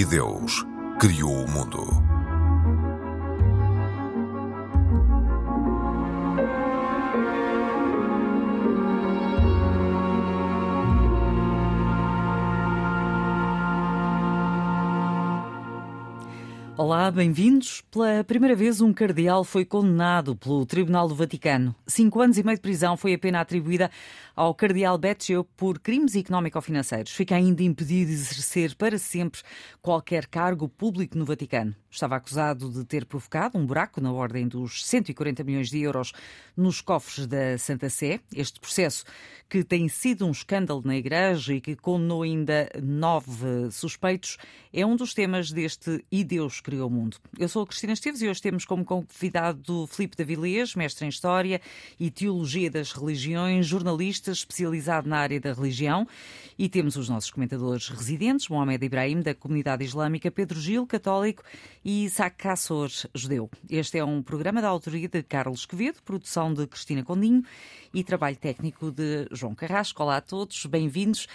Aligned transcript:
E 0.00 0.04
Deus 0.06 0.64
criou 0.98 1.44
o 1.44 1.50
mundo. 1.50 2.10
Olá, 16.78 17.10
bem-vindos. 17.10 17.82
Pela 17.90 18.24
primeira 18.24 18.56
vez, 18.56 18.80
um 18.80 18.90
cardeal 18.90 19.44
foi 19.44 19.66
condenado 19.66 20.34
pelo 20.34 20.64
Tribunal 20.64 21.08
do 21.08 21.14
Vaticano. 21.14 21.74
Cinco 21.86 22.22
anos 22.22 22.38
e 22.38 22.42
meio 22.42 22.56
de 22.56 22.62
prisão 22.62 22.96
foi 22.96 23.12
a 23.12 23.18
pena 23.18 23.38
atribuída 23.38 23.90
ao 24.40 24.54
cardeal 24.54 24.96
Beccio 24.96 25.44
por 25.54 25.78
crimes 25.78 26.16
económico-financeiros. 26.16 27.12
Fica 27.12 27.36
ainda 27.36 27.62
impedido 27.62 28.06
de 28.06 28.14
exercer 28.16 28.74
para 28.74 28.96
sempre 28.96 29.42
qualquer 29.82 30.26
cargo 30.26 30.66
público 30.66 31.18
no 31.18 31.26
Vaticano. 31.26 31.76
Estava 31.90 32.16
acusado 32.16 32.70
de 32.70 32.82
ter 32.86 33.04
provocado 33.04 33.58
um 33.58 33.66
buraco 33.66 34.00
na 34.00 34.10
ordem 34.10 34.48
dos 34.48 34.86
140 34.86 35.44
milhões 35.44 35.68
de 35.68 35.82
euros 35.82 36.12
nos 36.56 36.80
cofres 36.80 37.26
da 37.26 37.58
Santa 37.58 37.90
Sé. 37.90 38.20
Este 38.34 38.58
processo, 38.58 39.04
que 39.46 39.62
tem 39.62 39.88
sido 39.88 40.26
um 40.26 40.30
escândalo 40.30 40.80
na 40.86 40.96
Igreja 40.96 41.52
e 41.52 41.60
que 41.60 41.76
condenou 41.76 42.22
ainda 42.22 42.70
nove 42.82 43.70
suspeitos, 43.70 44.38
é 44.72 44.86
um 44.86 44.96
dos 44.96 45.12
temas 45.12 45.52
deste 45.52 46.02
E 46.10 46.24
Deus 46.24 46.62
Criou 46.62 46.88
o 46.88 46.90
Mundo. 46.90 47.18
Eu 47.38 47.48
sou 47.48 47.64
a 47.64 47.66
Cristina 47.66 47.92
Esteves 47.92 48.22
e 48.22 48.28
hoje 48.28 48.40
temos 48.40 48.64
como 48.64 48.86
convidado 48.86 49.86
Filipe 49.88 50.16
Davilés, 50.16 50.74
mestre 50.74 51.04
em 51.04 51.08
História 51.10 51.60
e 51.98 52.10
Teologia 52.10 52.70
das 52.70 52.92
Religiões, 52.92 53.66
jornalista 53.66 54.29
especializado 54.32 55.08
na 55.08 55.18
área 55.18 55.40
da 55.40 55.52
religião. 55.52 56.06
E 56.58 56.68
temos 56.68 56.96
os 56.96 57.08
nossos 57.08 57.30
comentadores 57.30 57.88
residentes, 57.88 58.48
Mohamed 58.48 58.84
Ibrahim, 58.84 59.22
da 59.22 59.34
comunidade 59.34 59.82
islâmica, 59.84 60.30
Pedro 60.30 60.60
Gil, 60.60 60.86
católico, 60.86 61.42
e 61.84 62.04
Isaac 62.04 62.36
Cassor, 62.36 62.90
judeu. 63.14 63.50
Este 63.68 63.98
é 63.98 64.04
um 64.04 64.22
programa 64.22 64.60
da 64.60 64.68
autoria 64.68 65.08
de 65.08 65.22
Carlos 65.22 65.64
Quevedo, 65.64 66.02
produção 66.04 66.52
de 66.52 66.66
Cristina 66.66 67.02
Condinho 67.02 67.42
e 67.92 68.04
trabalho 68.04 68.36
técnico 68.36 68.90
de 68.90 69.26
João 69.32 69.54
Carrasco. 69.54 70.02
Olá 70.02 70.18
a 70.18 70.20
todos, 70.20 70.66
bem-vindos. 70.66 71.26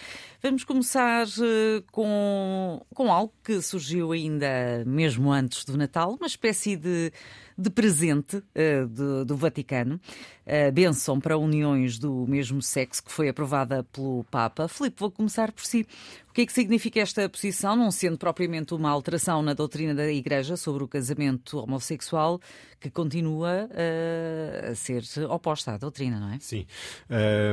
Vamos 0.41 0.63
começar 0.63 1.25
uh, 1.25 1.83
com, 1.91 2.85
com 2.93 3.11
algo 3.11 3.33
que 3.43 3.61
surgiu 3.61 4.11
ainda 4.11 4.83
mesmo 4.85 5.31
antes 5.31 5.65
do 5.65 5.75
Natal, 5.75 6.13
uma 6.13 6.27
espécie 6.27 6.75
de 6.75 7.11
de 7.57 7.69
presente 7.69 8.37
uh, 8.37 8.87
do, 8.87 9.25
do, 9.25 9.35
Vaticano, 9.35 9.99
a 10.45 10.71
bênção 10.71 11.19
para 11.19 11.37
uniões 11.37 11.97
do 11.97 12.25
mesmo 12.27 12.61
sexo 12.61 13.03
que 13.03 13.11
foi 13.11 13.29
aprovada 13.29 13.83
pelo 13.91 14.25
Papa. 14.25 14.67
Filipe, 14.67 14.99
vou 14.99 15.11
começar 15.11 15.51
por 15.51 15.65
si. 15.65 15.87
Que 16.35 16.41
é 16.41 16.45
que 16.45 16.51
significa 16.51 16.99
esta 16.99 17.29
posição, 17.29 17.77
não 17.77 17.89
sendo 17.89 18.17
propriamente 18.17 18.73
uma 18.73 18.89
alteração 18.89 19.41
na 19.41 19.53
doutrina 19.53 19.95
da 19.95 20.11
Igreja 20.11 20.57
sobre 20.57 20.83
o 20.83 20.87
casamento 20.87 21.59
homossexual, 21.59 22.41
que 22.77 22.89
continua 22.89 23.69
uh, 23.71 24.71
a 24.71 24.75
ser 24.75 25.01
oposta 25.29 25.71
à 25.71 25.77
doutrina, 25.77 26.19
não 26.19 26.33
é? 26.33 26.37
Sim. 26.41 26.67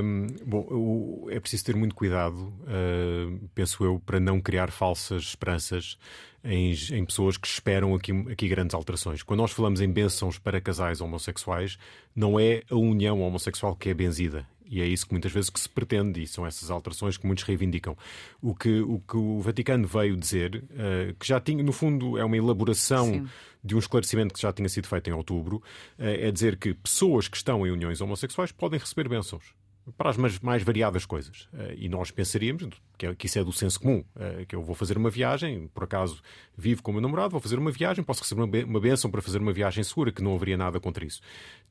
Um, 0.03 0.27
bom, 0.45 1.27
é 1.31 1.39
preciso 1.39 1.65
ter 1.65 1.77
muito 1.77 1.95
cuidado, 1.95 2.35
uh, 2.35 3.49
penso 3.55 3.85
eu, 3.85 4.03
para 4.05 4.19
não 4.19 4.41
criar 4.41 4.73
falsas 4.73 5.23
esperanças 5.23 5.97
em, 6.43 6.75
em, 6.91 7.05
pessoas 7.05 7.37
que 7.37 7.47
esperam 7.47 7.95
aqui, 7.95 8.11
aqui 8.33 8.49
grandes 8.49 8.75
alterações. 8.75 9.23
Quando 9.23 9.39
nós 9.39 9.53
falamos 9.53 9.81
em 9.81 9.89
bênçãos 9.89 10.41
para 10.41 10.61
casais 10.61 11.01
homossexuais, 11.01 11.79
não 12.17 12.37
é 12.41 12.65
a 12.69 12.75
união 12.75 13.21
homossexual 13.21 13.77
que 13.77 13.91
é 13.91 13.95
benzida. 13.95 14.45
E 14.73 14.81
é 14.81 14.87
isso 14.87 15.06
que 15.06 15.12
muitas 15.12 15.31
vezes 15.31 15.51
que 15.51 15.61
se 15.61 15.69
pretende, 15.69 16.23
e 16.23 16.27
são 16.27 16.47
essas 16.47 16.70
alterações 16.70 17.19
que 17.19 17.27
muitos 17.27 17.45
reivindicam. 17.45 17.95
O 18.41 18.55
que 18.55 18.80
o, 18.80 19.01
que 19.07 19.19
o 19.19 19.39
Vaticano 19.42 19.86
veio 19.86 20.17
dizer, 20.17 20.64
uh, 20.64 21.14
que 21.20 21.29
já 21.29 21.39
tinha, 21.39 21.63
no 21.63 21.73
fundo, 21.73 22.17
é 22.17 22.24
uma 22.24 22.39
elaboração 22.39 23.05
Sim. 23.05 23.29
de 23.63 23.74
um 23.74 23.79
esclarecimento 23.79 24.33
que 24.33 24.41
já 24.41 24.51
tinha 24.51 24.70
sido 24.70 24.89
feito 24.89 25.11
em 25.11 25.13
outubro, 25.13 25.57
uh, 25.57 25.63
é 25.98 26.30
dizer 26.30 26.57
que 26.57 26.73
pessoas 26.73 27.29
que 27.29 27.36
estão 27.36 27.67
em 27.67 27.70
uniões 27.70 28.01
homossexuais 28.01 28.51
podem 28.51 28.80
receber 28.80 29.11
bênçãos 29.11 29.55
para 29.97 30.11
as 30.11 30.17
mais 30.41 30.63
variadas 30.63 31.05
coisas. 31.05 31.48
Eh, 31.55 31.75
e 31.79 31.89
nós 31.89 32.11
pensaríamos 32.11 32.69
é, 32.98 33.15
que 33.15 33.27
isso 33.27 33.39
é 33.39 33.45
do 33.45 33.53
senso 33.53 33.81
comum, 33.81 34.05
eh, 34.17 34.45
que 34.47 34.55
eu 34.55 34.63
vou 34.63 34.75
fazer 34.75 34.97
uma 34.97 35.11
viagem, 35.11 35.69
por 35.75 35.85
acaso 35.85 36.23
vivo 36.57 36.83
com 36.83 36.93
o 36.93 36.95
meu 36.95 37.03
namorado, 37.03 37.31
vou 37.31 37.41
fazer 37.41 37.59
uma 37.59 37.73
viagem, 37.73 38.05
posso 38.05 38.23
receber 38.23 38.65
uma 38.65 38.81
benção 38.81 39.11
para 39.11 39.21
fazer 39.21 39.39
uma 39.39 39.53
viagem 39.53 39.83
segura, 39.83 40.13
que 40.13 40.23
não 40.23 40.35
haveria 40.35 40.57
nada 40.57 40.79
contra 40.79 41.05
isso. 41.05 41.21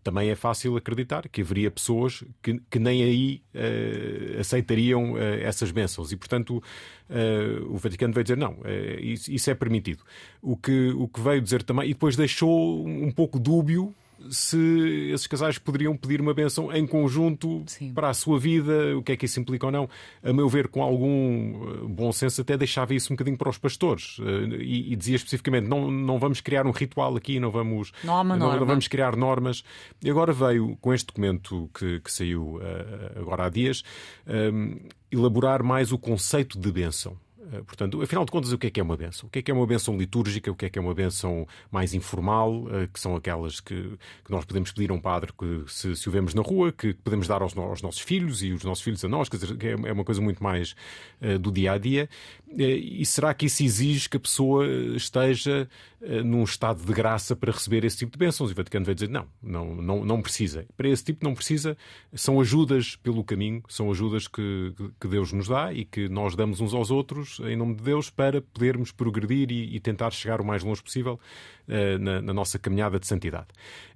Também 0.04 0.30
é 0.30 0.36
fácil 0.36 0.76
acreditar 0.76 1.30
que 1.30 1.42
haveria 1.42 1.72
pessoas 1.72 2.24
que, 2.42 2.60
que 2.70 2.80
nem 2.80 3.04
aí 3.04 3.42
uh, 3.54 4.40
aceitariam 4.40 5.14
uh, 5.14 5.18
essas 5.18 5.70
bênçãos. 5.72 6.12
E, 6.12 6.18
portanto, 6.18 6.58
uh, 6.58 7.74
o 7.74 7.78
Vaticano 7.78 8.12
veio 8.12 8.24
dizer 8.24 8.38
não, 8.38 8.58
isso, 9.00 9.32
isso, 9.32 9.52
é 9.52 9.54
permitido. 9.54 10.04
O 10.42 10.58
que, 10.58 10.90
o 10.90 11.08
que 11.08 11.22
veio 11.22 11.40
dizer 11.40 11.62
também, 11.62 11.86
e 11.86 11.94
depois 11.94 12.16
deixou 12.16 12.86
um 12.86 13.12
pouco 13.12 13.40
dúbio 13.40 13.94
se 14.30 15.10
esses 15.12 15.28
casais 15.28 15.58
poderiam 15.58 15.96
pedir 15.96 16.22
uma 16.22 16.34
benção 16.34 16.72
em 16.72 16.86
conjunto 16.86 17.64
Sim. 17.68 17.94
para 17.94 18.10
a 18.10 18.14
sua 18.14 18.40
vida, 18.40 18.98
o 18.98 19.04
que 19.04 19.14
é 19.14 19.18
que 19.18 19.26
isso 19.26 19.40
implica 19.40 19.66
ou 19.66 19.72
não. 19.72 19.90
A 20.24 20.34
meu 20.34 20.48
ver, 20.48 20.68
com 20.68 20.82
algum 20.82 21.70
eh, 21.70 21.88
bom 21.88 22.12
senso, 22.12 22.42
até 22.42 22.58
deixava 22.58 22.94
isso 22.94 23.12
um 23.12 23.16
bocadinho 23.16 23.38
para 23.38 23.50
os 23.50 23.58
pastores 23.58 24.18
eh, 24.20 24.56
e, 24.60 24.94
e 24.94 24.96
dizia 24.96 25.16
especificamente: 25.16 25.68
não, 25.68 25.90
não 25.90 26.20
vamos 26.20 26.42
criar 26.42 26.66
um 26.66 26.72
ritual 26.72 27.16
aqui, 27.16 27.40
não 27.40 27.52
vamos, 27.52 27.92
não, 28.04 28.24
não, 28.24 28.38
não 28.38 28.66
vamos 28.66 28.88
criar 28.88 29.16
normas. 29.16 29.64
E 30.04 30.10
agora 30.10 30.34
veio, 30.34 30.78
com 30.82 30.94
este 30.94 31.08
documento 31.08 31.70
que, 31.74 32.00
que 32.00 32.12
saiu 32.12 32.58
uh, 32.58 33.20
agora 33.20 33.46
há 33.46 33.50
dias, 33.50 33.84
um, 34.28 34.78
elaborar 35.12 35.64
mais 35.64 35.92
o 35.92 35.98
conceito 35.98 36.60
de 36.60 36.72
benção. 36.72 37.18
Eh, 37.52 37.62
portanto, 37.64 38.02
afinal 38.02 38.24
de 38.26 38.32
contas, 38.32 38.52
o 38.52 38.58
que 38.58 38.68
é 38.68 38.70
que 38.70 38.80
é 38.80 38.84
uma 38.84 38.96
benção? 38.96 39.28
O 39.28 39.30
que 39.30 39.40
é 39.40 39.42
que 39.42 39.52
é 39.52 39.54
uma 39.54 39.68
benção 39.68 39.98
litúrgica? 39.98 40.52
O 40.52 40.56
que 40.56 40.66
é 40.66 40.70
que 40.70 40.80
é 40.80 40.82
uma 40.82 40.94
benção 40.94 41.48
mais 41.70 41.94
informal? 41.94 42.66
Eh, 42.72 42.88
que 42.92 43.00
são 43.00 43.16
aquelas 43.16 43.60
que, 43.60 43.98
que 44.24 44.32
nós 44.32 44.46
podemos 44.46 44.72
pedir 44.72 44.92
a 44.92 44.94
um 44.94 45.02
padre 45.02 45.32
que, 45.38 45.64
se, 45.68 45.96
se 45.96 46.08
o 46.08 46.12
vemos 46.12 46.34
na 46.34 46.42
rua, 46.42 46.72
que 46.72 46.94
podemos 46.94 47.28
dar 47.28 47.42
aos, 47.42 47.56
aos, 47.58 47.82
nossos 47.82 48.02
filhos 48.02 48.42
e 48.42 48.54
os 48.54 48.64
nossos 48.64 48.84
filhos 48.84 49.04
a 49.04 49.10
nós, 49.10 49.28
quer 49.28 49.38
dizer, 49.38 49.58
é, 49.64 49.90
é 49.90 49.94
uma 49.94 50.04
coisa 50.04 50.22
muito 50.22 50.42
mais 50.42 50.76
uh, 51.22 51.38
do 51.38 51.52
dia 51.52 51.74
a 51.74 51.78
dia. 51.78 52.10
E 52.54 53.06
será 53.06 53.34
que 53.34 53.46
isso 53.46 53.64
exige 53.64 54.10
que 54.10 54.18
a 54.18 54.20
pessoa 54.20 54.68
esteja 54.96 55.70
uh, 56.02 56.24
num 56.24 56.44
estado 56.44 56.84
de 56.84 56.94
graça 56.94 57.34
para 57.36 57.52
receber 57.52 57.86
esse 57.86 57.98
tipo 57.98 58.12
de 58.12 58.18
bênçãos? 58.18 58.50
E 58.50 58.54
o 58.54 58.56
Vaticano 58.56 58.86
vai 58.86 58.94
dizer 58.94 59.10
não, 59.10 59.26
não, 59.42 59.76
não, 59.76 60.06
não 60.06 60.22
precisa. 60.22 60.66
Para 60.76 60.90
esse 60.90 61.04
tipo 61.04 61.24
não 61.24 61.34
precisa. 61.34 61.78
São 62.14 62.40
ajudas 62.40 62.96
pelo 62.98 63.24
caminho, 63.24 63.64
são 63.70 63.90
ajudas 63.90 64.28
que, 64.28 64.74
que 65.00 65.08
Deus 65.08 65.32
nos 65.32 65.48
dá 65.48 65.74
e 65.74 65.86
que 65.86 66.10
nós 66.10 66.36
damos 66.36 66.60
uns 66.60 66.74
aos 66.74 66.92
outros 66.92 67.41
em 67.48 67.56
nome 67.56 67.76
de 67.76 67.84
Deus, 67.84 68.10
para 68.10 68.42
podermos 68.42 68.92
progredir 68.92 69.52
e, 69.52 69.76
e 69.76 69.80
tentar 69.80 70.12
chegar 70.12 70.42
o 70.42 70.46
mais 70.46 70.64
longe 70.64 70.82
possível 70.82 71.20
uh, 71.68 72.00
na, 72.00 72.22
na, 72.22 72.34
nossa 72.34 72.60
caminhada 72.60 73.00
de 73.00 73.08
santidade. 73.08 73.48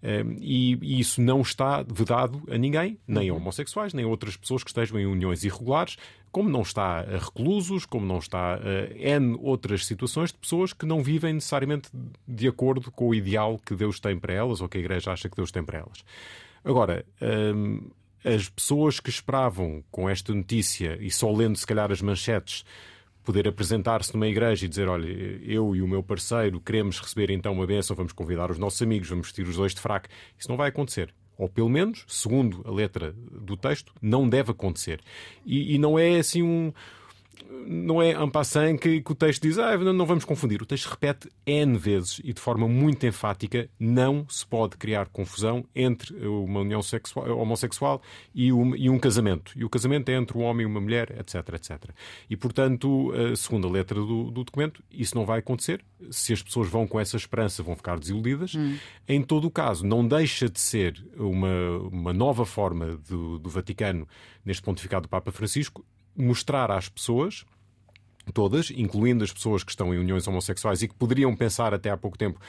Uh, 0.01 0.37
e, 0.39 0.77
e, 0.81 0.99
isso 0.99 1.21
não 1.21 1.41
está 1.41 1.83
vedado 1.83 2.41
a 2.49 2.57
ninguém, 2.57 2.97
nem 3.07 3.29
a 3.29 3.33
uhum. 3.33 3.39
homossexuais, 3.39 3.93
nem 3.93 4.05
a 4.05 4.07
outras 4.07 4.37
pessoas 4.37 4.63
que 4.63 4.69
estejam 4.69 4.99
em 4.99 5.05
uniões 5.05 5.43
irregulares, 5.43 5.97
como 6.31 6.49
não 6.49 6.63
está 6.63 6.99
a 6.99 7.17
reclusos, 7.17 7.85
como 7.85 8.05
não 8.05 8.17
está 8.17 8.55
a 8.55 9.19
N 9.19 9.37
outras 9.41 9.85
situações 9.85 10.33
de 10.33 10.37
pessoas 10.37 10.73
que 10.73 10.85
não 10.85 11.01
vivem 11.01 11.33
necessariamente 11.33 11.89
de 12.27 12.47
acordo 12.47 12.91
com 12.91 13.07
o 13.07 13.15
ideal 13.15 13.57
que 13.65 13.73
Deus 13.73 14.01
tem 14.01 14.19
para 14.19 14.33
elas 14.33 14.59
ou 14.59 14.67
que 14.67 14.77
a 14.77 14.81
Igreja 14.81 15.13
acha 15.13 15.29
que 15.29 15.35
Deus 15.37 15.49
tem 15.49 15.63
para 15.63 15.79
elas. 15.79 16.03
Agora, 16.65 17.05
hum, 17.21 17.89
as 18.25 18.49
pessoas 18.49 18.99
que 18.99 19.09
esperavam 19.09 19.83
com 19.91 20.09
esta 20.09 20.33
notícia 20.33 20.97
e 20.99 21.11
só 21.11 21.31
lendo 21.31 21.55
se 21.55 21.67
calhar 21.67 21.91
as 21.91 22.01
manchetes 22.01 22.65
poder 23.25 23.47
apresentar-se 23.47 24.13
numa 24.13 24.27
igreja 24.27 24.65
e 24.65 24.69
dizer: 24.69 24.87
Olha, 24.87 25.07
eu 25.43 25.75
e 25.75 25.81
o 25.81 25.87
meu 25.87 26.03
parceiro 26.03 26.61
queremos 26.61 26.99
receber 26.99 27.31
então 27.31 27.51
uma 27.51 27.65
bênção, 27.65 27.95
vamos 27.95 28.13
convidar 28.13 28.51
os 28.51 28.57
nossos 28.57 28.81
amigos, 28.81 29.09
vamos 29.09 29.27
vestir 29.27 29.47
os 29.47 29.57
dois 29.57 29.73
de 29.73 29.81
fraco. 29.81 30.07
Isso 30.37 30.49
não 30.49 30.55
vai 30.55 30.69
acontecer. 30.69 31.13
Ou 31.37 31.49
pelo 31.49 31.69
menos, 31.69 32.05
segundo 32.07 32.61
a 32.65 32.71
letra 32.71 33.13
do 33.13 33.57
texto, 33.57 33.93
não 34.01 34.29
deve 34.29 34.51
acontecer. 34.51 35.01
E, 35.45 35.75
e 35.75 35.77
não 35.77 35.99
é 35.99 36.19
assim 36.19 36.41
um 36.41 36.71
não 37.65 38.01
é 38.01 38.11
en 38.11 38.29
passant 38.29 38.77
que, 38.77 39.01
que, 39.01 39.11
o 39.11 39.15
texto 39.15 39.41
diz, 39.41 39.57
ah, 39.57 39.77
não 39.77 40.05
vamos 40.05 40.23
confundir. 40.25 40.61
O 40.61 40.65
texto 40.65 40.87
repete 40.87 41.29
N 41.45 41.77
vezes 41.77 42.21
e 42.23 42.33
de 42.33 42.39
forma 42.39 42.67
muito 42.67 43.05
enfática: 43.05 43.69
não 43.79 44.25
se 44.29 44.45
pode 44.45 44.77
criar 44.77 45.07
confusão 45.09 45.65
entre 45.75 46.15
uma 46.27 46.61
união 46.61 46.81
sexual, 46.81 47.37
homossexual 47.37 48.01
e 48.33 48.51
um, 48.51 48.75
e 48.75 48.89
um 48.89 48.99
casamento. 48.99 49.51
E 49.55 49.63
o 49.63 49.69
casamento 49.69 50.09
é 50.09 50.15
entre 50.15 50.37
um 50.37 50.43
homem 50.43 50.63
e 50.63 50.69
uma 50.69 50.79
mulher, 50.79 51.11
etc, 51.19 51.35
etc. 51.53 51.91
E, 52.29 52.37
portanto, 52.37 53.11
segundo 53.35 53.67
a 53.67 53.71
letra 53.71 53.99
do, 53.99 54.25
do 54.25 54.43
documento, 54.43 54.83
isso 54.91 55.15
não 55.15 55.25
vai 55.25 55.39
acontecer. 55.39 55.83
Se 56.11 56.33
as 56.33 56.41
pessoas 56.41 56.69
vão 56.69 56.87
com 56.87 56.99
essa 56.99 57.17
esperança, 57.17 57.63
vão 57.63 57.75
ficar 57.75 57.97
desiludidas. 57.97 58.53
Hum. 58.55 58.77
Em 59.07 59.21
todo 59.21 59.47
o 59.47 59.51
caso, 59.51 59.85
não 59.85 60.07
deixa 60.07 60.49
de 60.49 60.59
ser 60.59 61.03
uma, 61.17 61.77
uma 61.91 62.13
nova 62.13 62.45
forma 62.45 62.97
do, 63.07 63.39
do 63.39 63.49
Vaticano, 63.49 64.07
neste 64.43 64.61
pontificado 64.61 65.03
do 65.03 65.09
Papa 65.09 65.31
Francisco, 65.31 65.83
mostrar 66.15 66.71
às 66.71 66.89
pessoas 66.89 67.45
todas, 68.33 68.71
incluindo 68.71 69.23
as 69.23 69.31
pessoas 69.31 69.63
que 69.63 69.71
estão 69.71 69.93
em 69.93 69.99
uniões 69.99 70.27
homossexuais 70.27 70.81
e 70.81 70.87
que 70.87 70.95
poderiam 70.95 71.35
pensar 71.35 71.73
até 71.73 71.89
há 71.89 71.97
pouco 71.97 72.17
tempo 72.17 72.39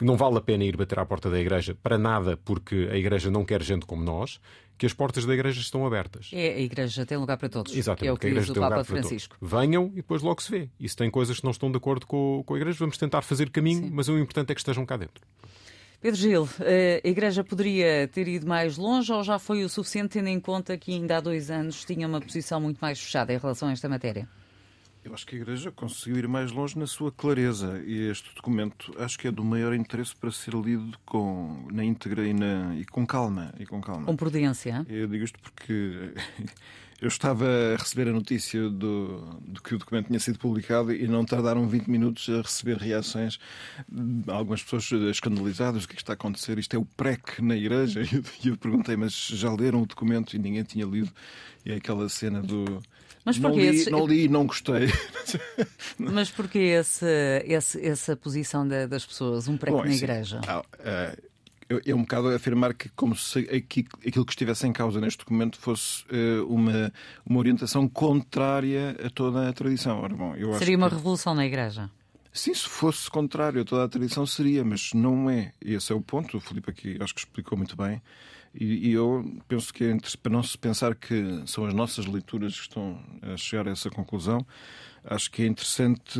não 0.00 0.16
vale 0.16 0.38
a 0.38 0.40
pena 0.40 0.64
ir 0.64 0.76
bater 0.76 0.98
à 0.98 1.04
porta 1.04 1.30
da 1.30 1.38
igreja 1.38 1.76
para 1.82 1.98
nada, 1.98 2.36
porque 2.36 2.88
a 2.90 2.96
igreja 2.96 3.30
não 3.30 3.44
quer 3.44 3.62
gente 3.62 3.84
como 3.84 4.02
nós, 4.02 4.40
que 4.76 4.86
as 4.86 4.92
portas 4.92 5.24
da 5.26 5.34
igreja 5.34 5.60
estão 5.60 5.84
abertas. 5.84 6.30
É, 6.32 6.54
a 6.54 6.60
igreja 6.60 7.04
tem 7.04 7.18
lugar 7.18 7.36
para 7.36 7.48
todos. 7.48 7.76
Exatamente, 7.76 8.10
é 8.10 8.12
o 8.12 8.16
que, 8.16 8.30
diz 8.30 8.48
o 8.48 8.54
Papa 8.54 8.84
Francisco. 8.84 9.36
Venham 9.42 9.90
e 9.92 9.96
depois 9.96 10.22
logo 10.22 10.40
se 10.40 10.50
vê. 10.50 10.70
E 10.78 10.88
se 10.88 10.94
tem 10.94 11.10
coisas 11.10 11.38
que 11.38 11.44
não 11.44 11.50
estão 11.50 11.70
de 11.70 11.76
acordo 11.76 12.06
com, 12.06 12.44
com 12.46 12.54
a 12.54 12.56
igreja, 12.56 12.78
vamos 12.78 12.96
tentar 12.96 13.22
fazer 13.22 13.50
caminho, 13.50 13.84
Sim. 13.84 13.90
mas 13.92 14.08
o 14.08 14.16
importante 14.16 14.52
é 14.52 14.54
que 14.54 14.60
estejam 14.60 14.86
cá 14.86 14.96
dentro. 14.96 15.20
Pedro 16.00 16.20
Gil, 16.20 16.48
eh, 16.60 17.00
a 17.04 17.08
Igreja 17.08 17.42
poderia 17.42 18.06
ter 18.06 18.28
ido 18.28 18.46
mais 18.46 18.76
longe 18.76 19.12
ou 19.12 19.24
já 19.24 19.36
foi 19.36 19.64
o 19.64 19.68
suficiente, 19.68 20.12
tendo 20.12 20.28
em 20.28 20.38
conta 20.38 20.78
que 20.78 20.92
ainda 20.92 21.16
há 21.16 21.20
dois 21.20 21.50
anos 21.50 21.84
tinha 21.84 22.06
uma 22.06 22.20
posição 22.20 22.60
muito 22.60 22.78
mais 22.78 23.00
fechada 23.00 23.32
em 23.32 23.38
relação 23.38 23.68
a 23.68 23.72
esta 23.72 23.88
matéria? 23.88 24.28
Eu 25.04 25.12
acho 25.12 25.26
que 25.26 25.34
a 25.34 25.38
Igreja 25.38 25.72
conseguiu 25.72 26.18
ir 26.18 26.28
mais 26.28 26.52
longe 26.52 26.78
na 26.78 26.86
sua 26.86 27.10
clareza 27.10 27.82
e 27.84 28.08
este 28.08 28.32
documento 28.32 28.94
acho 28.98 29.18
que 29.18 29.26
é 29.26 29.32
do 29.32 29.42
maior 29.42 29.74
interesse 29.74 30.14
para 30.14 30.30
ser 30.30 30.54
lido 30.54 30.96
com, 31.04 31.66
na 31.72 31.84
íntegra 31.84 32.24
e, 32.24 32.32
na, 32.32 32.76
e 32.76 32.84
com 32.84 33.04
calma. 33.04 33.52
E 33.58 33.66
com 33.66 33.80
calma. 33.80 34.06
Com 34.06 34.14
prudência. 34.14 34.86
Eu 34.88 35.08
digo 35.08 35.24
isto 35.24 35.38
porque 35.40 36.12
eu 37.00 37.08
estava 37.08 37.46
a 37.46 37.76
receber 37.76 38.08
a 38.08 38.12
notícia 38.12 38.68
do, 38.68 39.40
de 39.46 39.62
que 39.62 39.74
o 39.74 39.78
documento 39.78 40.08
tinha 40.08 40.18
sido 40.18 40.38
publicado 40.38 40.92
e 40.92 41.06
não 41.06 41.24
tardaram 41.24 41.68
20 41.68 41.86
minutos 41.86 42.28
a 42.28 42.42
receber 42.42 42.76
reações 42.76 43.38
de 43.88 44.30
algumas 44.30 44.62
pessoas 44.62 44.90
escandalizadas. 45.10 45.84
O 45.84 45.88
que, 45.88 45.94
é 45.94 45.96
está 45.96 46.12
a 46.12 46.14
acontecer? 46.14 46.58
Isto 46.58 46.74
é 46.74 46.78
o 46.78 46.84
PREC 46.84 47.40
na 47.40 47.56
Igreja? 47.56 48.02
E 48.44 48.48
eu 48.48 48.56
perguntei, 48.56 48.96
mas 48.96 49.12
já 49.12 49.52
leram 49.52 49.82
o 49.82 49.86
documento 49.86 50.34
e 50.34 50.38
ninguém 50.38 50.62
tinha 50.62 50.84
lido? 50.84 51.10
E 51.64 51.72
é 51.72 51.76
aquela 51.76 52.08
cena 52.08 52.40
do 52.40 52.80
mas 53.24 53.38
não, 53.38 53.54
li, 53.54 53.66
esse... 53.66 53.90
não 53.90 54.06
li 54.06 54.24
e 54.24 54.28
não 54.28 54.46
gostei. 54.46 54.86
Mas 55.98 56.30
porquê 56.30 56.58
esse, 56.60 57.04
esse, 57.44 57.84
essa 57.84 58.16
posição 58.16 58.66
das 58.66 59.04
pessoas, 59.04 59.48
um 59.48 59.56
preco 59.58 59.84
na 59.84 59.94
igreja? 59.94 60.40
Ah, 60.46 60.64
é 61.84 61.94
um 61.94 62.00
bocado 62.02 62.28
afirmar 62.28 62.74
que, 62.74 62.88
como 62.90 63.14
se 63.14 63.40
aquilo 63.40 64.24
que 64.24 64.32
estivesse 64.32 64.66
em 64.66 64.72
causa 64.72 65.00
neste 65.00 65.18
documento 65.18 65.58
fosse 65.58 66.04
uh, 66.04 66.46
uma, 66.48 66.92
uma 67.26 67.38
orientação 67.38 67.86
contrária 67.88 68.96
a 69.04 69.10
toda 69.10 69.48
a 69.48 69.52
tradição. 69.52 70.00
Ora, 70.00 70.14
bom, 70.14 70.34
Seria 70.58 70.76
uma 70.76 70.88
que... 70.88 70.96
revolução 70.96 71.34
na 71.34 71.44
Igreja? 71.44 71.90
Sim, 72.32 72.54
se 72.54 72.68
fosse 72.68 73.10
contrário 73.10 73.62
a 73.62 73.64
toda 73.64 73.84
a 73.84 73.88
tradição 73.88 74.24
seria, 74.24 74.64
mas 74.64 74.92
não 74.94 75.28
é. 75.28 75.52
Esse 75.60 75.92
é 75.92 75.94
o 75.94 76.00
ponto. 76.00 76.36
O 76.36 76.40
Filipe 76.40 76.70
aqui 76.70 76.96
acho 77.00 77.14
que 77.14 77.20
explicou 77.20 77.58
muito 77.58 77.76
bem. 77.76 78.00
E, 78.54 78.88
e, 78.88 78.92
eu 78.92 79.24
penso 79.46 79.72
que, 79.72 79.84
é 79.84 79.96
para 80.22 80.32
não 80.32 80.42
se 80.42 80.56
pensar 80.56 80.94
que 80.94 81.42
são 81.46 81.66
as 81.66 81.74
nossas 81.74 82.06
leituras 82.06 82.54
que 82.54 82.62
estão 82.62 82.98
a 83.22 83.36
chegar 83.36 83.68
a 83.68 83.72
essa 83.72 83.90
conclusão, 83.90 84.44
acho 85.04 85.30
que 85.30 85.42
é 85.42 85.46
interessante 85.46 86.18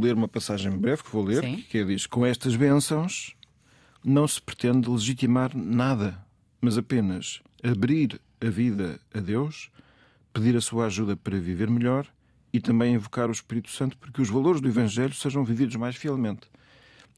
ler 0.00 0.14
uma 0.14 0.28
passagem 0.28 0.70
breve 0.70 1.02
que 1.02 1.10
vou 1.10 1.24
ler, 1.24 1.42
Sim. 1.42 1.64
que 1.68 1.78
é, 1.78 1.84
diz: 1.84 2.06
Com 2.06 2.26
estas 2.26 2.56
bênçãos 2.56 3.34
não 4.04 4.26
se 4.26 4.40
pretende 4.40 4.88
legitimar 4.88 5.56
nada, 5.56 6.18
mas 6.60 6.76
apenas 6.76 7.40
abrir 7.62 8.20
a 8.40 8.50
vida 8.50 9.00
a 9.14 9.20
Deus, 9.20 9.70
pedir 10.32 10.56
a 10.56 10.60
sua 10.60 10.86
ajuda 10.86 11.16
para 11.16 11.38
viver 11.38 11.70
melhor 11.70 12.06
e 12.52 12.60
também 12.60 12.94
invocar 12.94 13.28
o 13.28 13.32
Espírito 13.32 13.70
Santo 13.70 13.96
para 13.96 14.10
que 14.10 14.20
os 14.20 14.28
valores 14.28 14.60
do 14.60 14.68
Evangelho 14.68 15.14
sejam 15.14 15.44
vividos 15.44 15.76
mais 15.76 15.96
fielmente. 15.96 16.50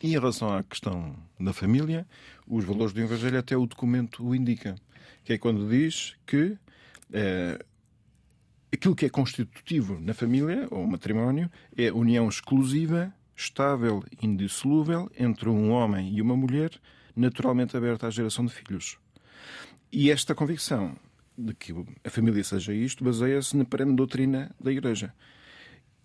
E 0.02 0.08
em 0.08 0.10
relação 0.10 0.54
à 0.54 0.62
questão 0.62 1.16
da 1.40 1.52
família, 1.52 2.06
os 2.46 2.64
valores 2.64 2.92
do 2.92 3.00
Evangelho 3.00 3.38
até 3.38 3.56
o 3.56 3.66
documento 3.66 4.24
o 4.24 4.34
indica, 4.34 4.74
que 5.24 5.32
é 5.32 5.38
quando 5.38 5.68
diz 5.68 6.14
que 6.26 6.56
é, 7.12 7.64
aquilo 8.72 8.94
que 8.94 9.06
é 9.06 9.08
constitutivo 9.08 9.98
na 10.00 10.12
família 10.12 10.68
ou 10.70 10.86
matrimónio 10.86 11.50
é 11.76 11.90
união 11.92 12.28
exclusiva, 12.28 13.12
estável 13.36 14.02
indissolúvel 14.22 15.10
entre 15.18 15.48
um 15.48 15.70
homem 15.70 16.14
e 16.14 16.22
uma 16.22 16.36
mulher, 16.36 16.70
naturalmente 17.14 17.76
aberta 17.76 18.06
à 18.06 18.10
geração 18.10 18.44
de 18.44 18.52
filhos. 18.52 18.98
E 19.92 20.10
esta 20.10 20.34
convicção 20.34 20.96
de 21.36 21.54
que 21.54 21.72
a 22.04 22.10
família 22.10 22.42
seja 22.44 22.72
isto 22.72 23.04
baseia-se 23.04 23.56
na 23.56 23.64
perene 23.64 23.94
doutrina 23.94 24.54
da 24.60 24.72
Igreja. 24.72 25.12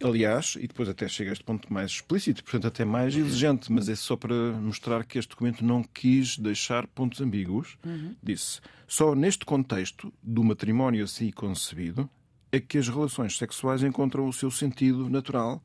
Aliás, 0.02 0.56
e 0.58 0.66
depois 0.66 0.88
até 0.88 1.10
chega 1.10 1.31
a 1.31 1.34
este 1.34 1.44
ponto 1.44 1.72
mais 1.72 1.92
explícito, 1.92 2.42
portanto 2.42 2.68
até 2.68 2.86
mais 2.86 3.16
exigente, 3.16 3.70
mas 3.72 3.90
é 3.90 3.96
só 3.96 4.16
para 4.16 4.34
mostrar 4.54 5.04
que 5.04 5.20
este 5.20 5.30
documento 5.30 5.64
não 5.64 5.84
quis 5.84 6.38
deixar 6.38 6.88
pontos 6.88 7.20
ambíguos. 7.20 7.78
Uhum. 7.86 8.16
Disse: 8.24 8.62
só 8.88 9.14
neste 9.14 9.44
contexto 9.44 10.12
do 10.24 10.42
matrimónio 10.42 11.04
assim 11.04 11.30
concebido 11.31 12.10
é 12.52 12.60
que 12.60 12.78
as 12.78 12.88
relações 12.88 13.38
sexuais 13.38 13.84
encontram 13.84 14.28
o 14.28 14.34
seu 14.34 14.50
sentido 14.50 15.10
natural, 15.10 15.62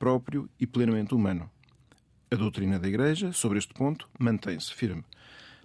próprio 0.00 0.48
e 0.58 0.66
plenamente 0.66 1.14
humano. 1.14 1.48
A 2.30 2.34
doutrina 2.34 2.78
da 2.78 2.88
Igreja 2.88 3.32
sobre 3.32 3.58
este 3.58 3.74
ponto 3.74 4.08
mantém-se 4.18 4.72
firme. 4.72 5.04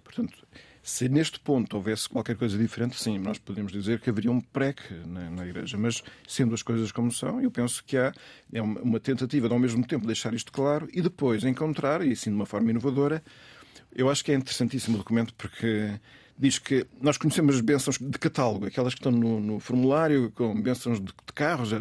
Portanto, 0.04 0.46
se 0.82 1.08
neste 1.08 1.40
ponto 1.40 1.76
houvesse 1.76 2.08
qualquer 2.08 2.36
coisa 2.36 2.56
diferente, 2.56 3.00
sim, 3.00 3.18
nós 3.18 3.38
podemos 3.38 3.72
dizer 3.72 4.00
que 4.00 4.10
haveria 4.10 4.30
um 4.30 4.40
PREC 4.40 4.78
na, 5.06 5.30
na 5.30 5.46
Igreja. 5.46 5.76
Mas, 5.78 6.02
sendo 6.28 6.54
as 6.54 6.62
coisas 6.62 6.92
como 6.92 7.10
são, 7.10 7.40
eu 7.40 7.50
penso 7.50 7.82
que 7.82 7.96
há 7.96 8.12
é 8.52 8.60
uma, 8.60 8.80
uma 8.80 9.00
tentativa 9.00 9.48
de, 9.48 9.54
ao 9.54 9.58
mesmo 9.58 9.84
tempo, 9.84 10.06
deixar 10.06 10.34
isto 10.34 10.52
claro 10.52 10.88
e 10.92 11.00
depois 11.00 11.42
encontrar, 11.42 12.06
e 12.06 12.12
assim 12.12 12.30
de 12.30 12.36
uma 12.36 12.46
forma 12.46 12.70
inovadora, 12.70 13.24
eu 13.92 14.10
acho 14.10 14.24
que 14.24 14.30
é 14.30 14.34
interessantíssimo 14.34 14.96
o 14.96 14.98
documento 14.98 15.34
porque 15.34 15.98
diz 16.38 16.58
que 16.58 16.86
nós 17.00 17.16
conhecemos 17.16 17.54
as 17.54 17.60
bênçãos 17.60 17.98
de 17.98 18.18
catálogo, 18.18 18.66
aquelas 18.66 18.94
que 18.94 19.00
estão 19.00 19.12
no, 19.12 19.40
no 19.40 19.58
formulário, 19.58 20.30
com 20.34 20.60
bênçãos 20.60 21.00
de, 21.00 21.06
de 21.06 21.32
carros, 21.34 21.72
eh, 21.72 21.80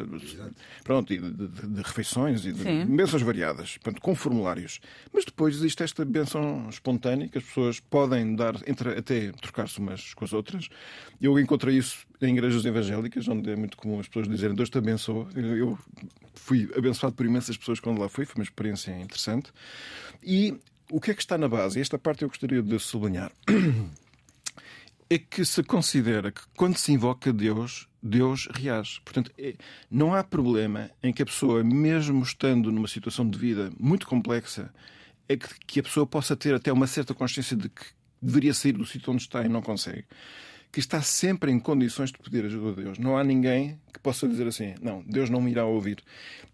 pronto, 0.84 1.14
e 1.14 1.18
de, 1.18 1.32
de, 1.32 1.68
de 1.68 1.82
refeições, 1.82 2.46
e 2.46 2.54
de 2.54 2.64
Sim. 2.64 2.86
bênçãos 2.86 3.22
variadas, 3.22 3.78
portanto, 3.78 4.02
com 4.02 4.16
formulários. 4.16 4.80
Mas 5.14 5.26
depois 5.26 5.56
existe 5.56 5.84
esta 5.84 6.06
bênção 6.06 6.68
espontânea, 6.70 7.28
que 7.28 7.38
as 7.38 7.44
pessoas 7.44 7.80
podem 7.80 8.36
dar, 8.36 8.56
entre, 8.66 8.98
até 8.98 9.32
trocar-se 9.34 9.78
umas 9.80 10.14
com 10.14 10.24
as 10.24 10.32
outras. 10.32 10.70
Eu 11.22 11.38
encontrei 11.38 11.78
isso 11.78 12.06
em 12.22 12.34
igrejas 12.34 12.64
evangélicas, 12.64 13.28
onde 13.28 13.50
é 13.52 13.56
muito 13.56 13.76
comum 13.76 14.00
as 14.00 14.08
pessoas 14.08 14.28
dizerem 14.28 14.56
Deus 14.56 14.70
te 14.70 14.78
abençoe. 14.78 15.28
Eu 15.36 15.78
fui 16.34 16.70
abençoado 16.78 17.16
por 17.16 17.26
imensas 17.26 17.58
pessoas 17.58 17.80
quando 17.80 18.00
lá 18.00 18.08
fui, 18.08 18.26
foi 18.26 18.42
uma 18.42 18.44
experiência 18.44 18.92
interessante. 18.92 19.52
E 20.24 20.58
o 20.90 21.02
que 21.02 21.12
é 21.12 21.14
que 21.14 21.22
está 21.22 21.38
na 21.38 21.50
base? 21.50 21.80
Esta 21.80 21.98
parte 21.98 22.22
eu 22.22 22.30
gostaria 22.30 22.62
de 22.62 22.80
sublinhar. 22.80 23.32
é 25.10 25.18
que 25.18 25.46
se 25.46 25.64
considera 25.64 26.32
que 26.32 26.42
quando 26.56 26.78
se 26.78 26.92
invoca 26.92 27.32
Deus, 27.32 27.88
Deus 28.02 28.48
reage. 28.54 29.02
Portanto, 29.04 29.32
é, 29.38 29.56
não 29.90 30.14
há 30.14 30.24
problema 30.24 30.90
em 31.02 31.14
que 31.14 31.22
a 31.22 31.26
pessoa, 31.26 31.64
mesmo 31.64 32.24
estando 32.24 32.72
numa 32.72 32.88
situação 32.88 33.28
de 33.28 33.38
vida 33.38 33.72
muito 33.80 34.08
complexa, 34.08 34.74
é 35.28 35.38
que, 35.38 35.48
que 35.66 35.80
a 35.80 35.84
pessoa 35.84 36.06
possa 36.06 36.36
ter 36.36 36.54
até 36.54 36.72
uma 36.72 36.88
certa 36.88 37.14
consciência 37.14 37.56
de 37.56 37.70
que 37.70 37.84
deveria 38.22 38.54
sair 38.54 38.74
do 38.74 38.86
sítio 38.86 39.12
onde 39.12 39.22
está 39.22 39.44
e 39.44 39.50
não 39.50 39.62
consegue. 39.62 40.06
Que 40.72 40.80
está 40.80 41.02
sempre 41.02 41.52
em 41.52 41.60
condições 41.60 42.12
de 42.12 42.18
pedir 42.20 42.46
ajuda 42.46 42.70
a 42.70 42.84
Deus. 42.84 43.00
Não 43.00 43.18
há 43.18 43.24
ninguém 43.24 43.80
que 43.94 44.00
possa 44.00 44.28
dizer 44.28 44.48
assim, 44.48 44.76
não, 44.82 45.04
Deus 45.04 45.30
não 45.30 45.40
me 45.40 45.52
irá 45.52 45.66
ouvir. 45.66 46.04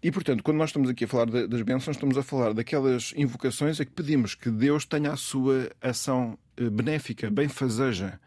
E, 0.02 0.12
portanto, 0.12 0.42
quando 0.42 0.58
nós 0.58 0.70
estamos 0.70 0.88
aqui 0.88 1.04
a 1.04 1.08
falar 1.08 1.26
das 1.26 1.62
bênçãos, 1.62 1.96
estamos 1.96 2.16
a 2.16 2.22
falar 2.22 2.52
daquelas 2.52 3.12
invocações 3.16 3.80
em 3.80 3.84
que 3.84 3.92
pedimos 3.92 4.34
que 4.34 4.50
Deus 4.50 4.84
tenha 4.84 5.12
a 5.12 5.16
sua 5.16 5.70
ação 5.80 6.38
eh, 6.56 6.70
benéfica, 6.70 7.30
benfazeja 7.30 8.20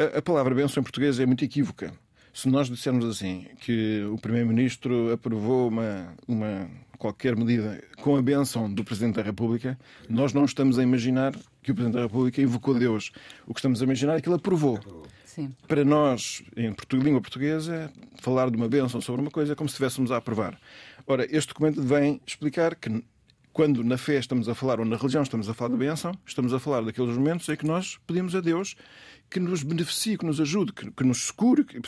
a, 0.00 0.18
a 0.18 0.22
palavra 0.22 0.54
benção 0.54 0.80
em 0.80 0.84
português 0.84 1.20
é 1.20 1.26
muito 1.26 1.44
equívoca. 1.44 1.92
Se 2.32 2.48
nós 2.48 2.68
dissermos 2.68 3.04
assim 3.04 3.46
que 3.60 4.04
o 4.10 4.16
Primeiro-Ministro 4.16 5.12
aprovou 5.12 5.68
uma, 5.68 6.14
uma 6.26 6.70
qualquer 6.96 7.36
medida 7.36 7.82
com 8.00 8.16
a 8.16 8.22
benção 8.22 8.72
do 8.72 8.84
Presidente 8.84 9.16
da 9.16 9.22
República, 9.22 9.78
nós 10.08 10.32
não 10.32 10.44
estamos 10.44 10.78
a 10.78 10.82
imaginar 10.82 11.34
que 11.62 11.72
o 11.72 11.74
Presidente 11.74 11.96
da 11.96 12.02
República 12.02 12.40
invocou 12.40 12.78
Deus. 12.78 13.10
O 13.46 13.52
que 13.52 13.60
estamos 13.60 13.82
a 13.82 13.84
imaginar 13.84 14.16
é 14.16 14.20
que 14.20 14.28
ele 14.28 14.36
aprovou. 14.36 14.78
Sim. 15.24 15.54
Para 15.68 15.84
nós, 15.84 16.42
em 16.56 16.74
língua 16.94 17.20
portuguesa, 17.20 17.92
falar 18.20 18.50
de 18.50 18.56
uma 18.56 18.68
benção 18.68 19.00
sobre 19.00 19.20
uma 19.20 19.30
coisa 19.30 19.52
é 19.52 19.56
como 19.56 19.68
se 19.68 19.74
estivéssemos 19.74 20.10
a 20.10 20.16
aprovar. 20.16 20.58
Ora, 21.06 21.24
este 21.30 21.48
documento 21.48 21.82
vem 21.82 22.20
explicar 22.26 22.74
que 22.74 23.02
quando 23.52 23.82
na 23.82 23.98
fé 23.98 24.18
estamos 24.18 24.48
a 24.48 24.54
falar, 24.54 24.80
ou 24.80 24.86
na 24.86 24.96
religião 24.96 25.22
estamos 25.22 25.48
a 25.48 25.54
falar 25.54 25.70
da 25.70 25.76
bênção, 25.76 26.12
estamos 26.24 26.52
a 26.52 26.58
falar 26.58 26.82
daqueles 26.82 27.16
momentos 27.16 27.48
em 27.48 27.56
que 27.56 27.66
nós 27.66 27.98
pedimos 28.06 28.34
a 28.34 28.40
Deus 28.40 28.76
que 29.28 29.38
nos 29.38 29.62
beneficie, 29.62 30.18
que 30.18 30.26
nos 30.26 30.40
ajude, 30.40 30.72
que, 30.72 30.90
que 30.90 31.04
nos 31.04 31.28
segure, 31.28 31.64
que, 31.64 31.80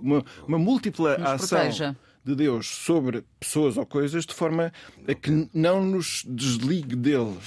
uma, 0.00 0.24
uma 0.46 0.58
múltipla 0.58 1.14
ação 1.14 1.58
proteja. 1.58 1.96
de 2.22 2.34
Deus 2.34 2.66
sobre 2.66 3.24
pessoas 3.40 3.76
ou 3.76 3.86
coisas, 3.86 4.26
de 4.26 4.34
forma 4.34 4.72
a 5.08 5.14
que 5.14 5.48
não 5.54 5.84
nos 5.84 6.22
desligue 6.28 6.94
dele. 6.94 7.38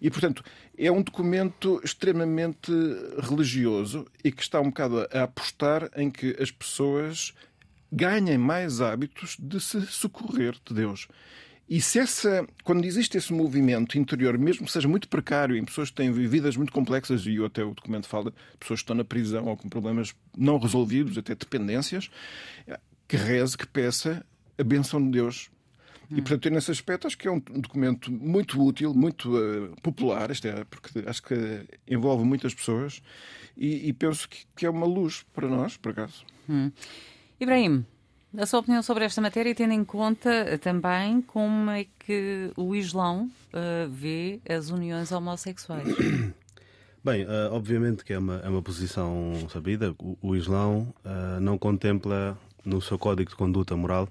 E, 0.00 0.10
portanto, 0.10 0.42
é 0.76 0.90
um 0.90 1.02
documento 1.02 1.80
extremamente 1.84 2.72
religioso 3.20 4.06
e 4.24 4.32
que 4.32 4.42
está 4.42 4.60
um 4.60 4.70
bocado 4.70 5.06
a 5.12 5.22
apostar 5.22 5.88
em 5.96 6.10
que 6.10 6.36
as 6.40 6.50
pessoas 6.50 7.32
ganhem 7.92 8.38
mais 8.38 8.80
hábitos 8.80 9.36
de 9.38 9.60
se 9.60 9.80
socorrer 9.86 10.56
de 10.64 10.74
Deus. 10.74 11.06
E 11.68 11.80
se 11.80 11.98
essa, 11.98 12.46
quando 12.62 12.84
existe 12.84 13.16
esse 13.16 13.32
movimento 13.32 13.98
interior, 13.98 14.36
mesmo 14.36 14.66
que 14.66 14.72
seja 14.72 14.86
muito 14.86 15.08
precário, 15.08 15.56
em 15.56 15.64
pessoas 15.64 15.88
que 15.88 15.96
têm 15.96 16.12
vidas 16.12 16.56
muito 16.56 16.72
complexas, 16.72 17.24
e 17.26 17.42
até 17.42 17.64
o 17.64 17.72
documento 17.72 18.06
fala 18.06 18.30
de 18.30 18.36
pessoas 18.58 18.80
que 18.80 18.84
estão 18.84 18.96
na 18.96 19.04
prisão 19.04 19.46
ou 19.46 19.56
com 19.56 19.68
problemas 19.68 20.14
não 20.36 20.58
resolvidos, 20.58 21.16
até 21.16 21.34
dependências, 21.34 22.10
que 23.08 23.16
reze, 23.16 23.56
que 23.56 23.66
peça 23.66 24.24
a 24.58 24.62
benção 24.62 25.02
de 25.02 25.10
Deus. 25.10 25.50
E, 26.10 26.20
portanto, 26.20 26.50
nesse 26.50 26.70
aspecto, 26.70 27.06
acho 27.06 27.16
que 27.16 27.26
é 27.26 27.30
um 27.30 27.40
documento 27.40 28.12
muito 28.12 28.62
útil, 28.62 28.92
muito 28.92 29.34
uh, 29.34 29.74
popular, 29.80 30.30
isto 30.30 30.46
é, 30.46 30.64
porque 30.64 31.02
acho 31.06 31.22
que 31.22 31.66
envolve 31.88 32.24
muitas 32.24 32.54
pessoas 32.54 33.02
e, 33.56 33.88
e 33.88 33.92
penso 33.92 34.28
que, 34.28 34.44
que, 34.54 34.66
é 34.66 34.70
uma 34.70 34.86
luz 34.86 35.24
para 35.32 35.48
nós, 35.48 35.76
por 35.76 35.92
acaso. 35.92 36.24
Hum. 36.48 36.70
Ibrahim, 37.40 37.86
a 38.36 38.46
sua 38.46 38.60
opinião 38.60 38.82
sobre 38.82 39.04
esta 39.04 39.20
matéria, 39.20 39.54
tendo 39.54 39.72
em 39.72 39.84
conta 39.84 40.58
também 40.58 41.22
como 41.22 41.70
é 41.70 41.86
que 42.00 42.50
o 42.56 42.74
Islão 42.74 43.30
uh, 43.52 43.88
vê 43.88 44.40
as 44.48 44.70
uniões 44.70 45.12
homossexuais? 45.12 45.86
Bem, 47.04 47.24
uh, 47.24 47.52
obviamente 47.52 48.04
que 48.04 48.12
é 48.12 48.18
uma, 48.18 48.36
é 48.38 48.48
uma 48.48 48.62
posição 48.62 49.34
sabida. 49.50 49.94
O, 49.98 50.18
o 50.22 50.36
Islão 50.36 50.92
uh, 51.04 51.40
não 51.40 51.58
contempla 51.58 52.36
no 52.64 52.80
seu 52.80 52.98
código 52.98 53.30
de 53.30 53.36
conduta 53.36 53.76
moral 53.76 54.08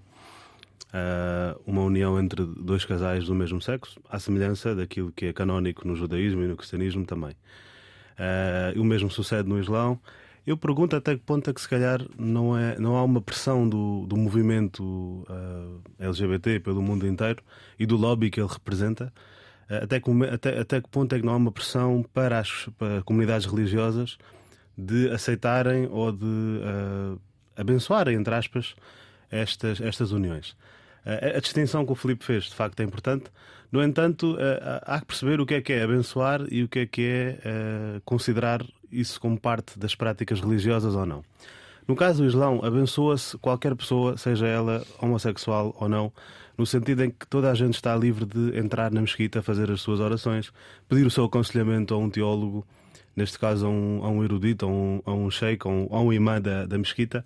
uma 1.66 1.82
união 1.82 2.20
entre 2.20 2.46
dois 2.46 2.86
casais 2.86 3.26
do 3.26 3.34
mesmo 3.34 3.60
sexo, 3.60 4.00
à 4.08 4.20
semelhança 4.20 4.76
daquilo 4.76 5.12
que 5.12 5.26
é 5.26 5.34
canónico 5.34 5.88
no 5.88 5.96
judaísmo 5.96 6.44
e 6.44 6.48
no 6.48 6.56
cristianismo 6.56 7.04
também. 7.04 7.36
o 8.76 8.84
mesmo 8.84 9.10
sucede 9.10 9.50
no 9.50 9.60
Islão. 9.60 10.00
Eu 10.46 10.58
pergunto 10.58 10.96
até 10.96 11.16
que 11.16 11.22
ponto 11.22 11.50
é 11.50 11.54
que 11.54 11.62
se 11.62 11.70
calhar 11.70 12.06
não, 12.18 12.58
é, 12.58 12.78
não 12.78 12.98
há 12.98 13.04
uma 13.04 13.22
pressão 13.22 13.68
do, 13.68 14.06
do 14.06 14.18
movimento 14.18 14.84
uh, 14.84 15.82
LGBT 15.98 16.60
pelo 16.60 16.82
mundo 16.82 17.08
inteiro 17.08 17.42
e 17.80 17.86
do 17.86 17.96
lobby 17.96 18.30
que 18.30 18.42
ele 18.42 18.50
representa. 18.52 19.14
Uh, 19.70 19.84
até, 19.84 20.02
que, 20.02 20.12
até, 20.26 20.60
até 20.60 20.82
que 20.82 20.90
ponto 20.90 21.16
é 21.16 21.20
que 21.20 21.26
não 21.26 21.34
há 21.34 21.38
uma 21.38 21.52
pressão 21.52 22.04
para 22.14 22.40
as 22.40 22.68
para 22.78 23.02
comunidades 23.04 23.46
religiosas 23.46 24.18
de 24.78 25.10
aceitarem 25.12 25.88
ou 25.90 26.12
de 26.12 26.26
uh, 26.26 27.18
abençoarem, 27.56 28.18
entre 28.18 28.36
aspas, 28.36 28.76
estas, 29.32 29.80
estas 29.80 30.12
uniões. 30.12 30.58
A 31.06 31.40
distinção 31.42 31.86
que 31.86 31.92
o 31.92 31.96
Filipe 31.96 32.24
fez, 32.24 32.46
de 32.46 32.56
facto, 32.56 32.80
é 32.80 32.84
importante. 32.84 33.26
No 33.70 33.84
entanto, 33.84 34.38
há 34.84 35.02
que 35.02 35.06
perceber 35.06 35.42
o 35.42 35.46
que 35.46 35.56
é 35.56 35.62
que 35.62 35.74
é 35.74 35.84
abençoar 35.84 36.46
e 36.50 36.64
o 36.64 36.70
que 36.70 36.80
é 36.80 36.86
que 36.86 37.06
é 37.06 38.02
considerar 38.06 38.66
isso 38.94 39.20
como 39.20 39.40
parte 39.40 39.78
das 39.78 39.96
práticas 39.96 40.40
religiosas 40.40 40.96
ou 40.96 41.06
não. 41.06 41.24
No 41.88 41.96
caso 41.96 42.24
do 42.24 42.30
Islão, 42.30 42.64
abençoa-se 42.64 43.38
qualquer 43.38 43.76
pessoa, 43.76 44.18
seja 44.18 44.48
ela 44.48 44.86
homossexual 45.02 45.76
ou 45.78 45.90
não, 45.90 46.14
no 46.58 46.66
sentido 46.66 47.04
em 47.04 47.10
que 47.10 47.28
toda 47.28 47.52
a 47.52 47.54
gente 47.54 47.76
está 47.76 47.96
livre 47.96 48.26
de 48.26 48.58
entrar 48.58 48.92
na 48.92 49.02
mesquita, 49.02 49.42
fazer 49.42 49.70
as 49.70 49.82
suas 49.82 50.00
orações, 50.00 50.52
pedir 50.88 51.06
o 51.06 51.12
seu 51.12 51.26
aconselhamento 51.26 51.94
a 51.94 51.98
um 51.98 52.10
teólogo, 52.10 52.66
neste 53.16 53.38
caso 53.38 53.66
a 53.66 53.70
um, 53.70 54.00
a 54.04 54.10
um 54.10 54.24
erudito, 54.24 54.66
a 54.66 54.70
um, 54.70 55.02
a 55.06 55.12
um 55.12 55.30
sheik, 55.30 55.68
a 55.68 55.70
um, 55.70 55.88
a 55.92 56.00
um 56.00 56.14
imã 56.14 56.40
da, 56.40 56.66
da 56.66 56.78
mesquita, 56.78 57.26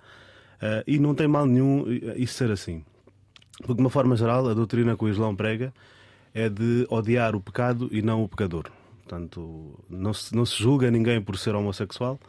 uh, 0.55 0.83
e 0.87 0.97
não 0.97 1.13
tem 1.13 1.27
mal 1.27 1.45
nenhum 1.45 1.85
isso 2.15 2.33
ser 2.33 2.49
assim. 2.49 2.83
Porque, 3.59 3.75
de 3.75 3.81
uma 3.81 3.89
forma 3.89 4.15
geral, 4.15 4.47
a 4.47 4.53
doutrina 4.53 4.95
que 4.95 5.03
o 5.03 5.09
Islão 5.09 5.35
prega 5.35 5.73
é 6.33 6.49
de 6.49 6.85
odiar 6.89 7.35
o 7.35 7.41
pecado 7.41 7.89
e 7.91 8.01
não 8.01 8.23
o 8.23 8.27
pecador. 8.27 8.65
Portanto, 9.07 9.79
não 9.89 10.13
se, 10.13 10.35
não 10.35 10.45
se 10.45 10.61
julga 10.61 10.91
ninguém 10.91 11.21
por 11.21 11.37
ser 11.37 11.55
homossexual, 11.55 12.19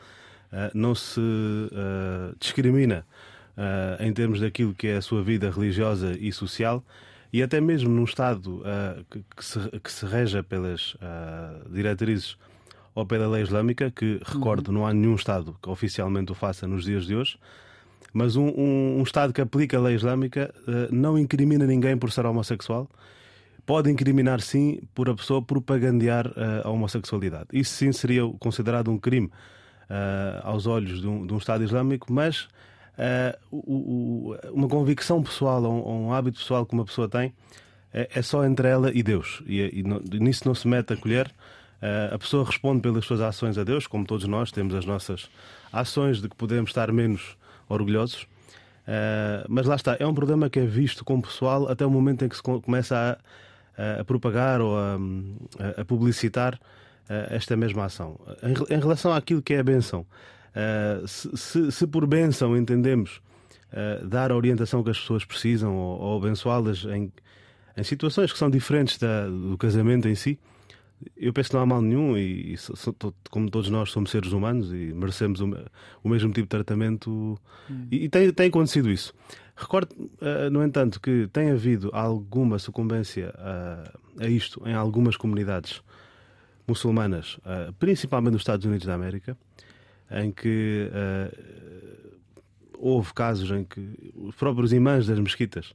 uh, 0.52 0.70
não 0.73 0.94
se 0.94 1.18
uh, 1.18 2.37
discrimina 2.38 3.04
uh, 3.56 4.00
em 4.00 4.12
termos 4.12 4.40
daquilo 4.40 4.73
que 4.73 4.87
é 4.87 4.97
a 4.99 5.02
sua 5.02 5.20
vida 5.20 5.50
religiosa 5.50 6.16
e 6.16 6.30
social, 6.30 6.85
e 7.32 7.42
até 7.42 7.61
mesmo 7.61 7.90
num 7.90 8.04
Estado 8.04 8.62
que, 9.11 9.23
que, 9.37 9.44
se, 9.44 9.58
que 9.80 9.92
se 9.92 10.06
reja 10.06 10.42
pelas 10.42 10.97
diretrizes 11.70 12.38
ou 12.94 13.04
pela 13.04 13.28
lei 13.28 13.42
islâmica, 13.42 13.90
que 13.90 14.18
recordo, 14.25 14.68
uhum. 14.68 14.75
não 14.75 14.87
há 14.87 14.94
nenhum 14.94 15.14
Estado 15.14 15.54
que 15.62 15.68
oficialmente 15.68 16.32
o 16.32 16.35
faça 16.35 16.66
nos 16.66 16.85
dias 16.85 17.04
de 17.04 17.14
hoje. 17.14 17.38
Mas 18.14 18.35
um, 18.35 18.49
um, 18.49 19.00
um 19.00 19.02
Estado 19.02 19.35
que 19.35 19.42
aplica 19.42 19.76
a 19.76 19.80
lei 19.80 19.94
islâmica 19.94 20.54
não 20.90 21.18
incrimina 21.18 21.66
ninguém 21.66 21.99
por 21.99 22.11
ser 22.11 22.25
homossexual 22.25 22.88
pode 23.68 23.90
incriminar 23.90 24.40
sim 24.40 24.80
por 24.94 25.10
a 25.10 25.14
pessoa 25.14 25.42
propagandear 25.42 26.26
uh, 26.28 26.66
a 26.66 26.70
homossexualidade. 26.70 27.48
Isso 27.52 27.75
sim 27.75 27.92
seria 27.92 28.22
considerado 28.38 28.90
um 28.90 28.96
crime 28.96 29.26
uh, 29.26 30.40
aos 30.42 30.66
olhos 30.66 31.02
de 31.02 31.06
um, 31.06 31.26
de 31.26 31.34
um, 31.34 31.37
Estado 31.37 31.62
Islâmico, 31.62 32.10
mas 32.10 32.44
uh, 32.96 33.38
o, 33.50 33.58
o, 33.58 34.37
uma 34.54 34.68
convicção 34.68 35.22
pessoal 35.22 35.62
ou 35.62 35.87
um, 35.87 36.06
um, 36.06 36.12
hábito 36.14 36.38
pessoal 36.38 36.64
que 36.64 36.72
uma 36.72 36.87
pessoa 36.87 37.10
tem 37.10 37.34
é, 37.92 38.08
é 38.14 38.22
só 38.22 38.42
entre 38.46 38.66
ela 38.66 38.90
e 38.90 39.02
Deus. 39.02 39.42
E, 39.46 39.60
e, 39.60 40.18
nisso 40.18 40.48
não 40.48 40.54
se 40.54 40.66
mete 40.66 40.94
a 40.94 40.96
colher. 40.96 41.30
a 42.10 42.18
pessoa 42.18 42.46
responde 42.46 42.80
pelas 42.80 43.04
suas 43.04 43.20
ações 43.20 43.58
a 43.58 43.64
Deus, 43.64 43.87
como 43.87 44.06
todos 44.06 44.26
nós 44.26 44.50
temos 44.50 44.75
as 44.75 44.87
nossas 44.87 45.28
ações 45.70 46.22
de 46.22 46.28
que 46.30 46.37
podemos 46.37 46.70
estar 46.70 46.90
menos 46.90 47.37
orgulhosos. 47.68 48.22
Uh, 48.22 49.44
mas 49.46 49.66
lá 49.66 49.76
está, 49.76 49.94
é 50.00 50.06
um 50.06 50.14
problema 50.14 50.48
que 50.48 50.58
é 50.58 50.64
visto 50.64 51.04
como 51.04 51.20
pessoal 51.20 51.70
até 51.70 51.84
o 51.84 51.90
momento 51.90 52.25
em 52.25 52.28
que 52.30 52.37
se 52.37 52.42
começa 52.42 52.96
a 52.96 53.38
a 54.00 54.04
propagar 54.04 54.61
ou 54.61 54.76
a, 54.76 54.99
a 55.76 55.85
publicitar 55.85 56.58
esta 57.30 57.56
mesma 57.56 57.87
ação. 57.87 58.20
Em, 58.42 58.78
relação 58.78 59.12
àquilo 59.12 59.40
que 59.40 59.54
é 59.54 59.61
a 59.61 59.62
benção, 59.62 60.04
se, 61.06 61.37
se, 61.37 61.73
se 61.73 61.87
por 61.87 62.06
benção 62.06 62.56
entendemos 62.56 63.23
dar 64.04 64.30
a 64.30 64.37
orientação 64.37 64.82
que 64.82 64.90
as 64.90 64.99
pessoas 64.99 65.25
precisam 65.25 65.75
ou, 65.75 66.00
ou 66.00 66.18
abençoá-las 66.18 66.85
em, 66.85 67.12
em 67.76 67.82
situações 67.82 68.32
que 68.32 68.38
são 68.38 68.50
diferentes 68.50 68.99
da, 68.99 69.26
do 69.26 69.56
casamento 69.56 70.08
em 70.08 70.14
si, 70.14 70.38
eu 71.16 71.32
penso 71.32 71.50
que 71.50 71.54
não 71.54 71.62
há 71.62 71.66
mal 71.66 71.80
nenhum 71.80 72.16
e, 72.16 72.56
como 73.30 73.50
todos 73.50 73.70
nós 73.70 73.90
somos 73.90 74.11
seres 74.11 74.32
humanos 74.32 74.73
e 74.73 74.92
merecemos 74.92 75.40
o, 75.40 75.49
o 76.02 76.08
mesmo 76.08 76.30
tipo 76.30 76.47
de 76.47 76.49
tratamento 76.49 77.38
hum. 77.70 77.87
e, 77.90 78.04
e 78.04 78.08
tem, 78.08 78.32
tem 78.32 78.49
acontecido 78.49 78.90
isso. 78.90 79.14
Recordo, 79.60 79.92
uh, 79.92 80.48
no 80.52 80.62
entanto, 80.62 81.00
que 81.00 81.28
tem 81.32 81.50
havido 81.50 81.90
alguma 81.92 82.60
sucumbência 82.60 83.34
a, 83.36 84.24
a 84.24 84.28
isto 84.28 84.62
em 84.64 84.72
algumas 84.72 85.16
comunidades 85.16 85.82
muçulmanas, 86.64 87.38
uh, 87.38 87.72
principalmente 87.72 88.34
nos 88.34 88.42
Estados 88.42 88.64
Unidos 88.64 88.86
da 88.86 88.94
América, 88.94 89.36
em 90.10 90.30
que 90.30 90.90
houve 92.78 93.12
casos 93.12 93.50
em 93.50 93.62
que 93.62 94.12
os 94.14 94.34
próprios 94.36 94.72
imãs 94.72 95.06
das 95.06 95.18
mesquitas 95.18 95.74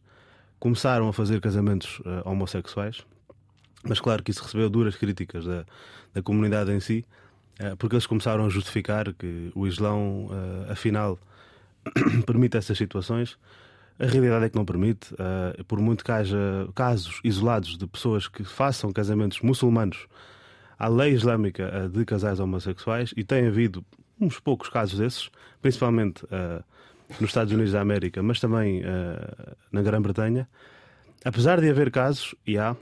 começaram 0.59 1.07
a 1.07 1.13
fazer 1.13 1.39
casamentos 1.39 2.01
homossexuais, 2.25 3.05
mas 3.87 3.99
claro 3.99 4.23
que 4.23 4.31
isso 4.31 4.41
recebeu 4.41 4.71
duras 4.71 4.95
críticas 4.95 5.45
da, 5.45 5.65
da 6.15 6.23
comunidade 6.23 6.71
em 6.71 6.79
si, 6.79 7.05
porque 7.77 7.93
eles 7.93 8.07
começaram 8.07 8.43
a 8.43 8.49
justificar 8.49 9.13
que 9.13 9.51
o 9.53 9.67
Islão, 9.67 10.29
afinal, 10.67 11.19
permite 12.25 12.57
essas 12.57 12.75
situações 12.75 13.37
a 14.03 14.05
realidade 14.05 14.45
é 14.45 14.50
que 14.50 14.55
não 14.55 14.65
permite, 14.65 15.13
uh, 15.13 15.63
por 15.63 15.79
muito 15.79 16.03
que 16.03 16.12
haja 16.12 16.67
casos 16.75 17.22
isolados 17.24 17.77
de 17.77 17.88
pessoas 17.88 18.27
que 18.27 18.43
façam 18.43 18.91
casamentos 18.91 19.39
muçulmanos 19.39 20.07
à 20.77 20.89
lei 20.89 21.13
islâmica 21.13 21.86
uh, 21.86 21.89
de 21.89 22.03
casais 22.03 22.39
homossexuais, 22.39 23.13
e 23.15 23.24
tem 23.24 23.48
havido 23.48 23.83
uns 24.19 24.39
poucos 24.39 24.67
casos 24.67 25.00
desses, 25.00 25.29
principalmente 25.62 26.25
uh, 26.25 26.62
nos 27.19 27.29
Estados 27.29 27.53
Unidos 27.53 27.72
da 27.72 27.79
América, 27.79 28.22
mas 28.22 28.39
também 28.39 28.81
na 29.72 29.81
Grã-Bretanha. 29.83 30.48
Apesar 31.24 31.62
de 31.62 31.69
haver 31.69 31.91
casos, 31.91 32.33
e 32.45 32.57
há, 32.57 32.75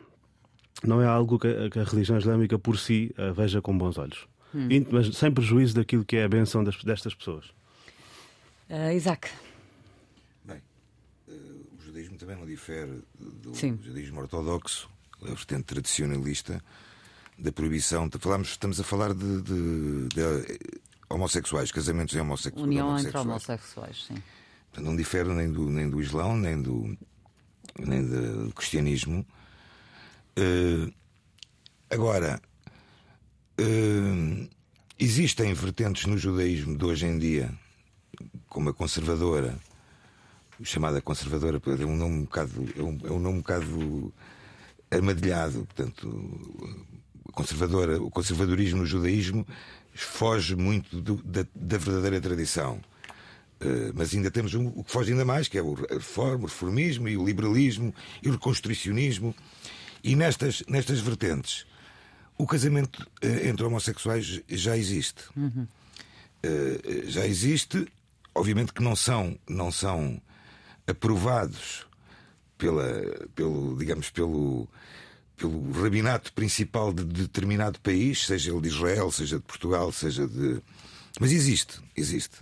não 0.84 1.02
é 1.02 1.06
algo 1.06 1.38
que, 1.38 1.70
que 1.70 1.80
a 1.80 1.84
religião 1.84 2.18
islâmica 2.18 2.58
por 2.58 2.78
si 2.78 3.14
veja 3.36 3.62
com 3.62 3.78
bons 3.78 3.98
olhos. 3.98 4.28
Hum. 4.56 4.70
Mas 4.90 5.18
sem 5.18 5.32
prejuízo 5.32 5.76
daquilo 5.76 6.06
que 6.06 6.16
é 6.16 6.24
a 6.24 6.30
benção 6.30 6.64
das, 6.64 6.82
destas 6.82 7.14
pessoas. 7.14 7.46
Isaac 8.96 9.28
também 12.32 12.38
não 12.38 12.46
difere 12.46 13.04
do 13.20 13.54
Sim. 13.54 13.78
judaísmo 13.82 14.22
ortodoxo, 14.22 14.90
a 15.22 15.28
vertente 15.28 15.64
tradicionalista, 15.64 16.64
da 17.38 17.52
proibição. 17.52 18.10
Falamos, 18.20 18.50
estamos 18.50 18.80
a 18.80 18.84
falar 18.84 19.14
de, 19.14 19.42
de, 19.42 20.08
de 20.08 20.82
homossexuais, 21.10 21.72
casamentos 21.72 22.16
em 22.16 22.22
homossexuais. 22.22 22.66
União 22.66 22.88
homossexuais. 22.88 23.16
entre 23.16 23.30
homossexuais, 23.30 24.06
sim. 24.06 24.24
Não 24.78 24.96
difere 24.96 25.30
nem 25.30 25.52
do, 25.52 25.70
nem 25.70 25.90
do 25.90 26.02
Islão, 26.02 26.38
nem 26.38 26.62
do, 26.62 26.98
nem 27.78 28.06
do 28.06 28.54
cristianismo. 28.54 29.26
Uh, 30.40 30.94
agora, 31.90 32.42
uh, 33.60 34.50
existem 34.98 35.54
vertentes 35.54 36.06
no 36.06 36.18
judaísmo 36.18 36.78
de 36.78 36.86
hoje 36.86 37.06
em 37.06 37.20
dia, 37.20 37.54
como 38.48 38.70
a 38.70 38.74
conservadora, 38.74 39.58
chamada 40.64 41.02
conservadora, 41.02 41.62
é 41.66 41.86
um 41.86 41.96
nome 41.96 42.16
um 42.16 42.24
bocado, 42.24 42.66
é 42.78 42.82
um, 42.82 43.00
é 43.06 43.12
um 43.12 43.20
nome 43.20 43.38
um 43.38 43.42
bocado 43.42 44.14
armadilhado, 44.92 45.66
portanto, 45.66 46.66
conservadora, 47.32 48.02
o 48.02 48.12
conservadorismo 48.12 48.80
no 48.80 48.86
judaísmo 48.86 49.48
foge 49.94 50.56
muito 50.56 51.02
do, 51.02 51.16
da, 51.24 51.46
da, 51.56 51.78
verdadeira 51.78 52.20
tradição. 52.20 52.80
Uh, 53.62 53.94
mas 53.94 54.14
ainda 54.14 54.32
temos 54.32 54.54
um, 54.54 54.68
o 54.76 54.84
que 54.84 54.92
foge 54.92 55.12
ainda 55.12 55.24
mais, 55.24 55.48
que 55.48 55.58
é 55.58 55.62
o 55.62 55.74
reforma, 55.74 56.44
o 56.44 56.48
reformismo 56.48 57.08
e 57.08 57.16
o 57.16 57.26
liberalismo 57.26 57.94
e 58.22 58.28
o 58.28 58.32
reconstrucionismo. 58.32 59.36
E 60.04 60.16
nestas, 60.16 60.64
nestas 60.68 61.00
vertentes, 61.00 61.66
o 62.38 62.48
casamento 62.48 63.08
uh, 63.24 63.48
entre 63.48 63.64
homossexuais 63.64 64.42
já 64.50 64.78
existe. 64.78 65.24
Uhum. 65.36 65.68
Uh, 66.44 67.10
já 67.10 67.26
existe, 67.28 67.88
obviamente 68.34 68.74
que 68.74 68.82
não 68.82 68.96
são, 68.96 69.38
não 69.48 69.72
são 69.72 70.20
aprovados 70.88 71.86
pela, 72.58 73.28
pelo, 73.34 73.76
digamos, 73.78 74.10
pelo, 74.10 74.68
pelo 75.36 75.72
rabinato 75.72 76.32
principal 76.34 76.94
de 76.94 77.04
determinado 77.04 77.80
país, 77.80 78.26
seja 78.26 78.52
ele 78.52 78.62
de 78.62 78.68
Israel, 78.68 79.12
seja 79.12 79.38
de 79.38 79.44
Portugal, 79.44 79.92
seja 79.92 80.28
de. 80.28 80.62
Mas 81.20 81.32
existe, 81.32 81.80
existe. 81.96 82.38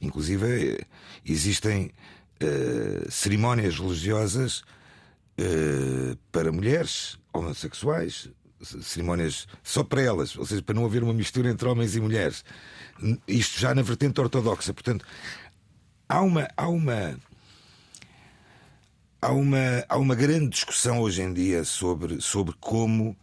Inclusive, 0.00 0.86
existem 1.24 1.90
uh, 2.42 3.10
cerimónias 3.10 3.78
religiosas 3.78 4.62
uh, 5.40 6.16
para 6.30 6.52
mulheres 6.52 7.18
homossexuais, 7.32 8.28
cerimónias 8.82 9.46
só 9.62 9.82
para 9.82 10.02
elas, 10.02 10.36
ou 10.36 10.44
seja, 10.44 10.62
para 10.62 10.74
não 10.74 10.84
haver 10.84 11.02
uma 11.02 11.14
mistura 11.14 11.48
entre 11.48 11.66
homens 11.66 11.96
e 11.96 12.00
mulheres. 12.00 12.44
Isto 13.26 13.58
já 13.58 13.74
na 13.74 13.82
vertente 13.82 14.20
ortodoxa. 14.20 14.74
Portanto, 14.74 15.04
há 16.08 16.20
uma. 16.20 16.48
Há 16.56 16.68
uma 16.68 17.18
há 19.20 19.32
uma, 19.32 19.84
há 19.88 19.96
uma 19.96 20.14
grande 20.14 20.48
discussão 20.48 21.00
hoje 21.00 21.22
em 21.22 21.32
dia 21.32 21.64
sobre, 21.64 22.20
sobre 22.20 22.54
como 22.60 23.16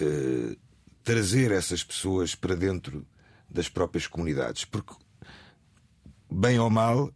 uh, 0.00 0.56
trazer 1.04 1.52
essas 1.52 1.84
pessoas 1.84 2.34
para 2.34 2.54
dentro 2.54 3.06
das 3.48 3.68
próprias 3.68 4.06
comunidades. 4.06 4.64
Porque, 4.64 4.94
bem 6.30 6.58
ou 6.58 6.70
mal, 6.70 7.12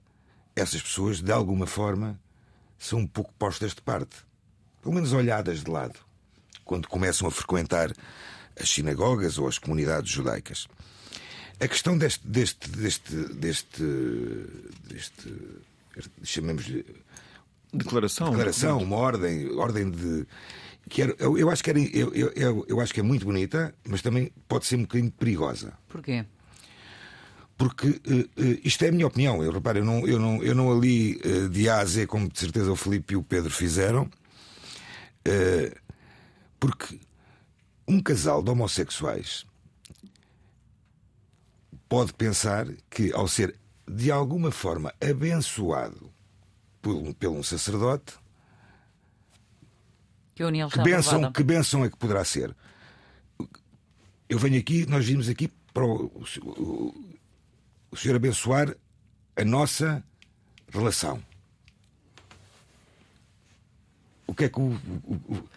essas 0.55 0.83
pessoas, 0.83 1.21
de 1.21 1.33
alguma 1.33 1.67
forma, 1.67 2.21
são 2.79 3.00
um 3.00 3.07
pouco 3.07 3.33
postas 3.39 3.75
de 3.75 3.83
parte. 3.83 4.17
Pelo 4.83 4.95
menos 4.95 5.12
olhadas 5.12 5.62
de 5.62 5.71
lado. 5.71 5.99
Quando 6.65 6.89
começam 6.89 7.27
a 7.27 7.31
frequentar 7.31 7.93
as 8.59 8.71
sinagogas 8.71 9.39
ou 9.39 9.49
as 9.49 9.59
comunidades 9.59 10.11
judaicas. 10.11 10.67
A 11.59 11.69
questão 11.69 11.97
deste, 11.97 12.27
deste, 12.27 12.71
deste, 12.71 13.15
deste, 13.35 13.83
deste 14.89 15.35
chamemos-lhe 16.23 16.85
declaração, 17.73 18.31
declaração, 18.31 18.79
uma 18.79 18.97
ordem, 18.97 19.50
ordem 19.57 19.91
de 19.91 20.27
que 20.89 21.03
era, 21.03 21.15
eu, 21.19 21.39
eu 21.39 21.50
acho 21.50 21.62
que 21.62 21.71
era, 21.71 21.79
eu, 21.79 22.12
eu, 22.15 22.65
eu 22.69 22.81
acho 22.81 22.93
que 22.93 23.00
é 23.00 23.03
muito 23.03 23.25
bonita, 23.25 23.73
mas 23.87 24.03
também 24.03 24.33
pode 24.49 24.67
ser 24.67 24.77
um 24.77 24.83
bocadinho 24.83 25.11
perigosa. 25.12 25.73
Porquê? 25.89 26.25
Porque 27.57 27.89
uh, 27.89 27.93
uh, 27.93 28.61
isto 28.65 28.85
é 28.85 28.89
a 28.89 28.93
minha 28.93 29.07
opinião. 29.07 29.45
Eu 29.45 29.53
reparo, 29.53 29.79
eu 29.79 29.85
não, 29.85 30.07
eu 30.07 30.19
não, 30.19 30.43
eu 30.43 30.55
não 30.55 30.73
a 30.73 30.75
li 30.75 31.21
uh, 31.25 31.49
de 31.49 31.69
A 31.69 31.79
a 31.79 31.85
Z 31.85 32.07
como 32.07 32.29
de 32.29 32.39
certeza 32.39 32.73
o 32.73 32.77
Filipe 32.77 33.15
e 33.15 33.17
o 33.17 33.23
Pedro 33.23 33.50
fizeram, 33.50 34.11
porque 36.59 36.99
um 37.87 38.00
casal 38.00 38.43
de 38.43 38.50
homossexuais 38.50 39.45
pode 41.89 42.15
pensar 42.15 42.67
que, 42.89 43.12
ao 43.12 43.29
ser 43.29 43.55
de 43.87 44.11
alguma 44.11 44.50
forma 44.50 44.95
abençoado 45.00 46.11
por, 46.81 47.15
por 47.15 47.29
um 47.29 47.43
sacerdote, 47.43 48.15
que, 50.35 50.45
união 50.45 50.71
que, 50.71 50.81
benção, 50.81 51.33
que 51.33 51.43
benção 51.43 51.85
é 51.85 51.91
que 51.91 51.99
poderá 51.99 52.25
ser? 52.25 52.57
Eu 54.27 54.39
venho 54.39 54.59
aqui, 54.59 54.87
nós 54.87 55.05
vimos 55.05 55.29
aqui 55.29 55.51
para 55.73 55.85
o, 55.85 56.07
o, 56.43 57.15
o 57.91 57.97
Senhor 57.97 58.17
abençoar 58.17 58.75
a 59.37 59.45
nossa 59.45 60.03
relação. 60.73 61.23
O 64.27 64.35
que 64.35 64.45
é 64.45 64.49
que 64.49 64.61
o, 64.61 64.71
o, 65.05 65.15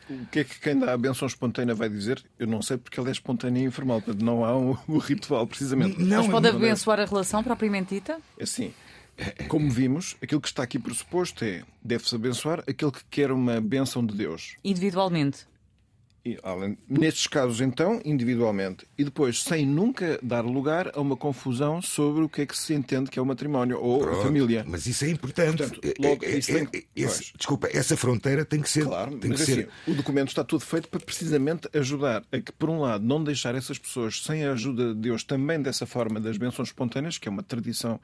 o, 0.10 0.26
que 0.32 0.40
é 0.40 0.44
que 0.44 0.60
quem 0.60 0.80
dá 0.80 0.94
a 0.94 0.98
benção 0.98 1.28
espontânea 1.28 1.76
vai 1.76 1.88
dizer? 1.88 2.22
Eu 2.40 2.48
não 2.48 2.62
sei 2.62 2.76
porque 2.76 3.00
ela 3.00 3.08
é 3.08 3.12
espontânea 3.12 3.62
e 3.62 3.66
informal, 3.66 4.02
portanto 4.02 4.26
não 4.26 4.44
há 4.44 4.58
um, 4.58 4.76
um 4.90 4.98
ritual 4.98 5.48
precisamente. 5.48 5.98
Não, 6.02 6.24
Mas 6.24 6.32
pode 6.32 6.48
abençoar 6.50 7.00
a 7.00 7.06
relação 7.06 7.44
propriamente 7.44 7.94
dita? 7.94 8.20
É 8.38 8.44
assim, 8.44 8.74
como 9.48 9.70
vimos, 9.70 10.16
aquilo 10.22 10.42
que 10.42 10.48
está 10.48 10.64
aqui 10.64 10.80
pressuposto 10.80 11.44
é 11.46 11.64
deve-se 11.82 12.16
abençoar 12.16 12.64
aquele 12.68 12.92
que 12.92 13.04
quer 13.10 13.32
uma 13.32 13.62
benção 13.62 14.06
de 14.06 14.16
Deus. 14.16 14.58
Individualmente. 14.64 15.46
E, 16.26 16.40
além, 16.42 16.78
nestes 16.88 17.28
casos, 17.28 17.60
então, 17.60 18.02
individualmente. 18.06 18.88
E 18.98 19.04
depois, 19.04 19.44
sem 19.44 19.66
nunca 19.66 20.18
dar 20.24 20.46
lugar 20.46 20.90
a 20.96 21.02
uma 21.02 21.18
confusão 21.18 21.82
sobre 21.82 22.24
o 22.24 22.30
que 22.30 22.44
é 22.44 22.46
que 22.46 22.58
se 22.58 22.74
entende 22.74 23.12
que 23.12 23.20
é 23.20 23.22
o 23.22 23.26
matrimónio 23.26 23.78
ou 23.78 24.00
Pronto, 24.00 24.20
a 24.20 24.24
família. 24.24 24.64
Mas 24.66 24.86
isso 24.86 25.04
é 25.04 25.10
importante. 25.10 25.58
Portanto, 25.58 25.82
logo, 26.00 26.24
é, 26.24 26.38
é, 26.38 26.40
tem... 26.40 26.68
esse, 26.96 27.34
desculpa, 27.36 27.68
essa 27.74 27.98
fronteira 27.98 28.46
tem 28.46 28.62
que 28.62 28.70
ser. 28.70 28.86
Claro, 28.86 29.18
tem 29.18 29.32
mas 29.32 29.44
que 29.44 29.52
assim, 29.52 29.62
ser... 29.64 29.70
o 29.86 29.96
documento 29.96 30.30
está 30.30 30.46
tudo 30.46 30.64
feito 30.64 30.88
para 30.88 31.02
precisamente 31.02 31.68
ajudar 31.74 32.24
a 32.32 32.40
que, 32.40 32.54
por 32.54 32.70
um 32.70 32.80
lado, 32.80 33.04
não 33.04 33.22
deixar 33.22 33.54
essas 33.54 33.78
pessoas 33.78 34.24
sem 34.24 34.46
a 34.46 34.54
ajuda 34.54 34.94
de 34.94 35.02
Deus 35.02 35.26
também 35.26 35.62
dessa 35.62 35.86
forma 35.86 36.22
das 36.22 36.38
bênçãos 36.38 36.70
espontâneas, 36.70 37.18
que 37.18 37.28
é 37.28 37.32
uma 37.32 37.44
tradição. 37.44 38.00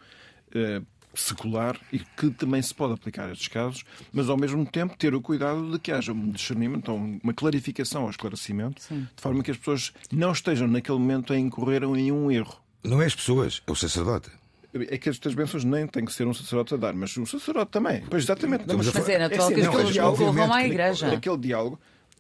Uh, 0.50 0.86
secular 1.14 1.80
e 1.92 2.00
que 2.00 2.30
também 2.32 2.62
se 2.62 2.74
pode 2.74 2.94
aplicar 2.94 3.30
a 3.30 3.32
estes 3.32 3.48
casos, 3.48 3.84
mas 4.12 4.30
ao 4.30 4.38
mesmo 4.38 4.66
tempo 4.66 4.96
ter 4.98 5.14
o 5.14 5.22
cuidado 5.22 5.72
de 5.72 5.80
que 5.80 5.92
haja 5.92 6.12
um 6.12 6.30
discernimento, 6.30 6.94
uma 6.94 7.34
clarificação 7.34 8.04
ou 8.04 8.10
esclarecimento, 8.10 8.82
Sim. 8.82 9.08
de 9.16 9.22
forma 9.22 9.44
que 9.44 9.52
as 9.52 9.58
pessoas 9.58 9.94
não 10.12 10.32
estejam 10.32 10.68
naquele 10.68 11.00
momento 11.00 11.34
a 11.34 11.38
incorrer 11.38 11.84
em 11.84 12.12
um 12.12 12.32
erro. 12.32 12.56
Não 12.84 13.02
é 13.02 13.06
as 13.06 13.16
pessoas, 13.16 13.62
é 13.66 13.72
o 13.72 13.76
sacerdote. 13.76 14.30
É 14.74 14.98
que 15.00 15.10
estas 15.10 15.34
bênçãos 15.34 15.64
nem 15.64 15.88
tem 15.88 16.06
que 16.06 16.14
ser 16.14 16.28
um 16.28 16.34
sacerdote 16.34 16.76
a 16.76 16.78
dar, 16.78 16.94
mas 16.94 17.18
o 17.18 17.26
sacerdote 17.26 17.72
também. 17.72 18.04
Pois 18.08 18.24
exatamente. 18.24 18.68
Não, 18.68 18.78
mas, 18.78 18.94
mas 18.94 19.10
é 19.10 19.18
natural 19.18 19.50
é 19.50 19.54
assim, 19.54 19.62
que 19.62 19.68
aquele 19.68 19.92
diálogo 19.92 20.32
vão 20.32 20.54
à 20.54 20.64
igreja. 20.64 21.12
Aquele 21.12 21.38
diálogo. 21.38 21.80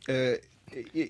Uh, 0.09 0.48